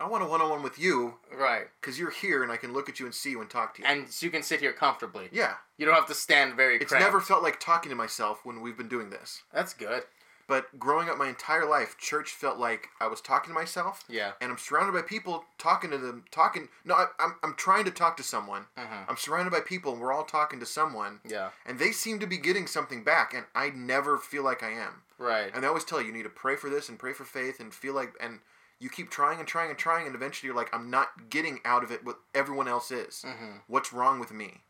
I 0.00 0.08
want 0.08 0.24
a 0.24 0.26
one-on-one 0.26 0.60
with 0.62 0.76
you 0.76 1.14
right? 1.32 1.66
because 1.80 1.96
you're 1.96 2.10
here, 2.10 2.42
and 2.42 2.50
I 2.50 2.56
can 2.56 2.72
look 2.72 2.88
at 2.88 2.98
you 2.98 3.06
and 3.06 3.14
see 3.14 3.30
you 3.30 3.40
and 3.40 3.48
talk 3.48 3.74
to 3.76 3.82
you. 3.82 3.86
And 3.88 4.08
so 4.10 4.26
you 4.26 4.30
can 4.32 4.42
sit 4.42 4.58
here 4.58 4.72
comfortably. 4.72 5.28
yeah, 5.30 5.54
You 5.76 5.86
don't 5.86 5.94
have 5.94 6.08
to 6.08 6.14
stand 6.14 6.54
very. 6.54 6.76
it's 6.78 6.86
cramped. 6.86 7.04
never 7.06 7.20
felt 7.20 7.44
like 7.44 7.60
talking 7.60 7.90
to 7.90 7.96
myself 7.96 8.40
when 8.44 8.60
we've 8.60 8.76
been 8.76 8.88
doing 8.88 9.10
this. 9.10 9.42
That's 9.54 9.72
good. 9.72 10.02
But 10.48 10.78
growing 10.78 11.10
up 11.10 11.18
my 11.18 11.28
entire 11.28 11.66
life, 11.66 11.98
church 11.98 12.30
felt 12.30 12.58
like 12.58 12.88
I 13.00 13.06
was 13.06 13.20
talking 13.20 13.50
to 13.50 13.54
myself, 13.54 14.02
Yeah. 14.08 14.32
and 14.40 14.50
I'm 14.50 14.56
surrounded 14.56 14.92
by 14.92 15.02
people 15.02 15.44
talking 15.58 15.90
to 15.90 15.98
them, 15.98 16.24
talking. 16.30 16.70
No, 16.86 16.94
I, 16.94 17.06
I'm 17.20 17.36
I'm 17.42 17.54
trying 17.54 17.84
to 17.84 17.90
talk 17.90 18.16
to 18.16 18.22
someone. 18.22 18.66
Mhm. 18.76 19.04
I'm 19.08 19.16
surrounded 19.18 19.50
by 19.50 19.60
people, 19.60 19.92
and 19.92 20.00
we're 20.00 20.12
all 20.12 20.24
talking 20.24 20.58
to 20.60 20.66
someone, 20.66 21.20
Yeah. 21.22 21.50
and 21.66 21.78
they 21.78 21.92
seem 21.92 22.18
to 22.20 22.26
be 22.26 22.38
getting 22.38 22.66
something 22.66 23.04
back, 23.04 23.34
and 23.34 23.44
I 23.54 23.68
never 23.70 24.16
feel 24.18 24.42
like 24.42 24.62
I 24.62 24.70
am. 24.70 25.02
Right. 25.18 25.52
And 25.54 25.62
they 25.62 25.68
always 25.68 25.84
tell 25.84 26.00
you 26.00 26.06
you 26.06 26.12
need 26.14 26.22
to 26.22 26.30
pray 26.30 26.56
for 26.56 26.70
this 26.70 26.88
and 26.88 26.98
pray 26.98 27.12
for 27.12 27.24
faith 27.26 27.60
and 27.60 27.72
feel 27.74 27.92
like 27.92 28.14
and 28.18 28.40
you 28.78 28.88
keep 28.88 29.10
trying 29.10 29.40
and 29.40 29.46
trying 29.48 29.68
and 29.68 29.78
trying 29.78 30.06
and 30.06 30.14
eventually 30.14 30.46
you're 30.46 30.56
like 30.56 30.72
I'm 30.74 30.88
not 30.88 31.28
getting 31.28 31.60
out 31.66 31.82
of 31.84 31.90
it 31.90 32.04
what 32.04 32.20
everyone 32.34 32.68
else 32.68 32.90
is. 32.90 33.22
Mhm. 33.26 33.60
What's 33.66 33.92
wrong 33.92 34.18
with 34.18 34.30
me? 34.32 34.62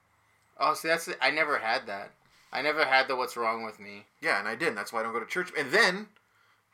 Oh, 0.58 0.74
see, 0.74 0.88
that's 0.88 1.08
I 1.20 1.30
never 1.30 1.58
had 1.58 1.86
that. 1.86 2.10
I 2.52 2.62
never 2.62 2.84
had 2.84 3.08
the 3.08 3.16
"What's 3.16 3.36
wrong 3.36 3.64
with 3.64 3.78
me." 3.78 4.06
Yeah, 4.20 4.38
and 4.38 4.48
I 4.48 4.54
didn't. 4.54 4.74
that's 4.76 4.92
why 4.92 5.00
I 5.00 5.02
don't 5.02 5.12
go 5.12 5.20
to 5.20 5.26
church. 5.26 5.50
And 5.58 5.70
then 5.70 6.08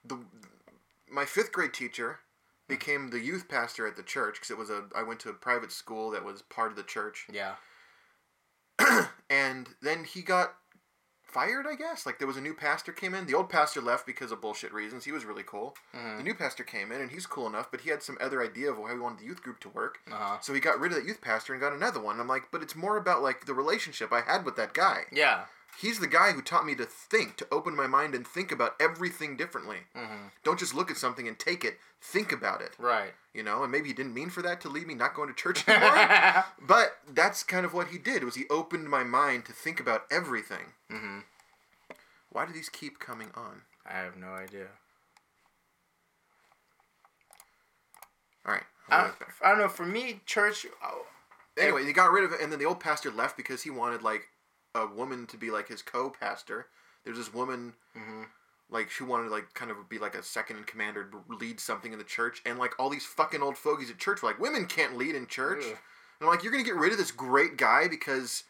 the 0.04 0.18
my 1.10 1.24
5th 1.24 1.52
grade 1.52 1.72
teacher 1.74 2.20
became 2.68 3.10
the 3.10 3.20
youth 3.20 3.48
pastor 3.48 3.86
at 3.86 3.96
the 3.96 4.02
church 4.02 4.34
because 4.36 4.50
it 4.50 4.58
was 4.58 4.70
a 4.70 4.84
I 4.96 5.02
went 5.02 5.20
to 5.20 5.30
a 5.30 5.34
private 5.34 5.72
school 5.72 6.10
that 6.10 6.24
was 6.24 6.42
part 6.42 6.70
of 6.70 6.76
the 6.76 6.82
church. 6.82 7.26
Yeah. 7.32 7.54
and 9.30 9.68
then 9.82 10.04
he 10.04 10.22
got 10.22 10.54
fired, 11.22 11.66
I 11.68 11.74
guess. 11.74 12.06
Like 12.06 12.18
there 12.18 12.26
was 12.28 12.36
a 12.36 12.40
new 12.40 12.54
pastor 12.54 12.92
came 12.92 13.14
in. 13.14 13.26
The 13.26 13.34
old 13.34 13.48
pastor 13.48 13.80
left 13.80 14.06
because 14.06 14.30
of 14.32 14.40
bullshit 14.40 14.72
reasons. 14.72 15.04
He 15.04 15.12
was 15.12 15.24
really 15.24 15.42
cool. 15.44 15.76
Mhm. 15.94 16.18
The 16.18 16.22
new 16.22 16.34
pastor 16.34 16.64
came 16.64 16.92
in 16.92 17.00
and 17.00 17.10
he's 17.10 17.26
cool 17.26 17.46
enough, 17.46 17.70
but 17.70 17.80
he 17.82 17.90
had 17.90 18.02
some 18.02 18.16
other 18.20 18.42
idea 18.42 18.70
of 18.70 18.76
how 18.76 18.86
he 18.88 18.98
wanted 18.98 19.18
the 19.20 19.24
youth 19.24 19.42
group 19.42 19.60
to 19.60 19.68
work. 19.68 19.98
Uh 20.10 20.14
huh. 20.16 20.38
So 20.40 20.52
he 20.54 20.60
got 20.60 20.78
rid 20.80 20.92
of 20.92 20.98
that 20.98 21.06
youth 21.06 21.20
pastor 21.20 21.52
and 21.52 21.60
got 21.60 21.72
another 21.72 22.00
one. 22.00 22.20
I'm 22.20 22.28
like, 22.28 22.44
but 22.52 22.62
it's 22.62 22.76
more 22.76 22.96
about 22.96 23.22
like 23.22 23.46
the 23.46 23.54
relationship 23.54 24.12
I 24.12 24.20
had 24.22 24.44
with 24.44 24.56
that 24.56 24.74
guy. 24.74 25.02
Yeah. 25.12 25.44
He's 25.80 25.98
the 25.98 26.06
guy 26.06 26.32
who 26.32 26.40
taught 26.42 26.64
me 26.64 26.74
to 26.76 26.84
think, 26.84 27.36
to 27.36 27.46
open 27.50 27.74
my 27.76 27.86
mind 27.86 28.14
and 28.14 28.26
think 28.26 28.52
about 28.52 28.74
everything 28.80 29.36
differently. 29.36 29.78
Mhm. 29.94 30.30
Don't 30.42 30.58
just 30.58 30.74
look 30.74 30.90
at 30.90 30.96
something 30.96 31.26
and 31.28 31.38
take 31.38 31.64
it. 31.64 31.80
Think 32.00 32.32
about 32.32 32.60
it. 32.62 32.74
Right. 32.78 33.12
You 33.32 33.42
know, 33.42 33.62
and 33.62 33.72
maybe 33.72 33.88
he 33.88 33.94
didn't 33.94 34.14
mean 34.14 34.30
for 34.30 34.40
that 34.42 34.60
to 34.62 34.68
leave 34.68 34.86
me 34.86 34.94
not 34.94 35.14
going 35.14 35.28
to 35.28 35.34
church 35.34 35.66
anymore. 35.68 36.44
but 36.60 36.98
that's 37.08 37.42
kind 37.42 37.66
of 37.66 37.74
what 37.74 37.88
he 37.88 37.98
did. 37.98 38.24
Was 38.24 38.34
he 38.36 38.44
opened 38.48 38.88
my 38.88 39.04
mind 39.04 39.44
to 39.46 39.52
think 39.52 39.80
about 39.80 40.06
everything. 40.10 40.72
hmm 40.90 41.20
Why 42.30 42.46
do 42.46 42.52
these 42.52 42.68
keep 42.68 42.98
coming 42.98 43.30
on? 43.34 43.62
I 43.86 43.94
have 43.98 44.16
no 44.16 44.28
idea. 44.28 44.68
All 48.46 48.52
right. 48.54 48.62
I, 48.88 48.96
I'll 48.96 49.06
go 49.08 49.14
back. 49.20 49.34
I 49.42 49.48
don't 49.50 49.58
know. 49.58 49.68
For 49.68 49.86
me, 49.86 50.20
church. 50.26 50.66
Oh, 50.82 51.06
Anyway, 51.56 51.84
he 51.84 51.92
got 51.92 52.10
rid 52.10 52.24
of 52.24 52.32
it, 52.32 52.40
and 52.40 52.50
then 52.50 52.58
the 52.58 52.64
old 52.64 52.80
pastor 52.80 53.12
left 53.12 53.36
because 53.36 53.62
he 53.62 53.70
wanted 53.70 54.02
like 54.02 54.22
a 54.74 54.86
woman 54.86 55.26
to 55.28 55.36
be 55.36 55.50
like 55.50 55.68
his 55.68 55.82
co-pastor. 55.82 56.66
There's 57.04 57.16
this 57.18 57.32
woman, 57.32 57.74
Mhm. 57.96 58.26
like 58.70 58.90
she 58.90 59.04
wanted 59.04 59.24
to 59.24 59.30
like 59.30 59.54
kind 59.54 59.70
of 59.70 59.88
be 59.88 59.98
like 59.98 60.14
a 60.14 60.22
second 60.22 60.56
in 60.58 60.64
command 60.64 60.96
or 60.96 61.08
lead 61.28 61.60
something 61.60 61.92
in 61.92 61.98
the 61.98 62.04
church, 62.04 62.42
and 62.44 62.58
like 62.58 62.78
all 62.78 62.88
these 62.90 63.06
fucking 63.06 63.42
old 63.42 63.56
fogies 63.58 63.90
at 63.90 63.98
church 63.98 64.22
were 64.22 64.28
like, 64.30 64.38
women 64.38 64.66
can't 64.66 64.96
lead 64.96 65.14
in 65.14 65.26
church. 65.26 65.62
Ugh. 65.64 65.70
And 66.20 66.22
I'm 66.22 66.28
like, 66.28 66.42
you're 66.42 66.52
gonna 66.52 66.64
get 66.64 66.76
rid 66.76 66.92
of 66.92 66.98
this 66.98 67.10
great 67.10 67.56
guy 67.56 67.88
because 67.88 68.44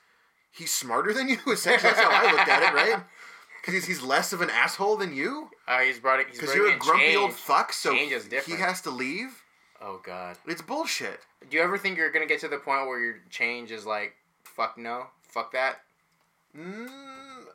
he's 0.50 0.72
smarter 0.72 1.12
than 1.12 1.28
you. 1.28 1.38
Essentially, 1.46 1.92
that's 1.92 2.00
how 2.02 2.10
I 2.10 2.30
looked 2.32 2.48
at 2.48 2.62
it, 2.62 2.74
right? 2.74 3.02
Because 3.60 3.72
he's, 3.86 3.86
he's 3.86 4.02
less 4.02 4.34
of 4.34 4.42
an 4.42 4.50
asshole 4.50 4.98
than 4.98 5.14
you. 5.16 5.48
Uh, 5.66 5.78
he's 5.78 5.98
brought 5.98 6.20
it. 6.20 6.26
Because 6.30 6.54
you're 6.54 6.70
a 6.70 6.76
grumpy 6.76 7.16
old 7.16 7.32
fuck, 7.32 7.72
so 7.72 7.94
he 7.94 8.10
has 8.10 8.82
to 8.82 8.90
leave. 8.90 9.42
Oh 9.80 10.02
God. 10.04 10.36
It's 10.46 10.60
bullshit. 10.60 11.20
Do 11.48 11.56
you 11.56 11.62
ever 11.62 11.78
think 11.78 11.96
you're 11.96 12.12
gonna 12.12 12.26
get 12.26 12.40
to 12.40 12.48
the 12.48 12.58
point 12.58 12.86
where 12.88 13.00
your 13.00 13.14
change 13.30 13.70
is 13.72 13.86
like, 13.86 14.16
fuck 14.44 14.76
no, 14.76 15.06
fuck 15.22 15.52
that? 15.52 15.80
Mm, 16.56 16.86
uh, 16.86 17.50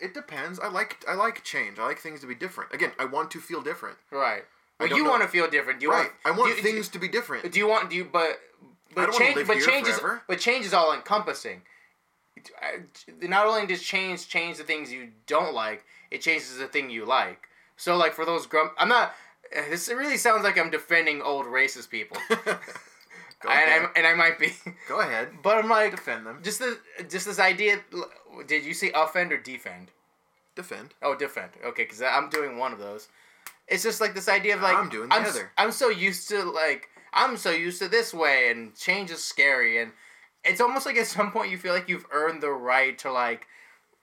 it 0.00 0.14
depends. 0.14 0.58
I 0.58 0.68
like 0.68 1.04
I 1.08 1.14
like 1.14 1.44
change. 1.44 1.78
I 1.78 1.84
like 1.86 1.98
things 1.98 2.20
to 2.20 2.26
be 2.26 2.34
different. 2.34 2.72
Again, 2.72 2.92
I 2.98 3.04
want 3.04 3.30
to 3.32 3.40
feel 3.40 3.60
different. 3.60 3.96
Right. 4.10 4.44
Well, 4.80 4.88
you 4.88 5.04
know- 5.04 5.10
want 5.10 5.22
to 5.22 5.28
feel 5.28 5.48
different. 5.48 5.80
Do 5.80 5.86
you 5.86 5.92
right. 5.92 6.10
I 6.24 6.30
want 6.30 6.56
do, 6.56 6.62
things 6.62 6.88
to 6.88 6.98
be 6.98 7.08
different. 7.08 7.50
Do 7.50 7.58
you 7.58 7.68
want? 7.68 7.90
Do 7.90 7.96
you? 7.96 8.04
But 8.04 8.40
but 8.94 9.12
change. 9.12 9.46
But 9.46 9.60
change 9.60 9.88
is. 9.88 10.00
But 10.26 10.38
change 10.38 10.64
is 10.66 10.74
all 10.74 10.92
encompassing. 10.94 11.62
Not 13.22 13.46
only 13.46 13.66
does 13.66 13.82
change 13.82 14.28
change 14.28 14.58
the 14.58 14.64
things 14.64 14.92
you 14.92 15.08
don't 15.26 15.54
like, 15.54 15.84
it 16.10 16.20
changes 16.20 16.58
the 16.58 16.66
thing 16.66 16.90
you 16.90 17.04
like. 17.04 17.48
So 17.76 17.96
like 17.96 18.12
for 18.12 18.24
those 18.24 18.46
grump, 18.46 18.72
I'm 18.78 18.88
not. 18.88 19.14
This 19.70 19.88
really 19.88 20.16
sounds 20.16 20.42
like 20.42 20.58
I'm 20.58 20.70
defending 20.70 21.22
old 21.22 21.46
racist 21.46 21.88
people, 21.90 22.16
Go 23.44 23.50
and, 23.50 23.58
ahead. 23.68 23.90
I, 23.94 23.98
and 23.98 24.06
I 24.06 24.14
might 24.14 24.38
be. 24.38 24.52
Go 24.88 25.00
ahead. 25.00 25.28
But 25.42 25.58
I'm 25.58 25.68
like, 25.68 25.90
Defend 25.92 26.26
them. 26.26 26.40
just 26.42 26.58
the 26.58 26.78
just 27.08 27.26
this 27.26 27.38
idea. 27.38 27.80
Did 28.46 28.64
you 28.64 28.74
say 28.74 28.90
offend 28.94 29.32
or 29.32 29.38
defend? 29.38 29.90
Defend. 30.56 30.94
Oh, 31.02 31.14
defend. 31.14 31.50
Okay, 31.64 31.82
because 31.84 32.00
I'm 32.02 32.28
doing 32.30 32.58
one 32.58 32.72
of 32.72 32.78
those. 32.78 33.08
It's 33.68 33.82
just 33.82 34.00
like 34.00 34.14
this 34.14 34.28
idea 34.28 34.54
of 34.56 34.62
like 34.62 34.76
I'm 34.76 34.88
doing 34.88 35.08
the 35.08 35.14
s- 35.16 35.30
other. 35.30 35.50
I'm 35.58 35.72
so 35.72 35.88
used 35.88 36.28
to 36.30 36.42
like 36.42 36.88
I'm 37.12 37.36
so 37.36 37.50
used 37.50 37.80
to 37.82 37.88
this 37.88 38.12
way, 38.14 38.50
and 38.50 38.74
change 38.76 39.10
is 39.10 39.22
scary, 39.22 39.80
and 39.80 39.92
it's 40.44 40.60
almost 40.60 40.86
like 40.86 40.96
at 40.96 41.06
some 41.06 41.30
point 41.32 41.50
you 41.50 41.58
feel 41.58 41.72
like 41.72 41.88
you've 41.88 42.06
earned 42.12 42.42
the 42.42 42.50
right 42.50 42.96
to 42.98 43.10
like 43.12 43.46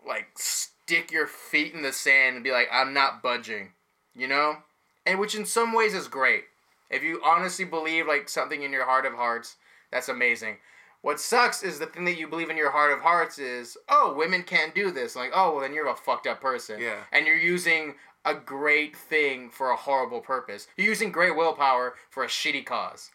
like 0.08 0.28
stick 0.36 1.12
your 1.12 1.28
feet 1.28 1.74
in 1.74 1.82
the 1.84 1.94
sand 1.94 2.36
and 2.36 2.44
be 2.44 2.52
like 2.52 2.68
I'm 2.72 2.94
not 2.94 3.22
budging, 3.22 3.74
you 4.16 4.28
know? 4.28 4.58
And 5.06 5.20
which 5.20 5.36
in 5.36 5.46
some 5.46 5.74
ways 5.74 5.94
is 5.94 6.08
great. 6.08 6.44
If 6.92 7.04
you 7.04 7.22
honestly 7.24 7.66
believe 7.66 8.08
like 8.08 8.30
something 8.30 8.64
in 8.64 8.72
your 8.72 8.86
heart 8.86 9.06
of 9.06 9.14
hearts, 9.14 9.56
that's 9.92 10.10
amazing. 10.10 10.58
What 11.02 11.20
sucks 11.20 11.64
is 11.64 11.80
the 11.80 11.88
thing 11.88 12.06
that 12.06 12.20
you 12.20 12.28
believe 12.28 12.52
in 12.52 12.58
your 12.58 12.70
heart 12.70 12.94
of 12.94 13.00
hearts 13.00 13.40
is, 13.40 13.76
oh, 13.90 14.14
women 14.16 14.44
can't 14.44 14.76
do 14.76 14.92
this. 14.92 15.16
Like, 15.16 15.32
oh, 15.34 15.52
well, 15.52 15.62
then 15.62 15.74
you're 15.74 15.90
a 15.90 15.96
fucked 15.96 16.28
up 16.28 16.40
person. 16.42 16.80
Yeah. 16.80 17.00
And 17.12 17.26
you're 17.26 17.36
using 17.36 17.96
a 18.24 18.36
great 18.36 18.96
thing 18.96 19.50
for 19.50 19.72
a 19.72 19.76
horrible 19.76 20.22
purpose. 20.22 20.68
You're 20.78 20.88
using 20.88 21.12
great 21.12 21.36
willpower 21.36 21.96
for 22.12 22.24
a 22.24 22.28
shitty 22.28 22.66
cause. 22.66 23.10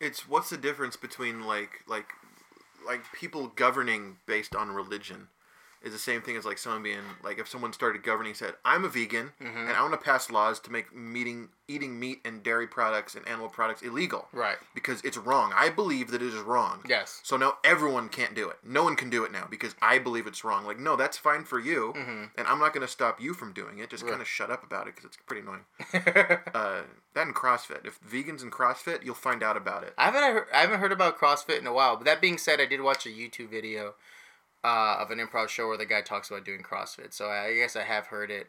It's 0.00 0.28
what's 0.28 0.50
the 0.50 0.56
difference 0.56 0.96
between 0.96 1.42
like 1.46 1.82
like 1.86 2.06
like 2.86 3.02
people 3.12 3.48
governing 3.48 4.16
based 4.26 4.54
on 4.54 4.70
religion 4.70 5.28
is 5.86 5.92
the 5.92 5.98
same 5.98 6.20
thing 6.20 6.36
as 6.36 6.44
like 6.44 6.58
someone 6.58 6.82
being 6.82 6.98
like 7.22 7.38
if 7.38 7.48
someone 7.48 7.72
started 7.72 8.02
governing 8.02 8.34
said 8.34 8.54
I'm 8.64 8.84
a 8.84 8.88
vegan 8.88 9.32
Mm-hmm. 9.42 9.58
and 9.68 9.70
I 9.70 9.80
want 9.80 9.92
to 9.94 9.98
pass 9.98 10.30
laws 10.30 10.58
to 10.60 10.70
make 10.72 10.94
meeting 10.94 11.48
eating 11.68 11.98
meat 11.98 12.20
and 12.24 12.42
dairy 12.42 12.66
products 12.66 13.14
and 13.16 13.26
animal 13.26 13.48
products 13.48 13.82
illegal 13.82 14.28
Right. 14.32 14.56
because 14.74 15.00
it's 15.02 15.16
wrong. 15.16 15.52
I 15.56 15.68
believe 15.68 16.10
that 16.12 16.22
it 16.22 16.28
is 16.34 16.40
wrong. 16.40 16.80
Yes. 16.88 17.20
So 17.24 17.36
now 17.36 17.54
everyone 17.64 18.08
can't 18.08 18.34
do 18.34 18.48
it. 18.48 18.56
No 18.64 18.84
one 18.84 18.94
can 18.96 19.10
do 19.10 19.24
it 19.24 19.32
now 19.32 19.46
because 19.50 19.74
I 19.82 19.98
believe 19.98 20.26
it's 20.26 20.44
wrong. 20.44 20.64
Like 20.64 20.78
no, 20.78 20.94
that's 20.96 21.16
fine 21.18 21.44
for 21.44 21.58
you, 21.58 21.92
and 22.36 22.46
I'm 22.46 22.58
not 22.58 22.72
going 22.72 22.86
to 22.86 22.92
stop 22.92 23.20
you 23.20 23.34
from 23.34 23.52
doing 23.52 23.78
it. 23.78 23.90
Just 23.90 24.06
kind 24.06 24.20
of 24.20 24.28
shut 24.28 24.50
up 24.50 24.62
about 24.64 24.86
it 24.88 24.94
because 24.96 25.06
it's 25.06 25.18
pretty 25.26 25.42
annoying. 25.42 25.64
uh, 26.54 26.82
that 27.14 27.26
and 27.26 27.34
CrossFit. 27.34 27.84
If 27.86 27.98
vegans 28.00 28.42
in 28.42 28.50
CrossFit, 28.50 29.04
you'll 29.04 29.14
find 29.14 29.42
out 29.42 29.56
about 29.56 29.82
it. 29.84 29.94
I 29.98 30.04
haven't 30.10 30.46
I 30.54 30.60
haven't 30.60 30.80
heard 30.80 30.92
about 30.92 31.18
CrossFit 31.18 31.58
in 31.58 31.66
a 31.66 31.72
while. 31.72 31.96
But 31.96 32.04
that 32.06 32.20
being 32.20 32.38
said, 32.38 32.60
I 32.60 32.66
did 32.66 32.80
watch 32.80 33.06
a 33.06 33.10
YouTube 33.10 33.50
video 33.50 33.94
uh, 34.66 34.96
of 35.00 35.10
an 35.10 35.18
improv 35.18 35.48
show 35.48 35.68
where 35.68 35.76
the 35.76 35.86
guy 35.86 36.02
talks 36.02 36.28
about 36.30 36.44
doing 36.44 36.60
CrossFit. 36.62 37.12
So 37.12 37.30
I 37.30 37.54
guess 37.54 37.76
I 37.76 37.84
have 37.84 38.06
heard 38.08 38.30
it 38.30 38.48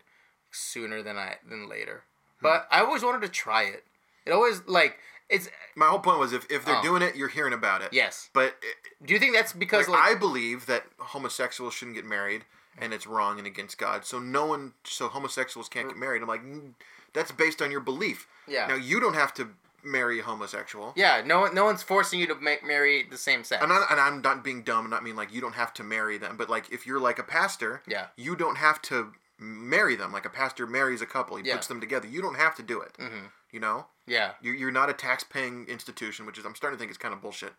sooner 0.51 1.03
than 1.03 1.17
I 1.17 1.36
than 1.47 1.69
later. 1.69 2.03
But 2.41 2.67
I 2.71 2.82
always 2.82 3.03
wanted 3.03 3.21
to 3.21 3.30
try 3.30 3.63
it. 3.63 3.84
It 4.25 4.32
always 4.32 4.62
like 4.67 4.97
it's 5.30 5.49
My 5.75 5.88
whole 5.88 5.99
point 5.99 6.19
was 6.19 6.32
if, 6.34 6.49
if 6.49 6.63
they're 6.65 6.77
Oh. 6.77 6.82
doing 6.89 7.01
it, 7.01 7.15
you're 7.15 7.27
hearing 7.27 7.53
about 7.53 7.82
it. 7.82 7.89
yes. 7.91 8.30
But 8.34 8.56
it, 8.62 9.06
Do 9.06 9.13
you 9.13 9.19
think 9.19 9.34
that's 9.36 9.53
because 9.53 9.88
like, 9.89 9.99
like, 9.99 10.15
I 10.15 10.19
believe 10.19 10.65
that 10.67 10.84
homosexuals 10.99 11.73
shouldn't 11.73 11.95
get 11.95 12.06
married, 12.06 12.45
and 12.77 12.93
it's 12.93 13.06
wrong 13.08 13.38
and 13.38 13.45
against 13.47 13.77
God. 13.77 14.06
So 14.06 14.19
no 14.19 14.45
one, 14.45 14.73
so 14.86 15.08
homosexuals 15.10 15.67
can't 15.69 15.88
get 15.89 15.97
married. 15.97 16.21
I'm 16.21 16.27
like, 16.30 16.43
"Mm, 16.43 16.73
that's 17.13 17.32
based 17.32 17.62
on 17.62 17.71
your 17.71 17.82
belief. 17.82 18.27
Yeah. 18.47 18.67
Now 18.67 18.75
you 18.75 18.99
don't 19.01 19.15
have 19.15 19.34
to 19.36 19.49
marry 19.91 20.19
a 20.19 20.23
homosexual. 20.23 20.93
yeah, 20.95 21.21
no 21.26 21.39
one 21.41 21.56
no 21.56 21.65
one's 21.65 21.82
forcing 21.84 22.19
you 22.19 22.28
to 22.28 22.36
make 22.36 22.63
marry 22.63 23.04
the 23.10 23.17
same 23.17 23.43
sex. 23.43 23.63
And, 23.63 23.71
I, 23.71 23.86
and 23.89 24.00
I'm 24.00 24.21
not 24.21 24.43
being 24.43 24.63
dumb. 24.63 24.82
and 24.86 24.89
not 24.91 25.04
mean 25.04 25.15
like 25.15 25.34
you 25.34 25.41
don't 25.41 25.56
have 25.56 25.73
to 25.76 25.84
marry 25.84 26.17
them, 26.17 26.36
but 26.38 26.50
like 26.50 26.71
if 26.71 26.86
you're 26.86 27.00
like 27.00 27.19
a 27.19 27.23
pastor, 27.23 27.82
Yeah. 27.88 28.08
you 28.15 28.36
don't 28.36 28.58
have 28.58 28.82
to 28.84 29.13
marry 29.39 29.95
them. 29.95 30.12
Like 30.12 30.26
a 30.26 30.30
pastor 30.30 30.67
marries 30.67 31.02
a 31.02 31.06
couple, 31.06 31.38
he 31.38 31.43
Yeah. 31.47 31.56
puts 31.56 31.67
them 31.67 31.80
together. 31.80 32.08
You 32.08 32.21
don't 32.21 32.36
have 32.36 32.56
to 32.56 32.63
do 32.63 32.82
it. 32.82 32.93
Mhm. 33.00 33.32
You 33.52 33.60
know, 33.62 33.88
yeah. 34.06 34.34
you're, 34.41 34.56
you're 34.56 34.71
not 34.71 34.89
a 34.89 34.93
tax-paying 34.93 35.67
institution, 35.67 36.26
which 36.26 36.38
is 36.38 36.45
I'm 36.45 36.56
starting 36.56 36.78
to 36.78 36.80
think 36.80 36.91
is 36.91 36.97
kind 36.97 37.13
of 37.13 37.21
bullshit. 37.21 37.54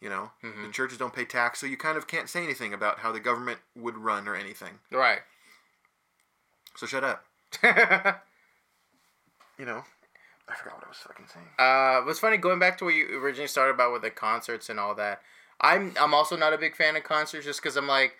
You 0.00 0.08
know, 0.10 0.30
Mm-hmm. 0.42 0.62
the 0.64 0.68
churches 0.72 0.98
don't 0.98 1.12
pay 1.14 1.24
tax, 1.24 1.58
so 1.60 1.66
you 1.66 1.76
kind 1.76 1.96
of 1.98 2.06
can't 2.06 2.28
say 2.28 2.42
anything 2.44 2.72
about 2.74 3.00
how 3.00 3.10
the 3.12 3.20
government 3.20 3.58
would 3.76 3.96
run 3.96 4.26
or 4.28 4.34
anything. 4.36 4.78
Right. 4.90 5.20
So 6.76 6.86
shut 6.86 7.04
up. 7.04 7.24
You 9.58 9.66
know, 9.66 9.84
I 10.52 10.54
forgot 10.54 10.76
what 10.76 10.84
I 10.84 10.88
was 10.88 10.98
fucking 10.98 11.26
saying. 11.32 11.46
Uh, 11.58 12.00
it 12.00 12.06
was 12.06 12.18
funny 12.18 12.36
going 12.36 12.58
back 12.58 12.78
to 12.78 12.84
what 12.84 12.94
you 12.94 13.18
originally 13.18 13.48
started 13.48 13.74
about 13.74 13.92
with 13.92 14.02
the 14.02 14.10
concerts 14.10 14.68
and 14.68 14.78
all 14.78 14.94
that. 14.96 15.22
I'm 15.60 15.94
I'm 15.98 16.12
also 16.12 16.36
not 16.36 16.52
a 16.52 16.58
big 16.58 16.76
fan 16.76 16.96
of 16.96 17.04
concerts 17.04 17.46
just 17.46 17.62
because 17.62 17.76
I'm 17.76 17.86
like, 17.86 18.16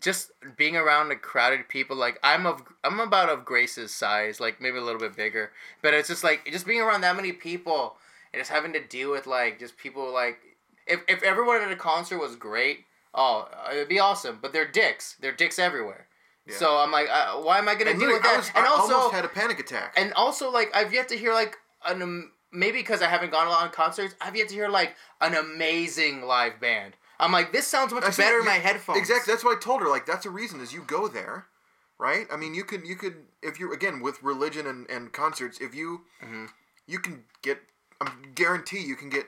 just 0.00 0.32
being 0.56 0.76
around 0.76 1.12
a 1.12 1.16
crowded 1.16 1.68
people. 1.68 1.96
Like 1.96 2.18
I'm 2.22 2.46
of 2.46 2.62
I'm 2.82 3.00
about 3.00 3.28
of 3.28 3.44
Grace's 3.44 3.92
size, 3.94 4.40
like 4.40 4.60
maybe 4.60 4.78
a 4.78 4.82
little 4.82 5.00
bit 5.00 5.16
bigger. 5.16 5.52
But 5.82 5.94
it's 5.94 6.08
just 6.08 6.24
like 6.24 6.48
just 6.50 6.66
being 6.66 6.80
around 6.80 7.02
that 7.02 7.16
many 7.16 7.32
people 7.32 7.96
and 8.32 8.40
just 8.40 8.50
having 8.50 8.72
to 8.72 8.84
deal 8.84 9.10
with 9.10 9.26
like 9.26 9.58
just 9.58 9.76
people 9.76 10.12
like 10.12 10.38
if 10.86 11.00
if 11.08 11.22
everyone 11.22 11.62
at 11.62 11.70
a 11.70 11.76
concert 11.76 12.18
was 12.18 12.36
great, 12.36 12.84
oh 13.14 13.48
it'd 13.70 13.88
be 13.88 14.00
awesome. 14.00 14.38
But 14.40 14.52
they're 14.52 14.70
dicks. 14.70 15.16
They're 15.20 15.32
dicks 15.32 15.58
everywhere. 15.58 16.06
Yeah. 16.46 16.56
So 16.56 16.76
I'm 16.76 16.90
like, 16.90 17.08
uh, 17.10 17.36
why 17.36 17.58
am 17.58 17.68
I 17.68 17.74
gonna 17.74 17.90
And 17.92 18.00
deal 18.00 18.10
with 18.12 18.22
that? 18.22 18.34
I, 18.34 18.36
was, 18.36 18.48
and 18.54 18.64
I 18.66 18.68
also, 18.68 18.94
almost 18.94 19.14
had 19.14 19.24
a 19.24 19.28
panic 19.28 19.58
attack. 19.58 19.94
and 19.96 20.12
also, 20.12 20.50
like, 20.50 20.70
I've 20.74 20.92
yet 20.92 21.08
to 21.08 21.16
hear 21.16 21.32
like 21.32 21.56
an 21.86 22.02
um, 22.02 22.32
maybe 22.52 22.78
because 22.78 23.00
I 23.02 23.08
haven't 23.08 23.30
gone 23.32 23.46
a 23.46 23.50
lot 23.50 23.62
on 23.64 23.70
concerts. 23.70 24.14
I've 24.20 24.36
yet 24.36 24.48
to 24.50 24.54
hear 24.54 24.68
like 24.68 24.94
an 25.20 25.34
amazing 25.34 26.22
live 26.22 26.60
band. 26.60 26.94
I'm 27.18 27.32
like, 27.32 27.52
this 27.52 27.66
sounds 27.66 27.92
much 27.94 28.16
better 28.16 28.40
in 28.40 28.44
my 28.44 28.54
headphones. 28.58 28.98
Exactly. 28.98 29.32
That's 29.32 29.44
what 29.44 29.56
I 29.56 29.60
told 29.60 29.80
her. 29.80 29.88
Like 29.88 30.04
that's 30.04 30.26
a 30.26 30.30
reason 30.30 30.60
is 30.60 30.72
you 30.72 30.82
go 30.86 31.08
there, 31.08 31.46
right? 31.98 32.26
I 32.30 32.36
mean, 32.36 32.54
you 32.54 32.64
could 32.64 32.86
you 32.86 32.96
could 32.96 33.16
if 33.42 33.58
you 33.58 33.72
again 33.72 34.00
with 34.00 34.22
religion 34.22 34.66
and, 34.66 34.88
and 34.90 35.12
concerts, 35.12 35.58
if 35.60 35.74
you 35.74 36.02
Mhm. 36.22 36.48
you 36.86 36.98
can 36.98 37.24
get, 37.42 37.60
I 38.02 38.10
guarantee 38.34 38.80
you 38.80 38.96
can 38.96 39.08
get 39.08 39.26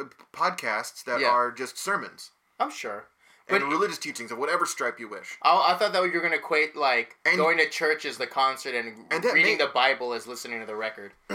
uh, 0.00 0.04
podcasts 0.32 1.04
that 1.04 1.20
Yeah. 1.20 1.28
are 1.28 1.50
just 1.52 1.76
sermons 1.76 2.30
I'm 2.58 2.70
sure. 2.70 3.08
And 3.48 3.60
But 3.60 3.68
religious 3.68 3.98
teachings 3.98 4.30
of 4.32 4.38
whatever 4.38 4.64
stripe 4.66 4.98
you 4.98 5.08
wish. 5.08 5.36
I, 5.42 5.72
I 5.72 5.76
thought 5.78 5.92
that 5.92 6.02
you 6.04 6.12
were 6.12 6.20
gonna 6.20 6.36
equate 6.36 6.74
like 6.76 7.16
And- 7.26 7.36
going 7.36 7.58
to 7.58 7.68
church 7.68 8.04
as 8.04 8.16
the 8.18 8.26
concert 8.26 8.74
and, 8.74 9.04
And 9.10 9.24
reading 9.24 9.58
may- 9.58 9.64
the 9.64 9.70
Bible 9.72 10.14
as 10.14 10.26
listening 10.26 10.60
to 10.60 10.66
the 10.66 10.76
record. 10.76 11.12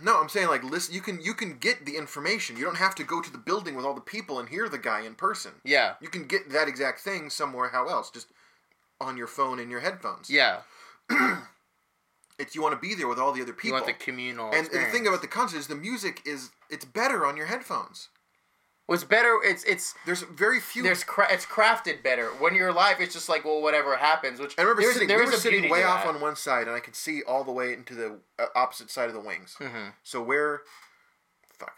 No, 0.00 0.20
I'm 0.20 0.28
saying 0.28 0.46
like 0.48 0.62
listen. 0.62 0.94
You 0.94 1.00
can 1.00 1.20
you 1.20 1.34
can 1.34 1.58
get 1.58 1.84
the 1.84 1.96
information. 1.96 2.56
You 2.56 2.64
don't 2.64 2.76
have 2.76 2.94
to 2.94 3.04
go 3.04 3.20
to 3.20 3.30
the 3.30 3.36
building 3.36 3.74
with 3.74 3.84
all 3.84 3.94
the 3.94 4.00
people 4.00 4.38
and 4.38 4.48
hear 4.48 4.68
the 4.68 4.78
guy 4.78 5.00
in 5.00 5.14
person. 5.16 5.52
Yeah, 5.64 5.94
You 6.00 6.08
can 6.08 6.26
get 6.26 6.50
that 6.50 6.68
exact 6.68 7.00
thing 7.00 7.28
somewhere. 7.30 7.68
How 7.70 7.88
else? 7.88 8.08
Just 8.10 8.28
on 9.00 9.16
your 9.16 9.26
phone 9.26 9.58
and 9.58 9.70
your 9.70 9.80
headphones. 9.80 10.30
yeah. 10.30 10.60
It's 12.38 12.54
you 12.54 12.60
want 12.62 12.74
to 12.74 12.88
be 12.88 12.94
there 12.94 13.08
with 13.08 13.18
all 13.18 13.32
the 13.32 13.40
other 13.40 13.52
people. 13.54 13.68
You 13.68 13.72
want 13.84 13.86
the 13.86 13.92
communal. 14.04 14.52
and 14.52 14.66
the 14.66 14.84
thing 14.92 15.06
about 15.06 15.22
the 15.22 15.26
concert 15.28 15.56
is 15.58 15.68
the 15.68 15.74
music 15.74 16.20
is 16.26 16.50
it's 16.68 16.84
better 16.84 17.24
on 17.26 17.34
your 17.36 17.46
headphones. 17.46 18.08
What's 18.86 19.04
better? 19.04 19.38
It's 19.44 19.62
it's 19.64 19.94
There's 20.06 20.22
very 20.22 20.60
few. 20.60 20.82
there's 20.82 21.04
cra- 21.04 21.32
it's 21.32 21.44
crafted 21.46 22.02
better. 22.02 22.28
When 22.28 22.54
you're 22.54 22.72
live, 22.72 23.00
it's 23.00 23.14
just 23.14 23.28
like 23.28 23.44
well, 23.44 23.60
whatever 23.62 23.96
happens. 23.96 24.40
Which 24.40 24.54
I 24.58 24.62
remember 24.62 24.82
there's, 24.82 24.94
sitting. 24.94 25.08
there 25.08 25.18
we 25.18 25.24
a 25.24 25.36
sitting 25.36 25.70
way 25.70 25.82
off 25.84 26.04
that. 26.04 26.14
on 26.14 26.20
one 26.20 26.36
side, 26.36 26.66
and 26.66 26.74
I 26.76 26.80
could 26.80 26.96
see 26.96 27.22
all 27.22 27.44
the 27.44 27.52
way 27.52 27.72
into 27.72 27.94
the 27.94 28.18
uh, 28.38 28.46
opposite 28.54 28.90
side 28.90 29.08
of 29.08 29.14
the 29.14 29.20
wings. 29.20 29.56
Mhm. 29.60 29.92
So 30.02 30.22
we're, 30.22 30.62
fuck, 31.58 31.74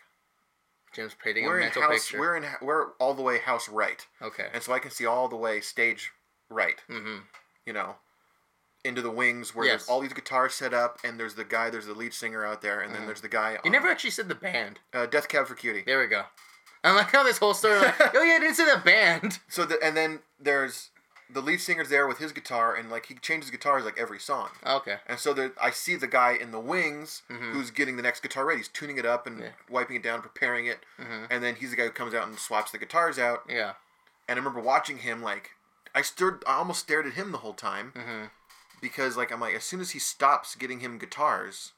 Jim's 0.92 1.14
painting 1.14 1.44
a 1.44 1.48
we're 1.48 1.58
in 1.58 1.64
mental 1.66 1.82
house. 1.82 1.92
picture. 2.06 2.20
We're 2.20 2.36
in. 2.36 2.44
We're 2.62 2.92
all 2.98 3.14
the 3.14 3.22
way 3.22 3.38
house 3.38 3.68
right, 3.68 4.06
okay. 4.22 4.48
and 4.52 4.62
so 4.62 4.72
I 4.72 4.78
can 4.78 4.90
see 4.90 5.06
all 5.06 5.28
the 5.28 5.36
way 5.36 5.60
stage 5.60 6.12
right. 6.50 6.80
Mm-hmm. 6.88 7.18
You 7.66 7.72
know, 7.74 7.96
into 8.84 9.02
the 9.02 9.10
wings 9.10 9.54
where 9.54 9.66
Yes. 9.66 9.82
there's 9.82 9.88
all 9.88 10.00
these 10.00 10.12
guitars 10.14 10.54
set 10.54 10.72
up, 10.72 10.98
and 11.04 11.18
there's 11.20 11.34
the 11.34 11.44
guy. 11.44 11.68
There's 11.68 11.86
the 11.86 11.94
lead 11.94 12.14
singer 12.14 12.44
out 12.46 12.62
there, 12.62 12.80
and 12.80 12.94
then 12.94 13.04
there's 13.06 13.20
the 13.20 13.28
guy. 13.28 13.52
You 13.52 13.58
on, 13.66 13.72
never 13.72 13.88
actually 13.88 14.10
said 14.10 14.28
the 14.28 14.34
band. 14.34 14.78
uh, 14.94 15.04
Death 15.06 15.28
Cab 15.28 15.46
for 15.46 15.54
Cutie. 15.54 15.82
There 15.84 16.00
we 16.00 16.06
go. 16.06 16.22
I 16.84 16.94
like 16.94 17.10
how 17.10 17.22
this 17.24 17.38
whole 17.38 17.54
story. 17.54 17.78
Like, 17.80 18.00
oh 18.14 18.22
yeah, 18.22 18.34
I 18.34 18.38
didn't 18.38 18.54
say 18.54 18.64
the 18.72 18.80
band. 18.80 19.38
So 19.48 19.64
the, 19.64 19.78
and 19.82 19.96
then 19.96 20.20
there's 20.40 20.90
the 21.30 21.40
lead 21.42 21.60
singer's 21.60 21.90
there 21.90 22.06
with 22.06 22.18
his 22.18 22.32
guitar, 22.32 22.74
and 22.74 22.90
like 22.90 23.06
he 23.06 23.14
changes 23.14 23.50
guitars 23.50 23.84
like 23.84 23.98
every 23.98 24.18
song. 24.18 24.48
Okay. 24.66 24.96
And 25.06 25.18
so 25.18 25.34
there, 25.34 25.52
I 25.60 25.70
see 25.70 25.96
the 25.96 26.06
guy 26.06 26.32
in 26.40 26.52
the 26.52 26.60
wings 26.60 27.22
who's 27.28 27.70
getting 27.70 27.96
the 27.96 28.02
next 28.02 28.20
guitar 28.20 28.46
ready. 28.46 28.58
He's 28.60 28.68
tuning 28.68 28.96
it 28.98 29.04
up 29.06 29.26
and 29.26 29.36
Mm-hmm. 29.36 29.44
Yeah. 29.44 29.50
wiping 29.70 29.96
it 29.96 30.02
down, 30.02 30.22
preparing 30.22 30.66
it. 30.66 30.78
Mhm. 30.98 31.26
And 31.30 31.42
then 31.44 31.56
he's 31.56 31.70
the 31.70 31.76
guy 31.76 31.84
who 31.84 31.90
comes 31.90 32.14
out 32.14 32.26
and 32.26 32.38
swaps 32.38 32.70
the 32.72 32.78
guitars 32.78 33.18
out. 33.18 33.42
Yeah. 33.48 33.72
And 34.28 34.36
I 34.38 34.40
remember 34.40 34.60
watching 34.60 34.98
him 34.98 35.22
like 35.22 35.50
I 35.94 36.02
stood, 36.02 36.42
I 36.46 36.54
almost 36.54 36.80
stared 36.80 37.06
at 37.06 37.14
him 37.14 37.32
the 37.32 37.38
whole 37.38 37.54
time 37.54 37.92
Mm-hmm. 37.94 38.24
because 38.80 39.16
like 39.16 39.30
I'm 39.32 39.40
like 39.40 39.54
as 39.54 39.64
soon 39.64 39.80
as 39.80 39.90
he 39.90 39.98
stops 39.98 40.54
getting 40.54 40.80
him 40.80 40.96
guitars, 40.98 41.72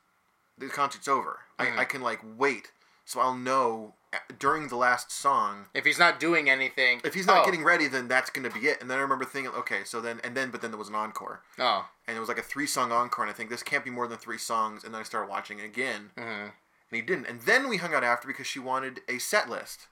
the 0.58 0.68
concert's 0.68 1.08
over. 1.08 1.40
I, 1.58 1.80
I 1.80 1.84
can 1.86 2.02
like 2.02 2.20
wait, 2.38 2.70
so 3.04 3.18
I'll 3.20 3.34
know 3.36 3.94
a- 3.94 3.99
during 4.38 4.68
the 4.68 4.76
last 4.76 5.12
song 5.12 5.66
If 5.74 5.84
he's 5.84 5.98
not 5.98 6.18
doing 6.18 6.50
anything, 6.50 7.00
if 7.04 7.14
he's 7.14 7.26
not 7.26 7.42
oh, 7.42 7.44
getting 7.44 7.62
ready, 7.62 7.86
then 7.86 8.08
that's 8.08 8.28
gonna 8.30 8.50
be 8.50 8.60
it. 8.60 8.80
And 8.80 8.90
then 8.90 8.98
I 8.98 9.02
remember 9.02 9.24
thinking, 9.24 9.52
okay, 9.54 9.82
so 9.84 10.00
then 10.00 10.20
and 10.24 10.36
then 10.36 10.50
but 10.50 10.60
then 10.62 10.70
there 10.72 10.78
was 10.78 10.88
an 10.88 10.94
encore. 10.96 11.42
Oh. 11.58 11.88
and 12.08 12.16
it 12.16 12.20
was 12.20 12.28
like 12.28 12.38
a 12.38 12.42
three 12.42 12.66
song 12.66 12.90
encore 12.90 13.24
and 13.24 13.30
i 13.32 13.34
think 13.36 13.50
this 13.50 13.62
can't 13.62 13.84
be 13.84 13.90
more 13.90 14.08
than 14.08 14.18
three 14.18 14.38
songs 14.38 14.82
and 14.82 14.92
then 14.92 15.00
i 15.00 15.04
started 15.04 15.30
watching 15.30 15.60
it 15.60 15.64
again 15.64 16.10
hmm 16.18 16.22
and 16.22 16.50
he 16.90 17.00
didn't 17.02 17.26
and 17.26 17.42
then 17.42 17.68
we 17.68 17.76
hung 17.76 17.94
out 17.94 18.02
after 18.02 18.26
because 18.26 18.48
she 18.48 18.58
wanted 18.58 19.00
a 19.08 19.18
set 19.18 19.48
list 19.48 19.86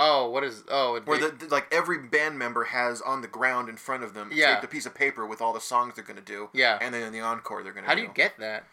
Oh, 0.00 0.30
what 0.30 0.44
is? 0.44 0.62
Oh, 0.70 0.94
it- 0.94 1.06
where 1.08 1.18
the, 1.18 1.30
the- 1.46 1.48
like 1.52 1.66
every 1.72 1.98
band 1.98 2.38
member 2.38 2.64
has 2.64 3.00
on 3.00 3.20
the 3.20 3.26
ground 3.26 3.68
in 3.68 3.76
front 3.76 4.04
of 4.04 4.14
them 4.14 4.30
Yeah. 4.32 4.62
a 4.62 4.66
piece 4.68 4.86
of 4.86 4.94
paper 4.94 5.26
with 5.26 5.40
all 5.40 5.52
the 5.52 5.60
songs 5.60 5.94
they're 5.96 6.04
gonna 6.04 6.20
do 6.20 6.50
Yeah. 6.52 6.78
and 6.80 6.94
then 6.94 7.02
in 7.02 7.12
the 7.12 7.18
encore 7.20 7.64
they're 7.64 7.72
gonna 7.72 7.88
How 7.88 7.94
do 7.94 8.02
do 8.02 8.06
you 8.06 8.12
get 8.14 8.38
that? 8.38 8.64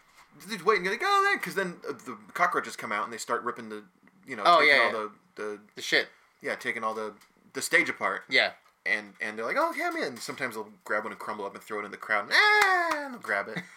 just 0.48 0.64
wait 0.64 0.76
and 0.76 0.84
you're 0.84 0.94
like 0.94 1.02
oh 1.04 1.22
then 1.28 1.38
because 1.38 1.54
then 1.56 1.76
uh, 1.88 1.94
the 1.94 2.16
cockroaches 2.34 2.76
come 2.76 2.92
out 2.92 3.02
and 3.04 3.12
they 3.12 3.16
start 3.18 3.42
ripping 3.42 3.70
the 3.70 3.82
you 4.26 4.36
know 4.36 4.42
Oh, 4.44 4.60
taking 4.60 4.74
yeah, 4.76 4.82
all 4.82 4.92
yeah. 4.92 5.08
the 5.36 5.42
the 5.42 5.58
The 5.76 5.82
shit. 5.82 6.08
yeah 6.42 6.54
taking 6.56 6.82
all 6.84 6.94
the 6.94 7.14
the 7.52 7.62
stage 7.62 7.88
apart 7.88 8.22
Yeah. 8.28 8.50
and 8.84 9.14
and 9.20 9.38
they're 9.38 9.46
like 9.46 9.56
oh 9.58 9.72
yeah 9.76 9.90
man 9.90 10.16
sometimes 10.18 10.54
they'll 10.54 10.68
grab 10.84 11.04
one 11.04 11.12
and 11.12 11.18
crumble 11.20 11.44
up 11.46 11.54
and 11.54 11.62
throw 11.62 11.80
it 11.80 11.84
in 11.84 11.90
the 11.90 11.96
crowd 11.96 12.24
and, 12.24 12.32
ah, 12.34 13.08
they'll 13.10 13.18
grab 13.20 13.48
it 13.48 13.62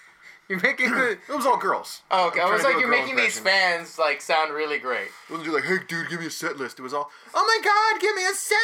You're 0.50 0.60
making 0.62 0.90
the. 0.96 1.12
It 1.12 1.20
was 1.30 1.46
all 1.46 1.58
girls. 1.58 2.02
Oh, 2.10 2.30
okay. 2.30 2.42
I'm 2.42 2.52
was 2.52 2.64
like, 2.64 2.74
to 2.74 2.80
do 2.82 2.88
a 2.88 2.90
you're 2.90 2.90
making 2.90 3.16
these 3.16 3.38
fans 3.38 4.00
like 4.00 4.20
sound 4.20 4.52
really 4.52 4.80
great. 4.80 5.10
It 5.30 5.32
wasn't 5.32 5.54
like, 5.54 5.64
hey, 5.64 5.78
dude, 5.88 6.10
give 6.10 6.20
me 6.22 6.26
a 6.26 6.32
set 6.32 6.58
list. 6.58 6.80
It 6.80 6.82
was 6.82 6.92
all, 6.92 7.12
oh 7.36 7.46
my 7.46 7.60
god, 7.64 8.02
give 8.02 8.16
me 8.16 8.24
a 8.26 8.34
set 8.34 8.58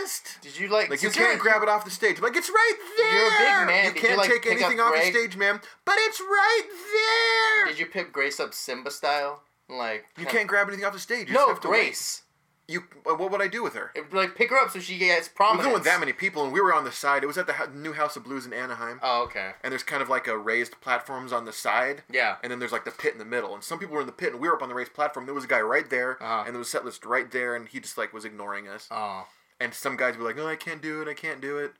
list. 0.00 0.38
Did 0.40 0.58
you 0.58 0.68
like? 0.68 0.88
Like 0.88 1.02
you 1.02 1.10
can't 1.10 1.38
grab 1.38 1.62
it 1.62 1.68
off 1.68 1.84
the 1.84 1.90
stage. 1.90 2.16
I'm 2.16 2.22
like 2.24 2.34
it's 2.34 2.48
right 2.48 2.74
there. 2.96 3.12
You're 3.12 3.26
a 3.26 3.30
big 3.30 3.66
man. 3.66 3.84
You 3.84 3.92
Did 3.92 4.00
can't 4.02 4.16
like, 4.16 4.30
take 4.30 4.46
anything 4.46 4.80
off 4.80 4.94
the 4.94 5.04
stage, 5.10 5.36
ma'am. 5.36 5.60
But 5.84 5.96
it's 5.98 6.18
right 6.18 6.62
there. 6.94 7.72
Did 7.74 7.78
you 7.78 7.84
pick 7.84 8.10
Grace 8.10 8.40
up 8.40 8.54
Simba 8.54 8.90
style? 8.90 9.42
Like 9.68 10.06
You 10.16 10.26
can't 10.26 10.46
grab 10.48 10.68
anything 10.68 10.84
off 10.84 10.92
the 10.92 10.98
stage. 10.98 11.28
You 11.28 11.34
No, 11.34 11.40
just 11.40 11.48
have 11.50 11.60
to 11.62 11.68
wait. 11.70 11.84
Grace. 11.86 12.22
You. 12.70 12.84
uh, 13.10 13.14
What 13.14 13.30
would 13.30 13.40
I 13.40 13.48
do 13.48 13.62
with 13.62 13.72
her? 13.74 13.92
Like 14.12 14.34
pick 14.34 14.50
her 14.50 14.56
up 14.58 14.70
so 14.70 14.78
she 14.78 14.98
gets 14.98 15.28
We're 15.30 15.34
prominence. 15.36 15.72
with 15.72 15.84
that 15.84 16.00
many 16.00 16.12
people, 16.12 16.44
and 16.44 16.52
we 16.52 16.60
were 16.60 16.74
on 16.74 16.84
the 16.84 16.92
side. 16.92 17.22
It 17.22 17.26
was 17.26 17.38
at 17.38 17.46
the 17.46 17.54
new 17.74 17.94
House 17.94 18.14
of 18.16 18.24
Blues 18.24 18.44
in 18.44 18.52
Anaheim, 18.52 19.00
Oh, 19.02 19.22
okay. 19.22 19.52
and 19.62 19.72
there's 19.72 19.82
kind 19.82 20.02
of 20.02 20.08
like 20.10 20.26
a 20.26 20.36
raised 20.36 20.78
platforms 20.82 21.32
on 21.32 21.46
the 21.46 21.52
side. 21.52 22.02
Yeah. 22.10 22.36
And 22.42 22.50
then 22.52 22.58
there's 22.58 22.72
like 22.72 22.84
the 22.84 22.90
pit 22.90 23.12
in 23.14 23.18
the 23.18 23.24
middle, 23.24 23.54
and 23.54 23.64
some 23.64 23.78
people 23.78 23.94
were 23.94 24.02
in 24.02 24.06
the 24.06 24.12
pit, 24.12 24.32
and 24.32 24.40
we 24.42 24.48
were 24.48 24.54
up 24.54 24.62
on 24.62 24.68
the 24.68 24.74
raised 24.74 24.92
platform. 24.92 25.24
There 25.24 25.34
was 25.34 25.44
a 25.44 25.48
guy 25.48 25.60
right 25.62 25.88
there, 25.88 26.22
Uh-huh. 26.22 26.44
and 26.46 26.54
there 26.54 26.58
was 26.58 26.68
a 26.68 26.70
set 26.72 26.84
list 26.84 27.06
right 27.06 27.30
there, 27.30 27.56
and 27.56 27.68
he 27.68 27.80
just 27.80 27.96
like 27.96 28.12
was 28.12 28.26
ignoring 28.26 28.68
us. 28.68 28.86
Oh. 28.90 29.26
And 29.58 29.72
some 29.72 29.96
guys 29.96 30.16
were 30.18 30.24
like, 30.24 30.36
"No, 30.36 30.46
I 30.46 30.54
can't 30.56 30.82
do 30.82 31.00
it. 31.00 31.08
I 31.08 31.14
can't 31.14 31.40
do 31.40 31.56
it," 31.56 31.72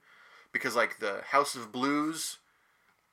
because 0.53 0.74
like 0.74 1.01
the 1.01 1.20
House 1.32 1.55
of 1.55 1.70
Blues, 1.70 2.39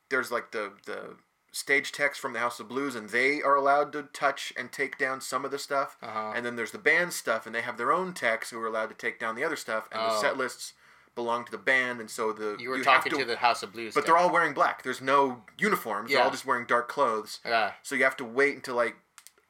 there's 0.09 0.31
like 0.31 0.51
the 0.51 0.71
the 0.85 1.17
stage 1.55 1.93
techs 1.93 2.17
from 2.17 2.33
the 2.33 2.39
House 2.39 2.59
of 2.59 2.67
Blues, 2.67 2.95
and 2.95 3.09
they 3.11 3.41
are 3.41 3.55
allowed 3.55 3.93
to 3.93 4.03
touch 4.11 4.51
and 4.57 4.71
take 4.73 4.97
down 4.97 5.21
some 5.21 5.45
of 5.45 5.51
the 5.51 5.57
stuff. 5.59 5.95
Uh-huh. 6.03 6.33
And 6.35 6.45
then 6.45 6.57
there's 6.57 6.71
the 6.71 6.77
band 6.77 7.13
stuff, 7.13 7.45
and 7.45 7.55
they 7.55 7.61
have 7.61 7.77
their 7.77 7.93
own 7.93 8.13
techs 8.13 8.49
who 8.49 8.59
are 8.59 8.67
allowed 8.67 8.89
to 8.89 8.95
take 8.95 9.19
down 9.19 9.35
the 9.35 9.43
other 9.45 9.55
stuff. 9.55 9.87
And 9.91 10.01
the 10.01 10.15
Oh. 10.15 10.21
set 10.21 10.35
lists 10.35 10.73
belong 11.15 11.45
to 11.45 11.51
the 11.51 11.57
band, 11.57 12.01
and 12.01 12.09
so 12.11 12.33
the 12.33 12.57
You 12.59 12.69
were 12.71 12.75
have 12.75 12.85
talking 12.85 13.17
to, 13.17 13.23
the 13.23 13.37
House 13.37 13.63
of 13.63 13.71
Blues. 13.71 13.93
But 13.93 14.01
guy. 14.01 14.07
they're 14.07 14.17
all 14.17 14.29
wearing 14.29 14.53
black. 14.53 14.83
There's 14.83 14.99
no 14.99 15.43
uniforms. 15.57 16.11
They're 16.11 16.21
all 16.21 16.29
just 16.29 16.45
wearing 16.45 16.65
dark 16.65 16.89
clothes. 16.89 17.39
Yeah. 17.45 17.71
So 17.83 17.95
you 17.95 18.03
have 18.03 18.17
to 18.17 18.25
wait 18.25 18.55
until 18.55 18.75
like. 18.75 18.95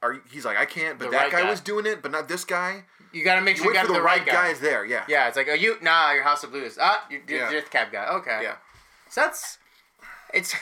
Are 0.03 0.21
he's 0.29 0.45
like 0.45 0.57
I 0.57 0.65
can't, 0.65 0.99
but 0.99 1.05
The 1.05 1.11
that 1.11 1.23
right 1.23 1.31
guy, 1.31 1.41
guy. 1.41 1.49
was 1.49 1.59
doing 1.61 1.87
it, 1.87 2.03
but 2.03 2.11
not 2.11 2.27
this 2.27 2.45
guy. 2.45 2.83
You 3.11 3.23
gotta 3.23 3.41
make 3.41 3.55
sure 3.57 3.65
you 3.65 3.71
wait 3.71 3.75
got 3.77 3.87
the, 3.87 3.93
the, 3.93 4.01
right, 4.01 4.19
right 4.19 4.25
guy. 4.27 4.33
guys 4.49 4.59
there. 4.59 4.85
Yeah. 4.85 5.05
Yeah, 5.07 5.27
it's 5.27 5.37
like, 5.37 5.47
are 5.47 5.55
you? 5.55 5.77
Nah, 5.81 6.11
you're 6.11 6.21
House 6.23 6.43
of 6.43 6.51
Blues. 6.51 6.77
Ah, 6.79 7.07
you're, 7.09 7.21
you're 7.27 7.39
Yeah. 7.39 7.51
just 7.51 7.71
cab 7.71 7.91
guy. 7.91 8.05
Okay. 8.09 8.41
Yeah. 8.43 8.57
So 9.09 9.21
that's. 9.21 9.57
It's. 10.33 10.53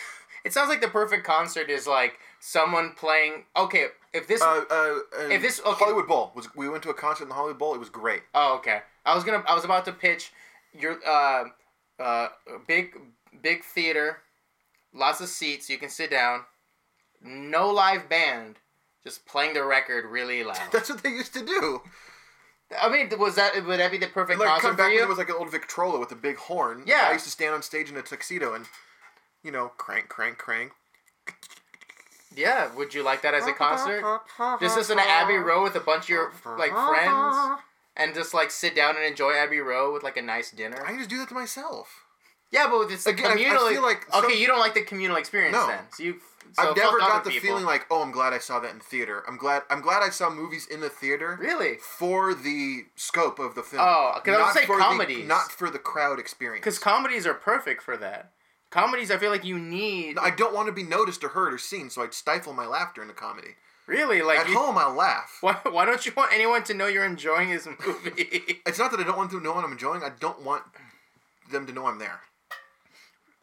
It 0.44 0.52
sounds 0.54 0.70
like 0.70 0.82
the 0.82 0.88
perfect 0.90 1.26
concert 1.26 1.70
is 1.70 1.88
like 1.88 2.20
someone 2.40 2.94
playing. 2.98 3.46
Okay, 3.56 3.88
if 4.14 4.28
this. 4.28 4.42
Uh, 4.42 4.64
uh, 4.70 4.74
uh, 4.74 5.30
If 5.30 5.42
this- 5.42 5.62
okay. 5.62 5.72
Hollywood 5.86 6.08
Bowl 6.08 6.32
was 6.36 6.54
we 6.56 6.68
went 6.70 6.84
to 6.84 6.90
a 6.90 6.94
concert 6.94 7.24
in 7.24 7.30
the 7.30 7.36
Hollywood 7.36 7.60
Bowl. 7.60 7.74
It 7.74 7.80
was 7.80 7.90
great. 7.90 8.24
Oh, 8.34 8.56
okay. 8.58 8.82
I 9.06 9.16
was 9.16 9.24
gonna. 9.24 9.44
I 9.48 9.56
was 9.56 9.64
about 9.66 9.86
to 9.86 9.92
pitch 9.94 10.32
your 10.78 11.00
uh, 11.08 11.46
uh, 12.00 12.28
big 12.68 12.98
big 13.42 13.64
theater, 13.64 14.18
lots 14.94 15.22
of 15.22 15.30
seats. 15.30 15.70
You 15.70 15.78
can 15.78 15.90
sit 15.90 16.12
down. 16.12 16.42
No 17.22 17.70
live 17.70 18.10
band, 18.10 18.58
just 19.04 19.26
playing 19.26 19.54
the 19.54 19.64
record 19.64 20.04
really 20.06 20.44
loud. 20.44 20.60
That's 20.74 20.90
what 20.90 21.04
they 21.04 21.10
used 21.10 21.34
to 21.36 21.46
do. 21.46 21.82
I 22.82 22.90
mean, 22.90 23.10
was 23.20 23.36
that 23.36 23.66
would 23.66 23.80
that 23.80 23.92
be 23.92 23.98
the 23.98 24.08
perfect 24.08 24.40
Like 24.40 24.50
concert 24.50 24.62
come 24.68 24.72
for 24.72 24.78
back 24.78 24.88
when 24.88 24.96
you? 24.98 25.04
it 25.04 25.08
was 25.08 25.18
like 25.18 25.30
an 25.30 25.36
old 25.38 25.52
Victrola 25.52 26.00
with 26.00 26.12
a 26.12 26.16
big 26.16 26.38
horn. 26.38 26.84
Yeah. 26.86 27.06
I 27.10 27.14
used 27.14 27.26
to 27.26 27.32
stand 27.32 27.54
on 27.54 27.62
stage 27.62 27.90
in 27.90 27.96
a 27.98 28.02
tuxedo 28.02 28.54
and, 28.56 28.66
you 29.44 29.52
know, 29.52 29.70
crank, 29.78 30.10
crank, 30.10 30.38
crank. 30.38 30.72
yeah. 32.36 32.74
Would 32.76 32.94
you 32.94 33.04
like 33.04 33.22
that 33.22 33.34
as 33.34 33.46
a 33.48 33.54
concert? 33.54 34.04
Just 34.62 34.78
listen 34.78 34.98
to 34.98 35.04
Abbey 35.04 35.36
Road 35.36 35.64
with 35.64 35.76
a 35.76 35.80
bunch 35.80 36.04
of 36.06 36.10
your 36.10 36.32
like 36.58 36.72
friends, 36.72 37.62
and 37.96 38.14
just 38.16 38.34
like 38.34 38.52
sit 38.52 38.76
down 38.76 38.96
and 38.96 39.06
enjoy 39.06 39.34
Abbey 39.34 39.60
Road 39.60 39.94
with 39.94 40.04
like 40.04 40.18
a 40.18 40.22
nice 40.22 40.52
dinner. 40.52 40.82
I 40.84 40.90
can 40.90 40.98
just 40.98 41.10
do 41.10 41.18
that 41.20 41.30
to 41.30 41.36
myself. 41.36 41.88
Yeah, 42.52 42.68
but 42.70 42.92
it's 42.92 43.08
Again, 43.08 43.26
I- 43.26 43.30
I 43.30 43.34
communal. 43.34 43.68
feel 43.70 43.82
like 43.82 44.08
okay, 44.16 44.28
some- 44.34 44.40
you 44.40 44.46
don't 44.48 44.60
like 44.60 44.76
the 44.76 44.84
communal 44.84 45.18
experience 45.18 45.54
No. 45.54 45.68
then. 45.68 45.80
So 45.92 46.04
you. 46.04 46.20
So 46.56 46.70
I've 46.70 46.76
never 46.78 47.00
got 47.00 47.24
the 47.24 47.32
people. 47.32 47.48
feeling 47.48 47.64
like, 47.66 47.88
oh, 47.90 48.04
I'm 48.04 48.12
glad 48.12 48.32
I 48.34 48.38
saw 48.38 48.60
that 48.60 48.72
in 48.74 48.80
theater. 48.80 49.24
I'm 49.28 49.38
glad. 49.38 49.64
I'm 49.72 49.82
glad 49.82 50.04
I 50.04 50.10
saw 50.10 50.30
movies 50.30 50.68
in 50.68 50.82
the 50.82 50.90
theater. 50.90 51.36
Really? 51.42 51.78
For 51.78 52.36
the 52.36 52.84
scope 52.96 53.40
of 53.40 53.56
the 53.56 53.64
film. 53.64 53.82
Oh, 53.84 54.12
because 54.24 54.38
I 54.38 54.42
Not 54.42 54.54
saying 54.54 54.68
for 54.68 54.78
the- 54.78 55.24
not 55.24 55.52
for 55.52 55.70
the 55.72 55.80
crowd 55.80 56.20
experience. 56.20 56.62
Because 56.62 56.78
comedies 56.78 57.26
are 57.26 57.34
perfect 57.34 57.82
for 57.82 57.98
that. 57.98 58.34
Comedies, 58.74 59.12
I 59.12 59.18
feel 59.18 59.30
like 59.30 59.46
you 59.46 59.60
need. 59.60 60.18
I 60.18 60.32
don't 60.32 60.54
want 60.56 60.66
to 60.66 60.72
be 60.74 60.82
noticed 60.82 61.24
or 61.24 61.30
heard 61.30 61.54
or 61.54 61.60
seen, 61.60 61.92
so 61.92 62.02
I'd 62.02 62.14
stifle 62.14 62.54
my 62.54 62.66
laughter 62.66 63.04
in 63.04 63.10
a 63.12 63.14
comedy. 63.14 63.50
really, 63.86 64.24
like 64.24 64.40
At 64.40 64.50
you, 64.50 64.58
home, 64.58 64.80
I'll 64.80 64.96
laugh. 64.96 65.38
Why, 65.42 65.54
why 65.70 65.86
don't 65.86 66.04
you 66.06 66.12
want 66.18 66.34
anyone 66.34 66.64
to 66.64 66.74
know 66.74 66.88
you're 66.88 67.06
enjoying 67.06 67.52
this 67.52 67.68
movie? 67.68 68.12
It's 68.66 68.80
not 68.80 68.90
that 68.92 69.00
I 69.00 69.04
don't 69.04 69.16
want 69.18 69.30
them 69.30 69.42
to 69.42 69.44
know 69.46 69.54
what 69.54 69.64
I'm 69.64 69.72
enjoying. 69.74 70.02
I 70.02 70.10
don't 70.20 70.42
want 70.44 70.64
them 71.52 71.68
to 71.68 71.72
know 71.74 71.86
I'm 71.86 72.00
there. 72.00 72.22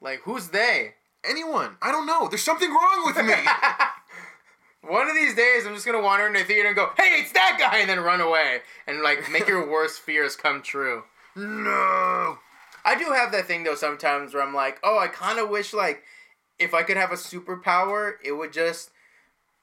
like, 0.00 0.20
who's 0.24 0.48
they? 0.48 0.94
Anyone. 1.24 1.76
I 1.80 1.92
don't 1.92 2.06
know. 2.06 2.26
There's 2.28 2.42
something 2.42 2.70
wrong 2.70 3.02
with 3.06 3.16
me. 3.24 3.34
One 4.90 5.08
of 5.08 5.14
these 5.14 5.34
days, 5.36 5.64
I'm 5.66 5.74
just 5.74 5.84
gonna 5.86 6.00
wander 6.00 6.26
into 6.26 6.38
the 6.40 6.44
theater 6.46 6.68
and 6.68 6.74
go, 6.76 6.90
"Hey, 6.96 7.20
it's 7.20 7.32
that 7.32 7.58
guy," 7.60 7.78
and 7.80 7.88
then 7.90 8.00
run 8.00 8.22
away 8.22 8.62
and 8.86 9.02
like 9.02 9.30
make 9.30 9.46
your 9.46 9.70
worst 9.70 10.00
fears 10.00 10.34
come 10.36 10.62
true. 10.62 11.04
no. 11.36 12.38
I 12.84 12.96
do 12.98 13.12
have 13.12 13.32
that 13.32 13.46
thing 13.46 13.64
though 13.64 13.74
sometimes 13.74 14.34
where 14.34 14.42
I'm 14.42 14.54
like, 14.54 14.78
oh, 14.82 14.98
I 14.98 15.08
kind 15.08 15.38
of 15.38 15.48
wish 15.50 15.72
like 15.72 16.02
if 16.58 16.74
I 16.74 16.82
could 16.82 16.96
have 16.96 17.12
a 17.12 17.16
superpower, 17.16 18.14
it 18.24 18.32
would 18.32 18.52
just 18.52 18.90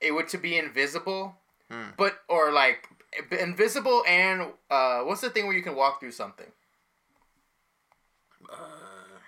it 0.01 0.11
would 0.13 0.28
to 0.30 0.38
be 0.38 0.57
invisible, 0.57 1.36
Hmm. 1.72 1.89
but 1.97 2.20
or 2.30 2.51
like 2.51 2.88
invisible 3.32 4.03
and 4.07 4.53
uh, 4.70 5.01
what's 5.01 5.22
the 5.22 5.30
thing 5.30 5.45
where 5.47 5.55
you 5.55 5.63
can 5.63 5.76
walk 5.76 5.99
through 5.99 6.11
something? 6.11 6.51
Uh, 8.51 8.57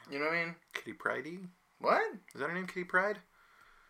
You 0.09 0.19
know 0.19 0.25
what 0.25 0.35
I 0.35 0.45
mean? 0.45 0.55
Kitty 0.73 0.93
Pridey? 0.93 1.47
What? 1.79 2.01
Is 2.33 2.41
that 2.41 2.47
her 2.49 2.53
name, 2.53 2.67
Kitty 2.67 2.83
Pryde? 2.83 3.17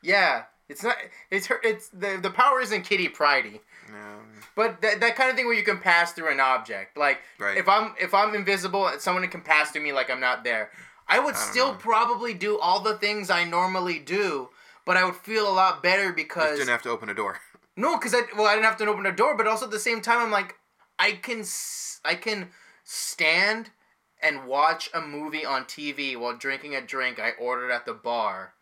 Yeah, 0.01 0.43
it's 0.69 0.83
not. 0.83 0.95
It's 1.31 1.47
her. 1.47 1.59
It's 1.63 1.89
the 1.89 2.19
the 2.21 2.29
power 2.29 2.61
isn't 2.61 2.83
Kitty 2.83 3.09
Pridey, 3.09 3.59
No. 3.91 4.19
but 4.55 4.81
that, 4.81 4.99
that 5.01 5.15
kind 5.15 5.29
of 5.29 5.35
thing 5.35 5.45
where 5.47 5.55
you 5.55 5.63
can 5.63 5.79
pass 5.79 6.13
through 6.13 6.31
an 6.31 6.39
object. 6.39 6.97
Like 6.97 7.19
Right. 7.39 7.57
if 7.57 7.67
I'm 7.67 7.95
if 7.99 8.13
I'm 8.13 8.35
invisible, 8.35 8.87
and 8.87 9.01
someone 9.01 9.27
can 9.27 9.41
pass 9.41 9.71
through 9.71 9.81
me 9.83 9.91
like 9.91 10.09
I'm 10.09 10.19
not 10.21 10.43
there. 10.43 10.71
I 11.07 11.17
would 11.19 11.33
don't 11.33 11.41
still 11.43 11.71
know. 11.71 11.77
probably 11.79 12.33
do 12.35 12.59
all 12.59 12.81
the 12.81 12.97
things 12.97 13.29
I 13.31 13.43
normally 13.43 13.97
do, 13.99 14.49
but 14.85 14.95
I 14.95 15.03
would 15.03 15.15
feel 15.15 15.49
a 15.49 15.51
lot 15.51 15.81
better 15.81 16.13
because 16.13 16.43
because 16.43 16.59
didn't 16.59 16.69
have 16.69 16.83
to 16.83 16.89
open 16.89 17.09
a 17.09 17.15
door. 17.15 17.39
no, 17.75 17.97
because 17.97 18.13
I 18.13 18.21
well 18.37 18.45
I 18.47 18.53
didn't 18.53 18.65
have 18.65 18.77
to 18.77 18.85
open 18.87 19.05
a 19.07 19.11
door, 19.11 19.35
but 19.35 19.47
also 19.47 19.65
at 19.65 19.71
the 19.71 19.79
same 19.79 20.01
time 20.01 20.19
I'm 20.19 20.31
like 20.31 20.55
I 20.99 21.13
can 21.13 21.43
I 22.05 22.13
can 22.15 22.49
stand 22.83 23.71
and 24.21 24.45
watch 24.45 24.89
a 24.93 25.01
movie 25.01 25.45
on 25.45 25.63
TV 25.63 26.17
while 26.17 26.35
drinking 26.35 26.75
a 26.75 26.81
drink 26.81 27.19
I 27.19 27.31
ordered 27.39 27.71
at 27.71 27.85
the 27.85 27.93
bar 27.93 28.53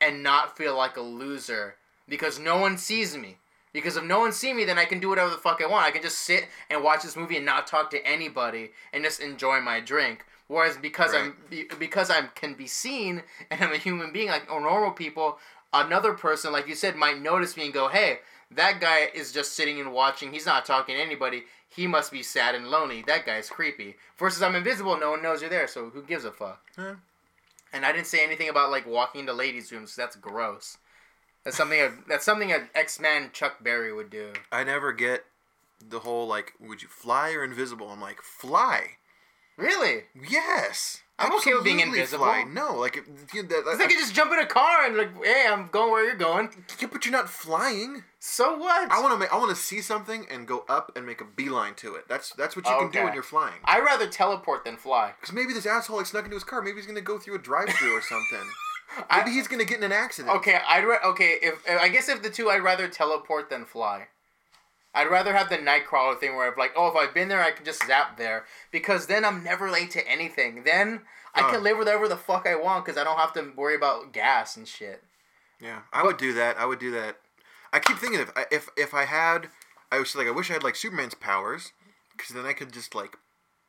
and 0.00 0.22
not 0.22 0.56
feel 0.56 0.76
like 0.76 0.96
a 0.96 1.02
loser 1.02 1.76
because 2.08 2.38
no 2.38 2.58
one 2.58 2.78
sees 2.78 3.16
me. 3.16 3.38
Because 3.72 3.96
if 3.96 4.04
no 4.04 4.20
one 4.20 4.32
sees 4.32 4.54
me, 4.54 4.64
then 4.64 4.78
I 4.78 4.84
can 4.84 5.00
do 5.00 5.08
whatever 5.08 5.30
the 5.30 5.36
fuck 5.36 5.60
I 5.60 5.66
want. 5.66 5.84
I 5.84 5.90
can 5.90 6.02
just 6.02 6.18
sit 6.18 6.46
and 6.70 6.84
watch 6.84 7.02
this 7.02 7.16
movie 7.16 7.36
and 7.36 7.44
not 7.44 7.66
talk 7.66 7.90
to 7.90 8.06
anybody 8.06 8.70
and 8.92 9.02
just 9.02 9.20
enjoy 9.20 9.60
my 9.60 9.80
drink. 9.80 10.24
Whereas 10.46 10.76
because 10.76 11.12
I'm 11.14 11.36
because 11.78 12.10
I'm 12.10 12.28
can 12.34 12.54
be 12.54 12.66
seen 12.66 13.22
and 13.50 13.62
I'm 13.62 13.72
a 13.72 13.78
human 13.78 14.12
being 14.12 14.28
like 14.28 14.48
normal 14.48 14.92
people, 14.92 15.38
another 15.72 16.12
person 16.12 16.52
like 16.52 16.68
you 16.68 16.74
said 16.74 16.96
might 16.96 17.20
notice 17.20 17.56
me 17.56 17.64
and 17.64 17.74
go, 17.74 17.88
"Hey, 17.88 18.20
that 18.50 18.80
guy 18.80 19.10
is 19.14 19.32
just 19.32 19.54
sitting 19.54 19.80
and 19.80 19.92
watching. 19.92 20.32
He's 20.32 20.46
not 20.46 20.66
talking 20.66 20.96
to 20.96 21.02
anybody. 21.02 21.44
He 21.68 21.86
must 21.86 22.12
be 22.12 22.22
sad 22.22 22.54
and 22.54 22.68
lonely. 22.68 23.02
That 23.02 23.26
guy's 23.26 23.48
creepy." 23.48 23.96
Versus 24.18 24.42
I'm 24.42 24.54
invisible. 24.54 24.98
No 24.98 25.12
one 25.12 25.22
knows 25.22 25.40
you're 25.40 25.50
there. 25.50 25.66
So 25.66 25.90
who 25.90 26.02
gives 26.02 26.24
a 26.26 26.30
fuck? 26.30 26.62
Huh. 26.76 26.94
And 27.74 27.84
I 27.84 27.92
didn't 27.92 28.06
say 28.06 28.24
anything 28.24 28.48
about 28.48 28.70
like 28.70 28.86
walking 28.86 29.20
into 29.22 29.34
ladies' 29.34 29.70
rooms. 29.72 29.94
That's 29.96 30.16
gross. 30.16 30.78
That's 31.44 31.56
something. 31.56 31.80
A, 31.80 31.90
that's 32.08 32.24
something 32.24 32.52
an 32.52 32.70
X 32.74 32.98
Man 32.98 33.30
Chuck 33.32 33.62
Berry 33.62 33.92
would 33.92 34.08
do. 34.08 34.32
I 34.50 34.64
never 34.64 34.92
get 34.92 35.24
the 35.86 35.98
whole, 35.98 36.26
like, 36.26 36.54
would 36.58 36.80
you 36.80 36.88
fly 36.88 37.32
or 37.32 37.44
invisible? 37.44 37.90
I'm 37.90 38.00
like, 38.00 38.22
fly. 38.22 38.92
Really? 39.58 40.04
Yes. 40.28 41.02
I'm 41.18 41.32
okay 41.36 41.54
with 41.54 41.62
being 41.62 41.78
invisible. 41.80 42.24
Fly. 42.24 42.42
No, 42.42 42.74
like, 42.74 42.96
if, 42.96 43.34
you, 43.34 43.44
that, 43.44 43.64
Cause 43.64 43.80
I 43.80 43.86
could 43.86 43.98
just 43.98 44.14
jump 44.14 44.32
in 44.32 44.40
a 44.40 44.46
car 44.46 44.84
and 44.84 44.96
like, 44.96 45.10
hey, 45.24 45.46
I'm 45.48 45.68
going 45.68 45.92
where 45.92 46.04
you're 46.04 46.16
going. 46.16 46.50
Yeah, 46.80 46.88
but 46.90 47.04
you're 47.04 47.12
not 47.12 47.30
flying. 47.30 48.02
So 48.18 48.56
what? 48.56 48.90
I 48.90 49.00
want 49.00 49.12
to 49.14 49.18
make. 49.18 49.32
I 49.32 49.36
want 49.36 49.50
to 49.50 49.56
see 49.56 49.80
something 49.80 50.26
and 50.30 50.46
go 50.48 50.64
up 50.68 50.90
and 50.96 51.06
make 51.06 51.20
a 51.20 51.24
beeline 51.24 51.74
to 51.76 51.94
it. 51.94 52.08
That's 52.08 52.30
that's 52.30 52.56
what 52.56 52.66
you 52.66 52.72
can 52.78 52.90
do 52.90 53.04
when 53.04 53.14
you're 53.14 53.22
flying. 53.22 53.54
I 53.64 53.78
rather 53.80 54.08
teleport 54.08 54.64
than 54.64 54.76
fly. 54.76 55.12
Because 55.20 55.32
maybe 55.34 55.52
this 55.52 55.66
asshole 55.66 55.98
like 55.98 56.06
snuck 56.06 56.24
into 56.24 56.34
his 56.36 56.44
car. 56.44 56.60
Maybe 56.62 56.76
he's 56.78 56.86
gonna 56.86 57.00
go 57.00 57.18
through 57.18 57.36
a 57.36 57.38
drive-through 57.38 57.96
or 57.96 58.02
something. 58.02 58.48
I- 59.10 59.18
Maybe 59.18 59.32
he's 59.32 59.46
gonna 59.48 59.64
get 59.64 59.78
in 59.78 59.84
an 59.84 59.92
accident. 59.92 60.34
Okay, 60.36 60.58
I'd 60.66 60.84
ra- 60.84 60.98
okay. 61.10 61.38
If 61.42 61.62
I 61.68 61.88
guess 61.88 62.08
if 62.08 62.22
the 62.22 62.30
two, 62.30 62.48
I'd 62.50 62.62
rather 62.62 62.88
teleport 62.88 63.50
than 63.50 63.64
fly. 63.64 64.08
I'd 64.94 65.10
rather 65.10 65.32
have 65.34 65.48
the 65.48 65.58
Nightcrawler 65.58 66.18
thing 66.18 66.36
where 66.36 66.50
I'm 66.50 66.56
like, 66.58 66.72
oh, 66.76 66.88
if 66.88 66.94
I've 66.96 67.14
been 67.14 67.28
there, 67.28 67.42
I 67.42 67.50
can 67.50 67.64
just 67.64 67.84
zap 67.86 68.16
there 68.16 68.44
because 68.70 69.06
then 69.06 69.24
I'm 69.24 69.42
never 69.42 69.70
late 69.70 69.90
to 69.92 70.06
anything. 70.08 70.62
Then 70.64 71.02
I 71.34 71.40
Uh. 71.42 71.50
can 71.50 71.62
live 71.62 71.78
wherever 71.78 72.06
the 72.08 72.16
fuck 72.16 72.46
I 72.46 72.54
want 72.54 72.84
because 72.84 72.98
I 73.00 73.04
don't 73.04 73.18
have 73.18 73.32
to 73.34 73.52
worry 73.56 73.74
about 73.74 74.12
gas 74.12 74.56
and 74.56 74.68
shit. 74.68 75.02
Yeah, 75.60 75.80
I 75.92 76.02
would 76.04 76.16
do 76.16 76.32
that. 76.34 76.58
I 76.58 76.64
would 76.66 76.78
do 76.78 76.90
that. 76.92 77.16
I 77.72 77.80
keep 77.80 77.98
thinking 77.98 78.20
if 78.20 78.30
I- 78.36 78.46
if 78.50 78.68
if 78.76 78.94
I 78.94 79.04
had, 79.04 79.50
I 79.90 79.98
was 79.98 80.14
like, 80.14 80.26
I 80.28 80.30
wish 80.30 80.48
I 80.50 80.54
had 80.54 80.62
like 80.62 80.76
Superman's 80.76 81.14
powers, 81.14 81.72
because 82.16 82.34
then 82.34 82.46
I 82.46 82.52
could 82.52 82.72
just 82.72 82.94
like 82.94 83.16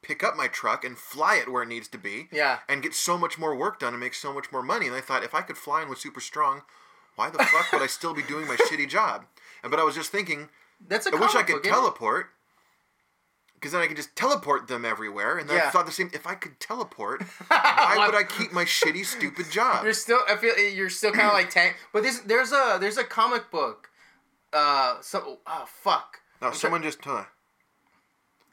pick 0.04 0.24
up 0.24 0.36
my 0.36 0.48
truck 0.48 0.84
and 0.86 1.00
fly 1.00 1.36
it 1.38 1.52
where 1.52 1.64
it 1.64 1.68
needs 1.68 1.88
to 1.88 1.98
be. 1.98 2.30
Yeah. 2.32 2.60
And 2.70 2.84
get 2.84 2.94
so 2.94 3.18
much 3.18 3.40
more 3.40 3.56
work 3.56 3.80
done 3.80 3.94
and 3.94 4.00
make 4.00 4.14
so 4.14 4.32
much 4.32 4.52
more 4.52 4.62
money. 4.62 4.86
And 4.86 4.96
I 4.96 5.02
thought 5.02 5.24
if 5.24 5.34
I 5.34 5.42
could 5.42 5.58
fly 5.58 5.82
and 5.82 5.90
was 5.90 6.00
super 6.00 6.20
strong, 6.22 6.62
why 7.16 7.32
the 7.32 7.44
fuck 7.44 7.72
would 7.72 7.82
I 7.82 7.88
still 7.88 8.14
be 8.14 8.22
doing 8.22 8.46
my 8.48 8.56
shitty 8.70 8.88
job? 8.88 9.26
And 9.64 9.72
but 9.72 9.80
I 9.80 9.84
was 9.84 9.96
just 9.96 10.12
thinking, 10.12 10.50
That's 10.88 11.06
a 11.08 11.16
I 11.16 11.20
wish 11.20 11.36
I 11.36 11.44
could 11.44 11.64
teleport. 11.64 12.28
Because 13.56 13.72
then 13.72 13.82
I 13.82 13.88
could 13.88 13.96
just 13.98 14.16
teleport 14.16 14.68
them 14.68 14.86
everywhere, 14.86 15.38
and 15.38 15.50
then 15.50 15.58
Yeah. 15.58 15.68
I 15.68 15.70
thought 15.72 15.86
the 15.88 15.92
same. 15.92 16.12
If 16.14 16.28
I 16.28 16.36
could 16.36 16.60
teleport, 16.60 17.24
why 17.48 18.04
would 18.06 18.14
I 18.16 18.24
keep 18.24 18.52
my 18.52 18.66
shitty, 18.78 19.06
stupid 19.06 19.50
job? 19.50 19.84
You're 19.84 19.94
still. 19.94 20.20
I 20.30 20.36
feel 20.36 20.56
you're 20.58 20.90
still 20.90 21.12
kind 21.12 21.28
of 21.28 21.34
like 21.34 21.50
tank. 21.50 21.78
But 21.94 22.04
this, 22.04 22.20
there's 22.20 22.52
a 22.52 22.78
there's 22.80 22.98
a 22.98 23.04
comic 23.04 23.50
book. 23.50 23.90
Uh, 24.54 24.98
so 25.02 25.40
oh 25.48 25.66
fuck. 25.68 26.20
No, 26.42 26.50
I'm 26.50 26.54
someone 26.54 26.84
just 26.84 27.06
uh, 27.08 27.24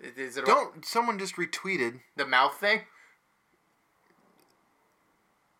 Is, 0.01 0.17
is 0.17 0.37
it 0.39 0.47
don't. 0.47 0.85
Someone 0.85 1.19
just 1.19 1.37
retweeted. 1.37 2.01
the 2.17 2.25
mouth 2.27 2.55
thing? 2.59 2.83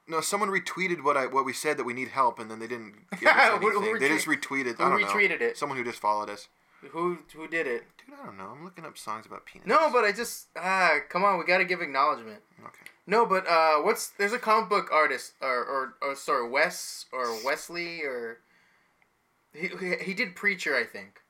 No, 0.09 0.21
someone 0.21 0.49
retweeted 0.51 1.03
what 1.05 1.17
I 1.17 1.27
what 1.27 1.45
we 1.45 1.53
said 1.53 1.77
that 1.77 1.85
we 1.85 1.93
need 1.95 2.09
help, 2.09 2.39
and 2.39 2.51
then 2.51 2.59
they 2.59 2.67
didn't 2.67 2.95
give 3.21 3.29
us 3.29 3.51
Who- 3.61 3.71
who 3.71 3.83
anything. 3.83 3.99
they 4.01 4.09
retweet- 4.09 4.15
just 4.15 4.27
retweeted. 4.27 4.77
who 4.79 4.85
I 4.85 4.89
don't 4.91 5.01
know. 5.01 5.07
retweeted 5.07 5.41
it? 5.41 5.57
Someone 5.57 5.79
who 5.79 5.85
just 5.85 6.01
followed 6.01 6.29
us. 6.31 6.49
Who 6.91 7.19
who 7.35 7.47
did 7.47 7.69
it? 7.69 7.85
Dude, 8.05 8.19
I 8.21 8.27
don't 8.27 8.37
know. 8.37 8.49
I'm 8.51 8.65
looking 8.65 8.85
up 8.85 8.99
songs 8.99 9.25
about 9.27 9.47
penis. 9.47 9.67
No, 9.69 9.89
but 9.93 10.05
I 10.05 10.11
just 10.11 10.49
ah 10.57 10.97
come 11.09 11.23
on, 11.23 11.39
we 11.39 11.45
gotta 11.45 11.65
give 11.65 11.81
acknowledgement. 11.81 12.41
Okay. 12.61 12.91
No, 13.07 13.25
but 13.25 13.47
uh, 13.47 13.77
what's 13.83 14.09
there's 14.09 14.33
a 14.33 14.39
comic 14.41 14.69
book 14.69 14.89
artist 14.93 15.35
or 15.41 15.65
or, 15.65 15.95
or 16.03 16.17
sorry 16.17 16.49
Wes 16.49 17.07
or 17.13 17.37
Wesley 17.45 18.03
or 18.03 18.39
he 19.55 19.69
he 20.01 20.13
did 20.15 20.35
Preacher 20.35 20.75
I 20.75 20.83
think. 20.85 21.21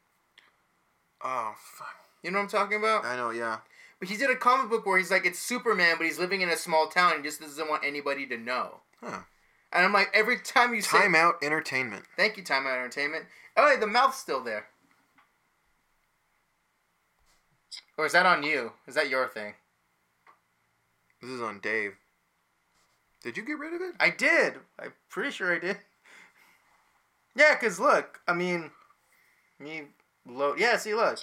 Oh 1.23 1.55
fuck. 1.59 1.95
You 2.23 2.31
know 2.31 2.39
what 2.39 2.45
I'm 2.45 2.49
talking 2.49 2.79
about? 2.79 3.05
I 3.05 3.17
know. 3.17 3.29
Yeah. 3.31 3.59
He 4.05 4.17
did 4.17 4.31
a 4.31 4.37
comic 4.37 4.71
book 4.71 4.85
where 4.85 4.99
he's 4.99 5.11
like 5.11 5.25
it's 5.25 5.39
Superman, 5.39 5.95
but 5.97 6.07
he's 6.07 6.19
living 6.19 6.41
in 6.41 6.49
a 6.49 6.57
small 6.57 6.89
town 6.89 7.15
and 7.15 7.25
just 7.25 7.41
doesn't 7.41 7.69
want 7.69 7.85
anybody 7.85 8.27
to 8.27 8.37
know. 8.37 8.81
Huh. 9.01 9.21
And 9.73 9.85
I'm 9.85 9.93
like 9.93 10.11
every 10.13 10.39
time 10.39 10.75
you 10.75 10.83
say 10.83 10.99
Time 10.99 11.15
Out 11.15 11.37
Entertainment. 11.43 12.05
thank 12.17 12.37
you, 12.37 12.43
Time 12.43 12.67
Out 12.67 12.79
Entertainment. 12.79 13.27
Oh, 13.57 13.65
wait, 13.67 13.81
the 13.81 13.87
mouth's 13.87 14.19
still 14.19 14.43
there. 14.43 14.67
Or 17.97 18.07
is 18.07 18.13
that 18.13 18.27
on 18.27 18.43
you? 18.43 18.73
Is 18.87 18.95
that 18.95 19.09
your 19.09 19.29
thing? 19.29 19.55
This 21.21 21.31
is 21.31 21.43
on 21.43 21.61
Dave. 21.61 21.93
Did 23.23 23.37
you 23.37 23.45
get 23.45 23.59
rid 23.59 23.75
of 23.75 23.81
it? 23.81 23.95
I 24.01 24.11
did. 24.11 24.55
I'm 24.79 24.93
pretty 25.09 25.31
sure 25.31 25.55
I 25.55 25.59
did. 25.59 25.79
Yeah, 27.35 27.55
cause 27.55 27.81
look, 27.81 28.21
I 28.29 28.35
mean, 28.35 28.71
me 29.59 29.85
load. 30.27 30.61
Yeah, 30.61 30.77
see, 30.77 30.95
look. 30.95 31.19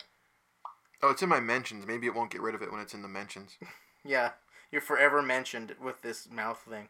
Oh, 1.02 1.10
it's 1.12 1.22
in 1.22 1.30
my 1.30 1.40
mentions. 1.40 1.86
Maybe 1.88 2.08
it 2.08 2.14
won't 2.16 2.30
get 2.32 2.42
rid 2.42 2.56
of 2.56 2.62
it 2.62 2.72
when 2.72 2.82
it's 2.82 2.94
in 2.94 3.02
the 3.02 3.08
mentions. 3.08 3.58
Yeah, 4.06 4.32
you're 4.72 4.80
forever 4.82 5.22
mentioned 5.22 5.76
with 5.84 6.02
this 6.02 6.30
mouth 6.32 6.66
thing. 6.70 6.88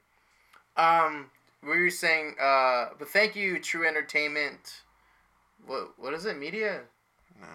Um, 0.77 1.31
we 1.63 1.79
were 1.81 1.89
saying, 1.89 2.35
uh, 2.39 2.89
but 2.99 3.09
thank 3.09 3.35
you, 3.35 3.59
True 3.59 3.87
Entertainment. 3.87 4.83
What 5.65 5.97
what 5.97 6.13
is 6.13 6.25
it? 6.25 6.37
Media. 6.37 6.81
No. 7.41 7.47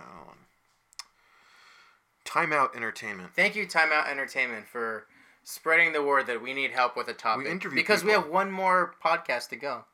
Timeout 2.24 2.74
Entertainment. 2.74 3.30
Thank 3.36 3.55
you, 3.55 3.66
Timeout 3.66 4.09
Entertainment, 4.09 4.66
for 4.66 5.07
spreading 5.44 5.92
the 5.92 6.02
word 6.02 6.26
that 6.26 6.42
we 6.42 6.52
need 6.52 6.72
help 6.72 6.96
with 6.96 7.07
a 7.09 7.14
topic. 7.14 7.46
interview 7.46 7.76
because 7.76 8.02
we 8.02 8.11
have 8.12 8.28
one 8.28 8.50
more 8.50 8.94
podcast 9.05 9.50
to 9.50 9.57
go 9.57 9.84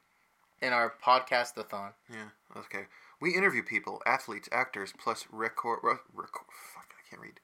in 0.62 0.72
our 0.72 0.94
podcast-a-thon. 1.04 1.90
Yeah. 2.11 2.28
Okay. 2.56 2.86
We 3.21 3.35
interview 3.35 3.62
people, 3.62 4.01
athletes, 4.07 4.49
actors, 4.51 4.95
plus 4.99 5.27
record. 5.31 5.81
Re- 5.83 5.97
record 6.14 6.47
fuck, 6.51 6.89
I 6.99 7.09
can't 7.09 7.21
read. 7.21 7.41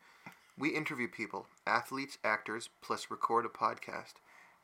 We 0.58 0.70
interview 0.70 1.06
people, 1.06 1.48
athletes, 1.66 2.16
actors, 2.24 2.70
plus 2.80 3.10
record 3.10 3.44
a 3.44 3.48
podcast. 3.50 4.14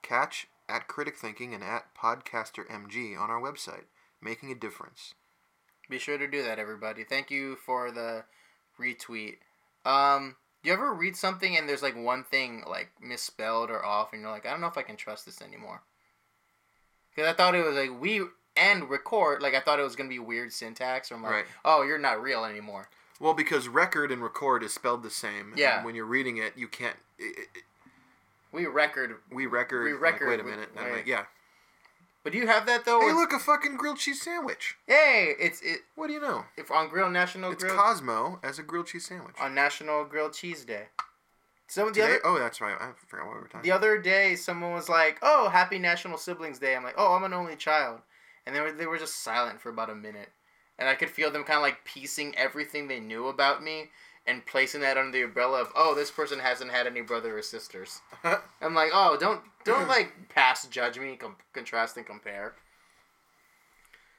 Catch 0.01 0.47
at 0.71 0.89
Critic 0.89 1.19
Thinking 1.19 1.53
and 1.53 1.63
at 1.63 1.95
Podcaster 1.95 2.67
MG 2.67 3.19
on 3.19 3.29
our 3.29 3.41
website, 3.41 3.85
making 4.23 4.51
a 4.51 4.55
difference. 4.55 5.13
Be 5.91 5.99
sure 5.99 6.17
to 6.17 6.27
do 6.27 6.43
that, 6.43 6.59
everybody. 6.59 7.05
Thank 7.05 7.31
you 7.31 7.57
for 7.57 7.91
the 7.91 8.25
retweet. 8.81 9.37
Um, 9.85 10.37
you 10.63 10.73
ever 10.73 10.95
read 10.95 11.15
something 11.15 11.59
and 11.59 11.69
there's 11.69 11.83
like 11.83 11.97
one 11.97 12.25
thing 12.25 12.65
like 12.67 12.89
misspelled 13.03 13.69
or 13.69 13.85
off, 13.85 14.15
and 14.15 14.23
you're 14.23 14.31
like, 14.31 14.47
I 14.47 14.51
don't 14.51 14.63
know 14.63 14.69
if 14.69 14.79
I 14.79 14.83
can 14.83 14.97
trust 14.97 15.27
this 15.27 15.43
anymore. 15.43 15.83
Because 17.15 17.31
I 17.31 17.35
thought 17.35 17.55
it 17.55 17.67
was 17.67 17.77
like 17.77 18.01
we 18.01 18.23
and 18.57 18.89
record, 18.91 19.43
like 19.43 19.55
I 19.55 19.61
thought 19.61 19.79
it 19.79 19.83
was 19.83 19.97
gonna 19.97 20.09
be 20.09 20.19
weird 20.19 20.53
syntax. 20.53 21.11
Or 21.11 21.15
I'm 21.17 21.23
like, 21.23 21.33
Right. 21.33 21.45
oh, 21.65 21.83
you're 21.83 21.99
not 21.99 22.21
real 22.23 22.45
anymore. 22.45 22.89
Well, 23.21 23.35
because 23.35 23.69
record 23.69 24.11
and 24.11 24.23
record 24.23 24.63
is 24.63 24.75
spelled 24.75 25.03
the 25.03 25.11
same. 25.11 25.51
and 25.51 25.59
Yeah. 25.59 25.85
when 25.85 25.95
you're 25.95 26.05
reading 26.07 26.39
it, 26.39 26.55
you 26.57 26.67
can't. 26.69 26.97
It, 27.19 27.39
it, 27.55 27.63
We 28.51 28.67
record, 28.67 29.17
we 29.31 29.47
record. 29.47 29.85
We 29.85 29.93
like, 29.93 30.03
record 30.03 30.29
wait 30.29 30.41
a 30.41 30.45
minute. 30.45 30.71
I'm 30.77 30.85
right. 30.85 30.93
like, 30.97 31.07
yeah. 31.07 31.25
but 32.25 32.33
do 32.33 32.39
you 32.39 32.47
have 32.49 32.67
that 32.67 32.85
though? 32.85 33.01
Hey, 33.01 33.13
look, 33.13 33.33
a 33.33 33.39
fucking 33.39 33.77
grilled 33.77 33.99
cheese 33.99 34.21
sandwich. 34.23 34.77
Hey, 34.87 35.35
it's 35.39 35.61
it 35.63 35.81
What 35.95 36.09
do 36.09 36.13
you 36.13 36.21
know? 36.21 36.45
if 36.57 36.71
on 36.71 36.89
Grill 36.89 37.09
National 37.11 37.53
It's 37.53 37.63
Grill 37.65 37.77
Cosmo 37.77 38.41
as 38.43 38.59
a 38.59 38.63
grilled 38.63 38.89
cheese 38.89 39.07
sandwich. 39.07 39.37
on 39.41 39.55
National 39.55 40.05
Grilled 40.05 40.35
Cheese 40.35 40.65
Day. 40.65 40.89
So 41.69 41.87
the 41.87 41.93
Today? 41.93 42.05
other 42.05 42.21
Oh, 42.27 42.39
that's 42.39 42.61
right. 42.61 42.77
I 42.79 42.91
forgot 43.07 43.27
what 43.27 43.37
we 43.37 43.41
were 43.41 43.47
talking. 43.49 43.63
the 43.63 43.73
other 43.73 43.97
day, 43.99 44.37
someone 44.37 44.73
was 44.73 44.91
like, 44.91 45.19
"Oh, 45.23 45.49
Happy 45.49 45.79
National 45.79 46.19
Siblings 46.19 46.59
Day." 46.59 46.77
I'm 46.77 46.85
like, 46.85 46.97
"Oh, 46.99 47.15
I'm 47.15 47.25
an 47.25 47.33
only 47.33 47.57
child," 47.57 48.01
and 48.47 48.55
they 48.55 48.61
were 48.61 48.73
they 48.73 48.87
were 48.87 48.99
just 48.99 49.23
silent 49.23 49.61
for 49.61 49.71
about 49.71 49.91
a 49.91 49.95
minute, 49.95 50.31
and 50.79 50.89
I 50.89 50.95
could 50.95 51.11
feel 51.11 51.31
them 51.31 51.45
kind 51.45 51.57
of 51.57 51.63
like 51.63 51.85
piecing 51.85 52.37
everything 52.37 52.89
they 52.89 53.01
knew 53.01 53.29
about 53.29 53.63
me 53.63 53.91
and 54.27 54.47
placing 54.47 54.81
that 54.83 54.97
under 54.97 55.13
the 55.13 55.25
umbrella 55.25 55.61
of, 55.61 55.73
"Oh, 55.75 55.95
this 55.95 56.11
person 56.11 56.39
hasn't 56.39 56.71
had 56.71 56.87
any 56.87 57.01
brother 57.01 57.37
or 57.37 57.43
sisters." 57.43 58.01
I'm 58.61 58.75
like, 58.75 58.91
"Oh, 58.93 59.17
don't 59.19 59.41
don't 59.65 59.89
like 59.89 60.29
pass 60.29 60.67
judge 60.69 60.99
me, 60.99 61.17
com- 61.17 61.37
contrast 61.53 61.97
and 61.97 62.07
compare." 62.07 62.55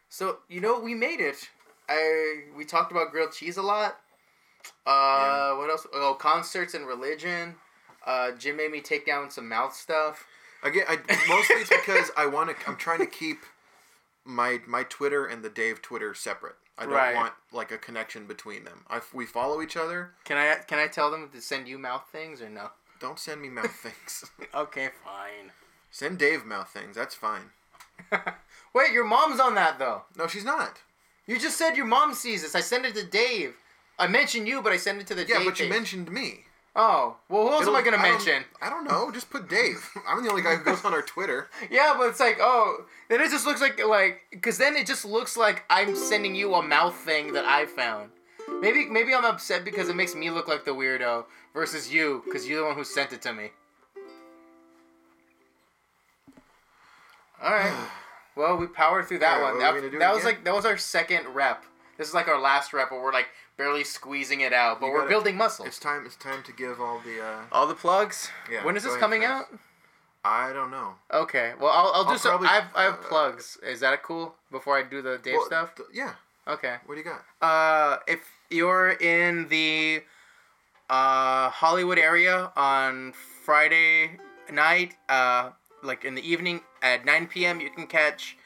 So 0.09 0.39
you 0.49 0.61
know, 0.61 0.79
we 0.79 0.93
made 0.93 1.19
it. 1.19 1.49
I 1.89 2.43
we 2.55 2.65
talked 2.65 2.91
about 2.91 3.11
grilled 3.11 3.33
cheese 3.33 3.57
a 3.57 3.61
lot. 3.61 3.97
Uh, 4.85 5.55
what 5.55 5.69
else? 5.69 5.85
Oh, 5.93 6.15
concerts 6.17 6.73
and 6.73 6.87
religion. 6.87 7.55
Uh, 8.05 8.31
Jim 8.31 8.57
made 8.57 8.71
me 8.71 8.81
take 8.81 9.05
down 9.05 9.29
some 9.29 9.47
mouth 9.47 9.73
stuff. 9.73 10.25
Again, 10.61 10.85
I, 10.87 10.97
mostly 11.27 11.57
it's 11.57 11.69
because 11.69 12.11
I 12.15 12.25
want 12.25 12.49
to. 12.49 12.69
I'm 12.69 12.77
trying 12.77 12.99
to 12.99 13.05
keep 13.05 13.39
my 14.25 14.59
my 14.67 14.83
Twitter 14.83 15.25
and 15.25 15.43
the 15.43 15.49
Dave 15.49 15.81
Twitter 15.81 16.13
separate. 16.13 16.55
I 16.77 16.85
don't 16.85 16.93
Right. 16.93 17.15
want 17.15 17.33
like 17.51 17.71
a 17.71 17.77
connection 17.77 18.25
between 18.25 18.63
them. 18.63 18.83
I, 18.89 19.01
we 19.13 19.25
follow 19.25 19.61
each 19.61 19.77
other. 19.77 20.11
Can 20.23 20.37
I 20.37 20.55
can 20.67 20.79
I 20.79 20.87
tell 20.87 21.11
them 21.11 21.29
to 21.33 21.41
send 21.41 21.67
you 21.67 21.77
mouth 21.77 22.05
things 22.11 22.41
or 22.41 22.49
no? 22.49 22.71
Don't 22.99 23.19
send 23.19 23.41
me 23.41 23.49
mouth 23.49 23.71
things. 23.75 24.25
Okay, 24.55 24.89
fine. 25.03 25.51
Send 25.91 26.17
Dave 26.19 26.45
mouth 26.45 26.69
things. 26.69 26.95
That's 26.95 27.15
fine. 27.15 27.51
Wait, 28.73 28.91
your 28.91 29.03
mom's 29.05 29.39
on 29.39 29.55
that 29.55 29.77
though. 29.79 30.03
No, 30.17 30.27
she's 30.27 30.45
not. 30.45 30.79
You 31.27 31.37
just 31.39 31.57
said 31.57 31.75
your 31.75 31.85
mom 31.85 32.13
sees 32.13 32.41
this. 32.41 32.55
I 32.55 32.61
sent 32.61 32.85
it 32.85 32.95
to 32.95 33.05
Dave. 33.05 33.55
I 33.99 34.07
mentioned 34.07 34.47
you, 34.47 34.61
but 34.61 34.73
I 34.73 34.77
sent 34.77 34.99
it 34.99 35.07
to 35.07 35.15
the 35.15 35.25
Yeah, 35.25 35.37
Dave 35.39 35.45
but 35.45 35.59
you 35.59 35.69
mentioned 35.69 36.11
me. 36.11 36.45
Oh, 36.75 37.17
well, 37.29 37.43
who 37.43 37.53
else 37.53 37.67
am 37.67 37.75
I 37.75 37.79
It'll- 37.79 37.91
gonna 37.91 38.03
don't- 38.03 38.11
mention? 38.13 38.43
I 38.61 38.69
don't 38.69 38.85
know. 38.85 39.11
Just 39.11 39.29
put 39.29 39.47
Dave. 39.47 39.87
I'm 40.07 40.23
the 40.23 40.29
only 40.29 40.41
guy 40.41 40.55
who 40.55 40.63
goes 40.63 40.83
on 40.83 40.93
our 40.93 41.03
Twitter. 41.03 41.49
Yeah, 41.69 41.93
but 41.97 42.09
it's 42.09 42.19
like, 42.19 42.37
oh, 42.41 42.85
then 43.09 43.21
it 43.21 43.29
just 43.29 43.45
looks 43.45 43.61
like 43.61 43.79
like 43.85 44.21
because 44.31 44.57
then 44.57 44.75
it 44.75 44.87
just 44.87 45.05
looks 45.05 45.37
like 45.37 45.63
I'm 45.69 45.95
sending 45.95 46.33
you 46.35 46.55
a 46.55 46.63
mouth 46.63 46.95
thing 46.95 47.33
that 47.33 47.45
I 47.45 47.65
found. 47.67 48.09
Maybe 48.59 48.85
maybe 48.89 49.13
I'm 49.13 49.23
upset 49.25 49.63
because 49.63 49.87
it 49.87 49.95
makes 49.95 50.15
me 50.15 50.29
look 50.31 50.47
like 50.47 50.65
the 50.65 50.71
weirdo 50.71 51.25
versus 51.53 51.93
you 51.93 52.23
because 52.25 52.47
you're 52.49 52.61
the 52.61 52.65
one 52.67 52.75
who 52.75 52.83
sent 52.83 53.13
it 53.13 53.21
to 53.21 53.33
me. 53.33 53.51
All 57.41 57.51
right. 57.51 57.89
Well, 58.35 58.57
we 58.57 58.65
powered 58.65 59.05
through 59.05 59.19
that 59.19 59.43
one. 59.43 59.59
That, 59.59 59.65
are 59.69 59.73
we 59.75 59.81
gonna 59.81 59.91
do 59.91 59.99
that 59.99 60.11
was 60.11 60.23
again? 60.23 60.33
like 60.37 60.43
that 60.45 60.55
was 60.55 60.65
our 60.65 60.75
second 60.75 61.27
rep. 61.35 61.63
This 61.99 62.07
is 62.07 62.15
like 62.15 62.27
our 62.27 62.41
last 62.41 62.73
rep, 62.73 62.89
where 62.89 62.99
we're 62.99 63.13
like 63.13 63.27
barely 63.57 63.83
squeezing 63.83 64.41
it 64.41 64.53
out, 64.53 64.79
but 64.79 64.87
You 64.87 64.91
we're 64.93 64.97
gotta- 64.99 65.09
building 65.09 65.37
muscle. 65.37 65.65
It's 65.65 65.79
time. 65.79 66.05
It's 66.05 66.15
time 66.15 66.43
to 66.43 66.51
give 66.51 66.79
all 66.81 66.99
the. 66.99 67.21
uh 67.23 67.41
All 67.51 67.67
the 67.67 67.75
plugs. 67.75 68.29
Yeah, 68.51 68.63
when 68.65 68.75
is 68.75 68.83
this 68.83 68.97
coming 68.97 69.23
out? 69.23 69.45
I 70.25 70.53
don't 70.53 70.71
know. 70.71 70.95
Okay. 71.11 71.53
Well, 71.59 71.69
I'll, 71.71 71.91
I'll 71.93 72.03
do 72.05 72.11
I'll 72.11 72.17
some. 72.17 72.29
probably- 72.31 72.47
I 72.47 72.53
have, 72.53 72.67
I 72.75 72.83
have 72.83 72.93
uh, 72.93 73.07
plugs. 73.09 73.57
Is 73.61 73.81
that 73.81 74.03
cool? 74.03 74.35
Before 74.51 74.77
I 74.77 74.83
do 74.83 75.01
the 75.01 75.17
Dave 75.17 75.33
Well, 75.35 75.45
stuff. 75.45 75.75
th- 75.75 75.89
yeah. 75.93 76.13
Okay. 76.47 76.75
What 76.85 76.95
do 76.95 76.99
you 77.01 77.05
got? 77.05 77.23
Uh, 77.41 77.97
if 78.07 78.21
you're 78.49 78.91
in 78.91 79.47
the 79.49 80.03
uh, 80.89 81.49
Hollywood 81.49 81.99
area 81.99 82.51
on 82.55 83.13
Friday 83.43 84.17
night, 84.51 84.95
uh, 85.09 85.49
like 85.83 86.05
in 86.05 86.15
the 86.15 86.21
evening 86.29 86.61
at 86.81 87.03
9 87.05 87.27
p.m., 87.27 87.59
you 87.59 87.69
can 87.69 87.87
catch 87.87 88.37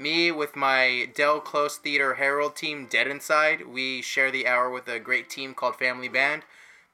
me 0.00 0.30
with 0.30 0.56
my 0.56 1.08
Del 1.14 1.40
Close 1.40 1.76
Theater 1.76 2.14
Herald 2.14 2.56
team, 2.56 2.86
Dead 2.88 3.06
Inside. 3.06 3.66
We 3.66 4.02
share 4.02 4.30
the 4.30 4.46
hour 4.46 4.70
with 4.70 4.88
a 4.88 4.98
great 4.98 5.28
team 5.28 5.54
called 5.54 5.76
Family 5.76 6.08
Band. 6.08 6.42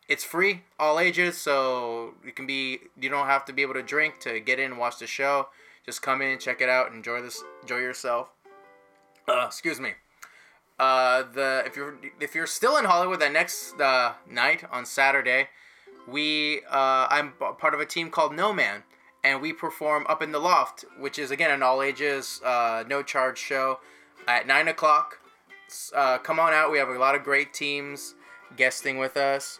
It's 0.08 0.24
free, 0.24 0.62
all 0.78 0.98
ages, 0.98 1.38
so 1.38 2.14
you 2.24 2.32
can 2.32 2.46
be. 2.46 2.80
You 3.00 3.08
don't 3.08 3.26
have 3.26 3.44
to 3.46 3.52
be 3.52 3.62
able 3.62 3.74
to 3.74 3.82
drink 3.82 4.20
to 4.20 4.40
get 4.40 4.58
in 4.58 4.72
and 4.72 4.78
watch 4.78 4.98
the 4.98 5.06
show. 5.06 5.48
Just 5.86 6.02
come 6.02 6.22
in, 6.22 6.38
check 6.38 6.60
it 6.60 6.68
out, 6.68 6.92
enjoy 6.92 7.22
this, 7.22 7.42
enjoy 7.62 7.78
yourself. 7.78 8.28
Uh, 9.28 9.44
excuse 9.46 9.80
me 9.80 9.92
uh, 10.82 11.22
the 11.34 11.62
if 11.64 11.76
you're 11.76 11.96
if 12.20 12.34
you're 12.34 12.46
still 12.46 12.76
in 12.76 12.84
Hollywood 12.84 13.20
that 13.20 13.32
next 13.32 13.80
uh, 13.80 14.14
night 14.28 14.64
on 14.70 14.84
Saturday, 14.84 15.48
we 16.08 16.62
uh, 16.68 17.06
I'm 17.08 17.32
part 17.32 17.72
of 17.72 17.80
a 17.80 17.86
team 17.86 18.10
called 18.10 18.34
No 18.34 18.52
Man, 18.52 18.82
and 19.24 19.40
we 19.40 19.52
perform 19.52 20.06
up 20.08 20.22
in 20.22 20.32
the 20.32 20.38
loft, 20.38 20.84
which 20.98 21.18
is 21.18 21.30
again 21.30 21.50
an 21.50 21.62
all 21.62 21.82
ages, 21.82 22.40
uh, 22.44 22.84
no 22.88 23.02
charge 23.02 23.38
show 23.38 23.80
at 24.26 24.46
nine 24.46 24.68
o'clock. 24.68 25.18
Uh, 25.94 26.18
come 26.18 26.38
on 26.38 26.52
out. 26.52 26.70
We 26.70 26.78
have 26.78 26.88
a 26.88 26.98
lot 26.98 27.14
of 27.14 27.22
great 27.22 27.54
teams 27.54 28.14
guesting 28.56 28.98
with 28.98 29.16
us. 29.16 29.58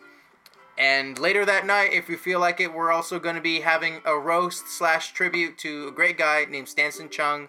And 0.79 1.19
later 1.19 1.45
that 1.45 1.67
night, 1.67 1.93
if 1.93 2.09
you 2.09 2.17
feel 2.17 2.41
like 2.41 2.61
it, 2.61 2.73
we're 2.73 2.91
also 2.91 3.19
going 3.19 3.35
to 3.35 3.43
be 3.43 3.61
having 3.61 4.01
a 4.05 4.19
roast 4.19 4.69
slash 4.69 5.13
tribute 5.13 5.59
to 5.59 5.89
a 5.89 5.91
great 5.91 6.17
guy 6.19 6.47
named 6.49 6.69
Stanson 6.69 7.09
Chung. 7.09 7.49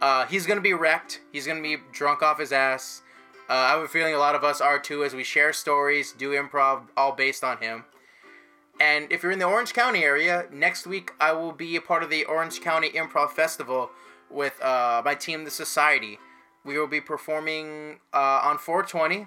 Uh, 0.00 0.26
he's 0.26 0.46
going 0.46 0.58
to 0.58 0.62
be 0.62 0.72
wrecked. 0.72 1.20
He's 1.32 1.46
going 1.46 1.62
to 1.62 1.68
be 1.68 1.82
drunk 1.92 2.22
off 2.22 2.38
his 2.38 2.52
ass. 2.52 3.02
Uh, 3.48 3.52
I 3.52 3.70
have 3.70 3.82
a 3.82 3.88
feeling 3.88 4.14
a 4.14 4.18
lot 4.18 4.34
of 4.34 4.44
us 4.44 4.60
are 4.60 4.78
too, 4.78 5.04
as 5.04 5.14
we 5.14 5.24
share 5.24 5.52
stories, 5.52 6.12
do 6.12 6.30
improv, 6.30 6.88
all 6.96 7.12
based 7.12 7.44
on 7.44 7.58
him. 7.58 7.84
And 8.80 9.10
if 9.12 9.22
you're 9.22 9.32
in 9.32 9.38
the 9.38 9.44
Orange 9.44 9.72
County 9.72 10.02
area, 10.02 10.46
next 10.52 10.86
week 10.86 11.12
I 11.20 11.32
will 11.32 11.52
be 11.52 11.76
a 11.76 11.80
part 11.80 12.02
of 12.02 12.10
the 12.10 12.24
Orange 12.24 12.60
County 12.60 12.90
Improv 12.90 13.30
Festival 13.30 13.90
with 14.30 14.60
uh, 14.62 15.02
my 15.04 15.14
team, 15.14 15.44
The 15.44 15.50
Society. 15.50 16.18
We 16.64 16.78
will 16.78 16.86
be 16.86 17.00
performing 17.00 18.00
uh, 18.12 18.40
on 18.42 18.58
420. 18.58 19.26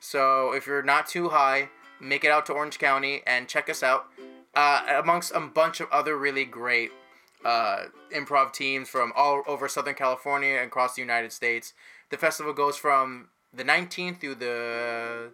So 0.00 0.52
if 0.52 0.66
you're 0.66 0.82
not 0.82 1.06
too 1.06 1.28
high, 1.28 1.68
make 2.00 2.24
it 2.24 2.30
out 2.30 2.46
to 2.46 2.52
Orange 2.52 2.78
County 2.78 3.22
and 3.26 3.48
check 3.48 3.70
us 3.70 3.82
out. 3.82 4.06
Uh, 4.54 5.00
amongst 5.02 5.32
a 5.34 5.40
bunch 5.40 5.80
of 5.80 5.88
other 5.90 6.18
really 6.18 6.44
great 6.44 6.90
uh, 7.44 7.84
improv 8.14 8.52
teams 8.52 8.88
from 8.88 9.12
all 9.16 9.42
over 9.46 9.66
Southern 9.68 9.94
California 9.94 10.56
and 10.56 10.66
across 10.66 10.94
the 10.94 11.00
United 11.00 11.32
States. 11.32 11.72
The 12.10 12.18
festival 12.18 12.52
goes 12.52 12.76
from 12.76 13.28
the 13.54 13.64
19th 13.64 14.20
through 14.20 14.34
the 14.36 15.30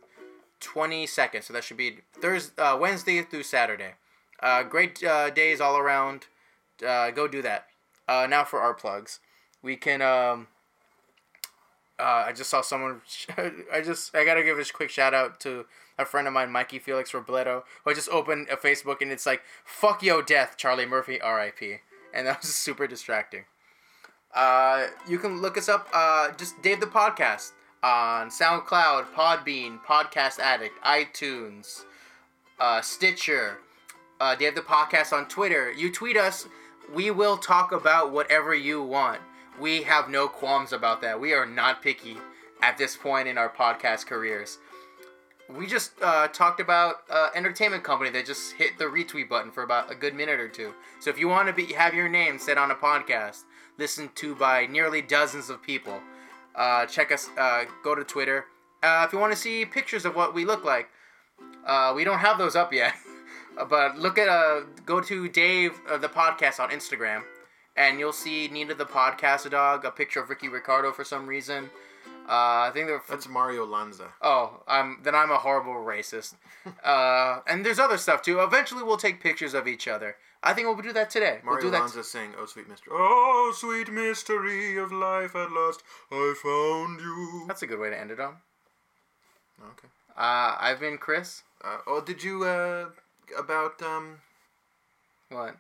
22nd, 0.61 1.43
so 1.43 1.53
that 1.53 1.65
should 1.65 1.77
be 1.77 1.99
Thursday, 2.13 2.63
uh, 2.63 2.77
Wednesday 2.77 3.23
through 3.23 3.43
Saturday. 3.45 3.95
Uh, 4.41 4.63
great 4.63 5.03
uh, 5.03 5.31
days 5.31 5.61
all 5.61 5.77
around. 5.77 6.27
Uh, 6.87 7.11
go 7.11 7.27
do 7.27 7.43
that. 7.43 7.67
Uh, 8.07 8.27
now 8.29 8.45
for 8.45 8.61
our 8.61 8.75
plugs, 8.75 9.21
we 9.63 9.77
can. 9.77 10.01
Um, 10.01 10.49
uh, 11.99 12.25
I 12.27 12.33
just 12.33 12.51
saw 12.51 12.61
someone. 12.61 13.01
I 13.73 13.81
just 13.81 14.15
I 14.15 14.25
gotta 14.25 14.45
give 14.45 14.59
a 14.59 14.65
quick 14.73 14.91
shout 14.91 15.15
out 15.15 15.41
to 15.41 15.67
a 15.99 16.05
friend 16.05 16.29
of 16.29 16.33
mine, 16.33 16.53
Mikey 16.53 16.79
Felix 16.79 17.11
Robledo, 17.11 17.65
who 17.85 17.91
I 17.91 17.95
just 17.95 18.09
opened 18.09 18.49
a 18.49 18.57
Facebook 18.57 19.01
and 19.01 19.11
it's 19.11 19.27
like 19.27 19.43
"fuck 19.65 20.03
yo 20.03 20.23
death, 20.23 20.55
Charlie 20.57 20.87
Murphy, 20.87 21.21
R.I.P." 21.21 21.79
and 22.15 22.27
that 22.27 22.41
was 22.41 22.55
super 22.55 22.87
distracting. 22.87 23.45
You 25.09 25.19
can 25.19 25.43
look 25.43 25.59
us 25.59 25.69
up. 25.69 25.89
Just 26.39 26.63
Dave 26.63 26.81
the 26.81 26.87
podcast 26.87 27.53
on 27.83 28.29
SoundCloud, 28.29 29.13
Podbean, 29.15 29.81
Podcast 29.85 30.39
Addict, 30.39 30.81
iTunes, 30.83 31.85
uh, 32.59 32.81
Stitcher. 32.81 33.59
Uh, 34.21 34.35
have 34.35 34.55
the 34.55 34.61
podcast 34.61 35.13
on 35.13 35.29
Twitter. 35.29 35.71
You 35.73 35.93
tweet 35.93 36.17
us. 36.17 36.49
We 36.93 37.11
will 37.11 37.37
talk 37.37 37.71
about 37.71 38.11
whatever 38.11 38.55
you 38.55 38.83
want. 38.83 39.21
We 39.61 39.83
have 39.83 40.09
no 40.09 40.29
qualms 40.29 40.73
about 40.73 41.01
that. 41.03 41.21
We 41.21 41.33
are 41.35 41.47
not 41.47 41.83
picky 41.83 42.17
at 42.63 42.79
this 42.79 42.97
point 42.97 43.29
in 43.29 43.39
our 43.39 43.49
podcast 43.49 44.07
careers. 44.07 44.59
We 45.49 45.67
just 45.67 45.93
uh, 46.03 46.29
talked 46.29 46.61
about 46.61 46.97
uh, 47.09 47.29
entertainment 47.35 47.83
company 47.85 48.11
that 48.11 48.27
just 48.27 48.53
hit 48.53 48.77
the 48.79 48.85
retweet 48.85 49.29
button 49.29 49.51
for 49.51 49.63
about 49.63 49.91
a 49.91 49.95
good 49.95 50.15
minute 50.15 50.41
or 50.41 50.49
two. 50.49 50.75
So 51.01 51.11
if 51.11 51.19
you 51.19 51.29
want 51.29 51.49
to 51.49 51.55
be 51.55 51.73
have 51.73 51.95
your 51.95 52.09
name 52.09 52.39
said 52.39 52.59
on 52.59 52.71
a 52.71 52.75
podcast, 52.75 53.45
listened 53.79 54.15
to 54.17 54.35
by 54.35 54.67
nearly 54.67 55.01
dozens 55.01 55.49
of 55.49 55.63
people, 55.63 56.01
uh, 56.59 56.85
check 56.87 57.13
us. 57.13 57.31
Uh, 57.39 57.65
go 57.83 57.95
to 57.95 58.05
Twitter. 58.05 58.45
Uh, 58.83 59.05
if 59.07 59.13
you 59.13 59.19
want 59.19 59.33
to 59.33 59.39
see 59.39 59.65
pictures 59.65 60.05
of 60.05 60.15
what 60.15 60.35
we 60.35 60.45
look 60.45 60.65
like, 60.65 60.89
uh, 61.67 61.93
we 61.95 62.05
don't 62.05 62.19
have 62.19 62.37
those 62.37 62.57
up 62.57 62.73
yet. 62.73 62.95
but 63.71 63.97
look 63.99 64.19
at 64.19 64.29
uh, 64.29 64.63
go 64.85 65.01
to 65.01 65.29
Dave 65.29 65.81
uh, 65.89 65.97
the 65.97 66.09
podcast 66.09 66.61
on 66.61 66.71
Instagram, 66.71 67.23
and 67.77 67.99
you'll 67.99 68.13
see 68.13 68.49
Nina 68.49 68.75
the 68.75 68.85
podcast 68.85 69.49
dog, 69.51 69.85
a 69.85 69.91
picture 69.91 70.21
of 70.21 70.29
Ricky 70.29 70.49
Ricardo 70.49 70.93
for 70.93 71.05
some 71.05 71.27
reason. 71.27 71.71
Uh, 72.29 72.69
I 72.69 72.71
think 72.75 72.91
That's 73.09 73.27
Mario 73.27 73.65
Lanza. 73.65 74.09
Oh, 74.21 74.63
I'm 74.69 74.99
then 75.03 75.15
I'm 75.15 75.31
a 75.31 75.39
horrible 75.39 75.73
racist. 75.73 76.35
uh, 76.85 77.41
and 77.47 77.65
there's 77.65 77.79
other 77.79 77.97
stuff 77.97 78.21
too. 78.21 78.41
Eventually, 78.41 78.83
we'll 78.83 78.99
take 78.99 79.23
pictures 79.23 79.55
of 79.55 79.67
each 79.67 79.89
other. 79.89 80.17
I 80.43 80.55
think 80.55 80.67
we'll 80.67 80.77
do 80.77 80.93
that 80.93 81.11
today. 81.11 81.41
Mario 81.45 81.57
we'll 81.57 81.61
do 81.61 81.71
that. 81.71 81.81
Lanza 81.81 82.05
saying, 82.05 82.35
"Oh 82.39 82.47
sweet 82.47 82.69
mystery, 82.69 82.93
oh 82.95 83.53
sweet 83.57 83.91
mystery 83.91 84.77
of 84.79 84.93
life 84.93 85.35
at 85.35 85.51
last, 85.51 85.83
I 86.11 86.35
found 86.43 87.01
you." 87.01 87.45
That's 87.49 87.63
a 87.63 87.67
good 87.67 87.81
way 87.81 87.91
to 87.91 87.99
end 87.99 88.11
it 88.11 88.21
on. 88.21 88.37
Okay. 89.61 89.89
Uh, 90.17 90.57
I've 90.59 90.81
been 90.81 90.99
Chris. 90.99 91.43
Uh, 91.63 91.79
oh, 91.87 92.01
did 92.01 92.23
you 92.23 92.45
uh 92.45 92.91
about 93.37 93.83
um 93.83 94.19
What? 95.29 95.57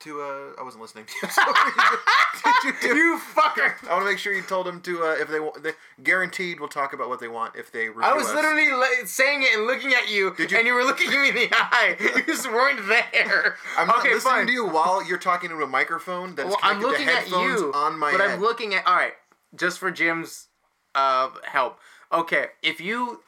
To 0.00 0.20
uh 0.20 0.60
I 0.60 0.62
wasn't 0.62 0.82
listening. 0.82 1.06
did 1.22 2.64
you 2.64 2.72
do? 2.82 2.96
You 2.96 3.20
fucker! 3.34 3.74
I 3.88 3.92
want 3.94 4.02
to 4.04 4.10
make 4.10 4.18
sure 4.18 4.32
you 4.34 4.42
told 4.42 4.66
them 4.66 4.80
to 4.82 5.02
uh, 5.04 5.12
if 5.18 5.28
they 5.28 5.40
want. 5.40 5.62
They 5.62 5.72
guaranteed 6.02 6.60
we'll 6.60 6.68
talk 6.68 6.92
about 6.92 7.08
what 7.08 7.20
they 7.20 7.28
want 7.28 7.56
if 7.56 7.72
they 7.72 7.86
I 7.88 8.12
was 8.12 8.26
us. 8.26 8.34
literally 8.34 8.70
le- 8.72 9.06
saying 9.06 9.42
it 9.42 9.56
and 9.56 9.66
looking 9.66 9.92
at 9.94 10.08
you, 10.10 10.34
you- 10.38 10.46
and 10.56 10.66
you 10.66 10.74
were 10.74 10.84
looking 10.84 11.10
me 11.10 11.28
in 11.30 11.34
the 11.34 11.48
eye. 11.52 11.96
You 12.16 12.22
just 12.24 12.46
weren't 12.50 12.86
there. 12.88 13.56
I'm 13.78 13.90
okay, 13.90 14.14
listening 14.14 14.32
fine. 14.32 14.46
to 14.46 14.52
you 14.52 14.66
while 14.66 15.06
you're 15.06 15.18
talking 15.18 15.50
into 15.50 15.62
a 15.62 15.66
microphone 15.66 16.34
that's 16.34 16.48
Well, 16.48 16.58
I'm 16.62 16.80
looking 16.80 17.06
to 17.06 17.12
at 17.12 17.28
you, 17.28 17.72
on 17.74 17.98
my 17.98 18.12
but 18.12 18.20
head. 18.20 18.30
I'm 18.32 18.40
looking 18.40 18.74
at. 18.74 18.86
All 18.86 18.94
right, 18.96 19.14
just 19.54 19.78
for 19.78 19.90
Jim's 19.90 20.48
uh, 20.94 21.30
help. 21.44 21.78
Okay, 22.12 22.46
if 22.62 22.80
you 22.80 23.20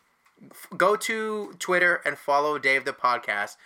f- 0.51 0.69
go 0.77 0.97
to 0.97 1.55
Twitter 1.59 2.01
and 2.05 2.17
follow 2.19 2.59
Dave 2.59 2.85
the 2.85 2.93
podcast, 2.93 3.57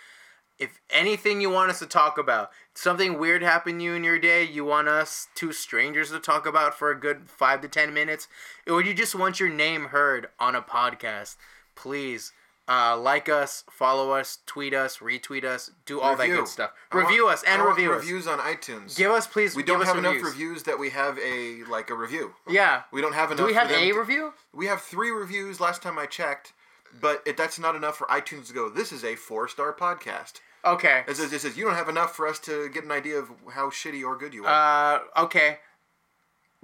if 0.63 0.79
anything 0.89 1.41
you 1.41 1.49
want 1.49 1.69
us 1.71 1.79
to 1.79 1.85
talk 1.85 2.17
about, 2.17 2.49
something 2.73 3.17
weird 3.19 3.41
happened 3.43 3.79
to 3.79 3.83
you 3.85 3.93
in 3.93 4.03
your 4.03 4.19
day, 4.19 4.43
you 4.43 4.63
want 4.65 4.87
us 4.87 5.27
two 5.35 5.51
strangers 5.51 6.09
to 6.11 6.19
talk 6.19 6.45
about 6.45 6.77
for 6.77 6.89
a 6.91 6.99
good 6.99 7.29
five 7.29 7.61
to 7.61 7.67
ten 7.67 7.93
minutes, 7.93 8.27
or 8.67 8.81
you 8.81 8.93
just 8.93 9.15
want 9.15 9.39
your 9.39 9.49
name 9.49 9.85
heard 9.85 10.27
on 10.39 10.55
a 10.55 10.61
podcast, 10.61 11.35
please. 11.75 12.31
Uh, 12.65 12.95
like 12.97 13.27
us, 13.27 13.65
follow 13.69 14.11
us, 14.11 14.37
tweet 14.45 14.73
us, 14.73 14.99
retweet 14.99 15.43
us, 15.43 15.69
do 15.85 15.99
all 15.99 16.15
that 16.15 16.27
good 16.27 16.47
stuff. 16.47 16.71
I 16.93 16.95
want- 16.95 17.09
Review 17.09 17.27
us 17.27 17.43
and 17.45 17.61
want 17.61 17.75
review 17.75 17.91
us. 17.91 17.99
reviews 18.03 18.25
on 18.25 18.39
iTunes. 18.39 18.95
Give 18.95 19.11
us 19.11 19.27
please. 19.27 19.53
we 19.53 19.63
don't 19.63 19.81
us 19.81 19.87
have 19.87 19.97
enough 19.97 20.13
reviews. 20.13 20.31
reviews 20.31 20.63
that 20.63 20.79
we 20.79 20.89
have 20.91 21.19
a 21.19 21.65
like 21.65 21.89
a 21.89 21.93
review. 21.93 22.35
Yeah. 22.47 22.83
We 22.93 23.01
don't 23.01 23.15
have 23.15 23.31
enough. 23.31 23.39
Do 23.39 23.47
we 23.47 23.53
have 23.55 23.69
a 23.69 23.91
to- 23.91 23.99
review? 23.99 24.33
We 24.53 24.67
have 24.67 24.81
three 24.81 25.11
reviews 25.11 25.59
last 25.59 25.81
time 25.81 25.99
I 25.99 26.05
checked, 26.05 26.53
but 27.01 27.21
it, 27.25 27.35
that's 27.35 27.59
not 27.59 27.75
enough 27.75 27.97
for 27.97 28.07
iTunes 28.07 28.47
to 28.47 28.53
go. 28.53 28.69
This 28.69 28.93
is 28.93 29.03
a 29.03 29.17
four 29.17 29.49
star 29.49 29.73
podcast. 29.73 30.39
Okay. 30.65 31.03
It 31.07 31.17
says, 31.17 31.33
it 31.33 31.41
says 31.41 31.57
you 31.57 31.65
don't 31.65 31.75
have 31.75 31.89
enough 31.89 32.15
for 32.15 32.27
us 32.27 32.39
to 32.39 32.69
get 32.69 32.83
an 32.83 32.91
idea 32.91 33.17
of 33.17 33.29
how 33.53 33.69
shitty 33.69 34.03
or 34.03 34.17
good 34.17 34.33
you 34.33 34.45
are. 34.45 35.01
Uh, 35.15 35.23
okay. 35.23 35.57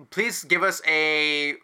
Please 0.09 0.43
give 0.43 0.63
us 0.63 0.81
a. 0.87 1.55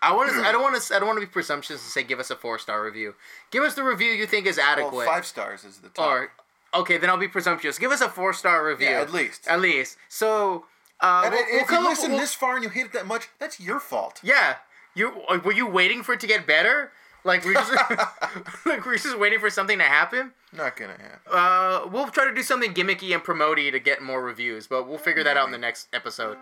I 0.00 0.14
want 0.14 0.30
to. 0.30 0.36
I 0.46 0.52
don't 0.52 0.62
want 0.62 0.80
to. 0.80 0.94
I 0.94 0.98
don't 0.98 1.06
want 1.06 1.20
to 1.20 1.26
be 1.26 1.30
presumptuous 1.30 1.82
and 1.82 1.90
say 1.90 2.02
give 2.02 2.18
us 2.18 2.30
a 2.30 2.36
four 2.36 2.58
star 2.58 2.82
review. 2.82 3.14
Give 3.50 3.62
us 3.62 3.74
the 3.74 3.82
review 3.82 4.10
you 4.12 4.26
think 4.26 4.46
is 4.46 4.56
well, 4.56 4.66
adequate. 4.66 5.06
five 5.06 5.26
stars 5.26 5.64
is 5.64 5.78
the 5.78 5.90
top. 5.90 6.06
Or 6.06 6.32
okay, 6.74 6.96
then 6.96 7.10
I'll 7.10 7.18
be 7.18 7.28
presumptuous. 7.28 7.78
Give 7.78 7.92
us 7.92 8.00
a 8.00 8.08
four 8.08 8.32
star 8.32 8.66
review. 8.66 8.88
Yeah, 8.88 9.00
at 9.00 9.12
least. 9.12 9.46
At 9.46 9.60
least. 9.60 9.98
So. 10.08 10.64
Uh, 11.00 11.22
and 11.24 11.34
we'll- 11.34 11.44
if 11.62 11.68
we'll 11.68 11.82
you 11.82 11.88
listen 11.88 12.10
we'll- 12.12 12.20
this 12.20 12.34
far 12.34 12.54
and 12.54 12.64
you 12.64 12.70
hate 12.70 12.86
it 12.86 12.92
that 12.92 13.06
much, 13.06 13.28
that's 13.38 13.60
your 13.60 13.80
fault. 13.80 14.20
Yeah. 14.22 14.56
You 14.94 15.12
were 15.44 15.52
you 15.52 15.66
waiting 15.66 16.02
for 16.02 16.12
it 16.14 16.20
to 16.20 16.26
get 16.26 16.46
better? 16.46 16.92
Like 17.24 17.44
we're 17.44 17.54
just 17.54 17.72
like 18.66 18.84
we're 18.84 18.96
just 18.98 19.18
waiting 19.18 19.38
for 19.40 19.48
something 19.50 19.78
to 19.78 19.84
happen. 19.84 20.32
Not 20.52 20.76
gonna 20.76 20.92
happen. 20.92 21.20
Uh, 21.32 21.88
we'll 21.90 22.08
try 22.08 22.26
to 22.26 22.34
do 22.34 22.42
something 22.42 22.74
gimmicky 22.74 23.14
and 23.14 23.22
promotey 23.24 23.72
to 23.72 23.78
get 23.80 24.02
more 24.02 24.22
reviews, 24.22 24.66
but 24.66 24.86
we'll 24.88 24.98
figure 24.98 25.24
that 25.24 25.36
out 25.36 25.46
in 25.46 25.52
the 25.52 25.58
next 25.58 25.88
episode, 25.92 26.36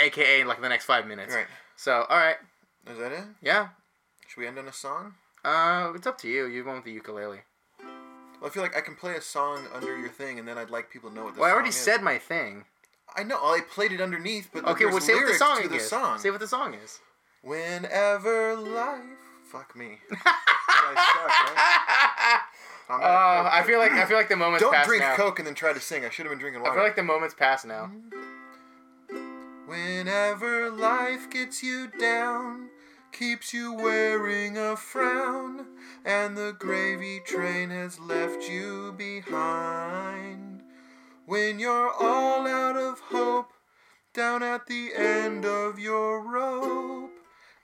aka 0.00 0.40
in 0.40 0.46
like 0.48 0.60
the 0.60 0.68
next 0.68 0.86
five 0.86 1.06
minutes. 1.06 1.34
Right. 1.34 1.46
So, 1.76 2.06
all 2.08 2.16
right, 2.18 2.36
Is 2.90 2.98
that 2.98 3.12
it? 3.12 3.24
yeah. 3.42 3.68
Should 4.26 4.40
we 4.40 4.46
end 4.46 4.58
on 4.58 4.66
a 4.68 4.72
song? 4.72 5.14
Uh, 5.44 5.92
it's 5.94 6.06
up 6.06 6.16
to 6.18 6.28
you. 6.28 6.46
You 6.46 6.64
went 6.64 6.78
with 6.78 6.84
the 6.84 6.92
ukulele. 6.92 7.40
Well, 7.80 8.46
I 8.46 8.48
feel 8.48 8.62
like 8.62 8.76
I 8.76 8.80
can 8.80 8.94
play 8.96 9.14
a 9.16 9.20
song 9.20 9.66
under 9.74 9.98
your 9.98 10.08
thing, 10.08 10.38
and 10.38 10.46
then 10.48 10.56
I'd 10.58 10.70
like 10.70 10.90
people 10.90 11.10
to 11.10 11.16
know 11.16 11.24
what 11.24 11.34
the 11.34 11.40
Well, 11.40 11.50
I 11.50 11.52
already 11.52 11.68
is. 11.70 11.74
said 11.76 12.02
my 12.02 12.18
thing. 12.18 12.64
I 13.14 13.22
know. 13.24 13.36
I 13.36 13.60
played 13.60 13.92
it 13.92 14.00
underneath, 14.00 14.48
but 14.52 14.64
Okay, 14.64 14.86
well, 14.86 15.00
say 15.00 15.14
what 15.14 15.26
the 15.26 15.34
song 15.34 15.60
is. 15.70 15.88
song. 15.88 16.18
Say 16.18 16.30
what 16.30 16.40
the 16.40 16.48
song 16.48 16.74
is. 16.74 17.00
Whenever 17.42 18.56
life. 18.56 19.00
Fuck 19.52 19.76
me. 19.76 19.98
I 20.12 20.94
suck, 20.94 21.28
right? 22.88 22.90
Uh, 23.04 23.50
I 23.52 23.62
feel 23.66 23.78
like 23.78 23.92
I 23.92 24.06
feel 24.06 24.16
like 24.16 24.30
the 24.30 24.36
moment's 24.36 24.62
Don't 24.62 24.82
drink 24.86 25.02
now. 25.02 25.14
Coke 25.14 25.38
and 25.38 25.46
then 25.46 25.54
try 25.54 25.74
to 25.74 25.80
sing. 25.80 26.06
I 26.06 26.08
should 26.08 26.24
have 26.24 26.32
been 26.32 26.38
drinking 26.38 26.62
water. 26.62 26.72
I 26.72 26.76
feel 26.76 26.84
like 26.84 26.96
the 26.96 27.02
moment's 27.02 27.34
past 27.34 27.66
now. 27.66 27.90
Whenever 29.66 30.70
life 30.70 31.28
gets 31.28 31.62
you 31.62 31.88
down, 31.98 32.70
keeps 33.12 33.52
you 33.52 33.74
wearing 33.74 34.56
a 34.56 34.74
frown, 34.74 35.66
and 36.02 36.34
the 36.34 36.56
gravy 36.58 37.20
train 37.20 37.68
has 37.68 38.00
left 38.00 38.48
you 38.48 38.94
behind. 38.96 40.62
When 41.26 41.58
you're 41.58 41.92
all 41.92 42.46
out 42.46 42.78
of 42.78 43.00
hope, 43.00 43.52
down 44.14 44.42
at 44.42 44.66
the 44.66 44.92
end 44.96 45.44
of 45.44 45.78
your 45.78 46.22
rope, 46.22 47.01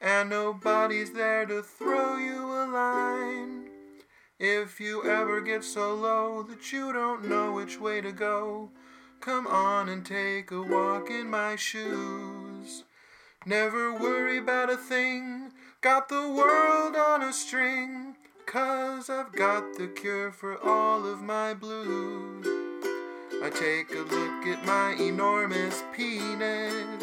and 0.00 0.30
nobody's 0.30 1.12
there 1.12 1.46
to 1.46 1.62
throw 1.62 2.16
you 2.16 2.44
a 2.44 2.66
line. 2.66 3.68
If 4.38 4.80
you 4.80 5.04
ever 5.04 5.40
get 5.40 5.64
so 5.64 5.94
low 5.94 6.42
that 6.44 6.72
you 6.72 6.92
don't 6.92 7.28
know 7.28 7.52
which 7.52 7.80
way 7.80 8.00
to 8.00 8.12
go, 8.12 8.70
Come 9.20 9.48
on 9.48 9.88
and 9.88 10.06
take 10.06 10.52
a 10.52 10.62
walk 10.62 11.10
in 11.10 11.28
my 11.28 11.56
shoes. 11.56 12.84
Never 13.44 13.92
worry 13.92 14.38
about 14.38 14.70
a 14.70 14.76
thing. 14.76 15.52
Got 15.80 16.08
the 16.08 16.30
world 16.30 16.94
on 16.94 17.22
a 17.22 17.32
string. 17.32 18.16
Cause 18.46 19.10
I've 19.10 19.32
got 19.32 19.76
the 19.76 19.88
cure 19.88 20.30
for 20.30 20.56
all 20.64 21.04
of 21.04 21.20
my 21.20 21.52
blues. 21.52 22.46
I 23.42 23.50
take 23.50 23.90
a 23.90 24.02
look 24.02 24.46
at 24.46 24.64
my 24.64 24.92
enormous 24.92 25.82
penis. 25.92 27.02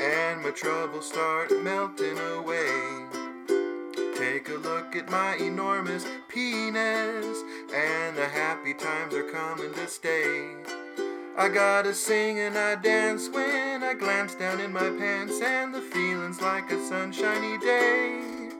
And 0.00 0.42
my 0.42 0.50
troubles 0.50 1.08
start 1.08 1.50
melting 1.62 2.18
away. 2.18 3.06
Take 4.16 4.48
a 4.48 4.54
look 4.54 4.96
at 4.96 5.10
my 5.10 5.36
enormous 5.36 6.04
penis, 6.28 7.36
and 7.74 8.16
the 8.16 8.26
happy 8.26 8.74
times 8.74 9.14
are 9.14 9.30
coming 9.30 9.72
to 9.74 9.86
stay. 9.86 10.54
I 11.36 11.48
gotta 11.48 11.92
sing 11.92 12.38
and 12.38 12.56
I 12.56 12.76
dance 12.76 13.28
when 13.28 13.82
I 13.82 13.94
glance 13.94 14.36
down 14.36 14.60
in 14.60 14.72
my 14.72 14.88
pants, 14.90 15.40
and 15.40 15.74
the 15.74 15.80
feeling's 15.80 16.40
like 16.40 16.70
a 16.70 16.80
sunshiny 16.86 17.58
day. 17.58 18.50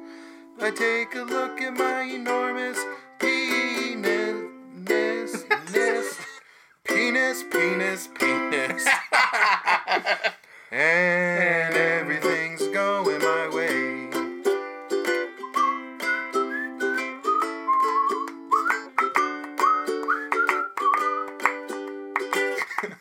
I 0.60 0.70
take 0.70 1.14
a 1.14 1.22
look 1.22 1.60
at 1.60 1.74
my 1.74 2.02
enormous 2.02 2.78
penis, 3.18 4.50
penis, 5.72 6.18
penis, 6.84 7.44
penis, 7.50 8.08
penis, 8.18 8.86
and 10.74 11.76
everything's 11.76 12.66
going 12.68 13.20
my 13.20 13.48
way. 13.54 14.08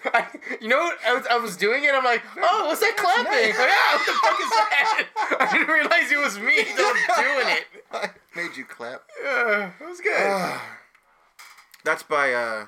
I, 0.13 0.27
you 0.61 0.67
know 0.67 0.77
what? 0.77 0.99
I 1.03 1.15
was, 1.15 1.25
I 1.31 1.37
was 1.37 1.57
doing 1.57 1.83
it. 1.83 1.95
I'm 1.95 2.03
like, 2.03 2.21
oh, 2.37 2.67
what's 2.67 2.81
that 2.81 2.95
clapping? 2.95 3.25
Like, 3.25 3.57
yeah, 3.57 3.95
what 3.95 4.05
the 4.05 4.13
fuck 4.21 4.39
is 4.39 4.49
that? 4.51 5.07
I 5.39 5.51
didn't 5.51 5.73
realize 5.73 6.11
it 6.11 6.19
was 6.19 6.37
me 6.37 6.61
that 6.61 6.77
was 6.77 7.17
doing 7.25 7.57
it. 7.57 7.65
I 7.91 8.11
made 8.35 8.55
you 8.55 8.65
clap. 8.65 9.01
Yeah, 9.23 9.71
it 9.81 9.89
was 9.89 9.99
good. 9.99 10.59
That's 11.83 12.03
by 12.03 12.33
uh, 12.33 12.67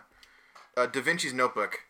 uh, 0.75 0.87
Da 0.87 0.99
Vinci's 0.99 1.31
Notebook. 1.31 1.84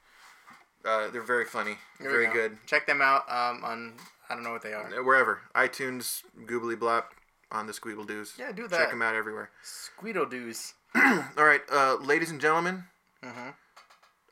Uh, 0.86 1.10
they're 1.10 1.22
very 1.24 1.46
funny, 1.46 1.78
Here 2.00 2.10
very 2.12 2.28
go. 2.28 2.34
good. 2.34 2.58
Check 2.68 2.86
them 2.86 3.02
out 3.02 3.24
um, 3.30 3.64
on 3.64 3.94
I 4.30 4.36
don't 4.36 4.44
know 4.44 4.52
what 4.52 4.62
they 4.62 4.74
are. 4.74 4.86
Uh, 4.88 5.04
Wherever 5.04 5.42
iTunes, 5.56 6.22
Goobly 6.46 6.76
Blop, 6.76 7.06
on 7.52 7.68
the 7.68 7.74
Squeeble 7.74 8.06
Doos. 8.08 8.34
Yeah, 8.38 8.52
do 8.52 8.68
that. 8.68 8.78
Check 8.78 8.90
them 8.92 9.02
out 9.02 9.16
everywhere. 9.16 9.50
Squeedle 9.64 10.30
doos. 10.30 10.74
All 10.96 11.46
right, 11.46 11.62
uh, 11.72 11.96
ladies 12.02 12.32
and 12.32 12.40
gentlemen, 12.42 12.86
Mhm. 13.24 13.54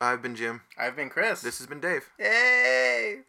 I've 0.01 0.21
been 0.21 0.35
Jim. 0.35 0.61
I've 0.77 0.95
been 0.95 1.09
Chris. 1.09 1.41
This 1.41 1.57
has 1.59 1.67
been 1.67 1.79
Dave. 1.79 2.09
Yay! 2.19 3.19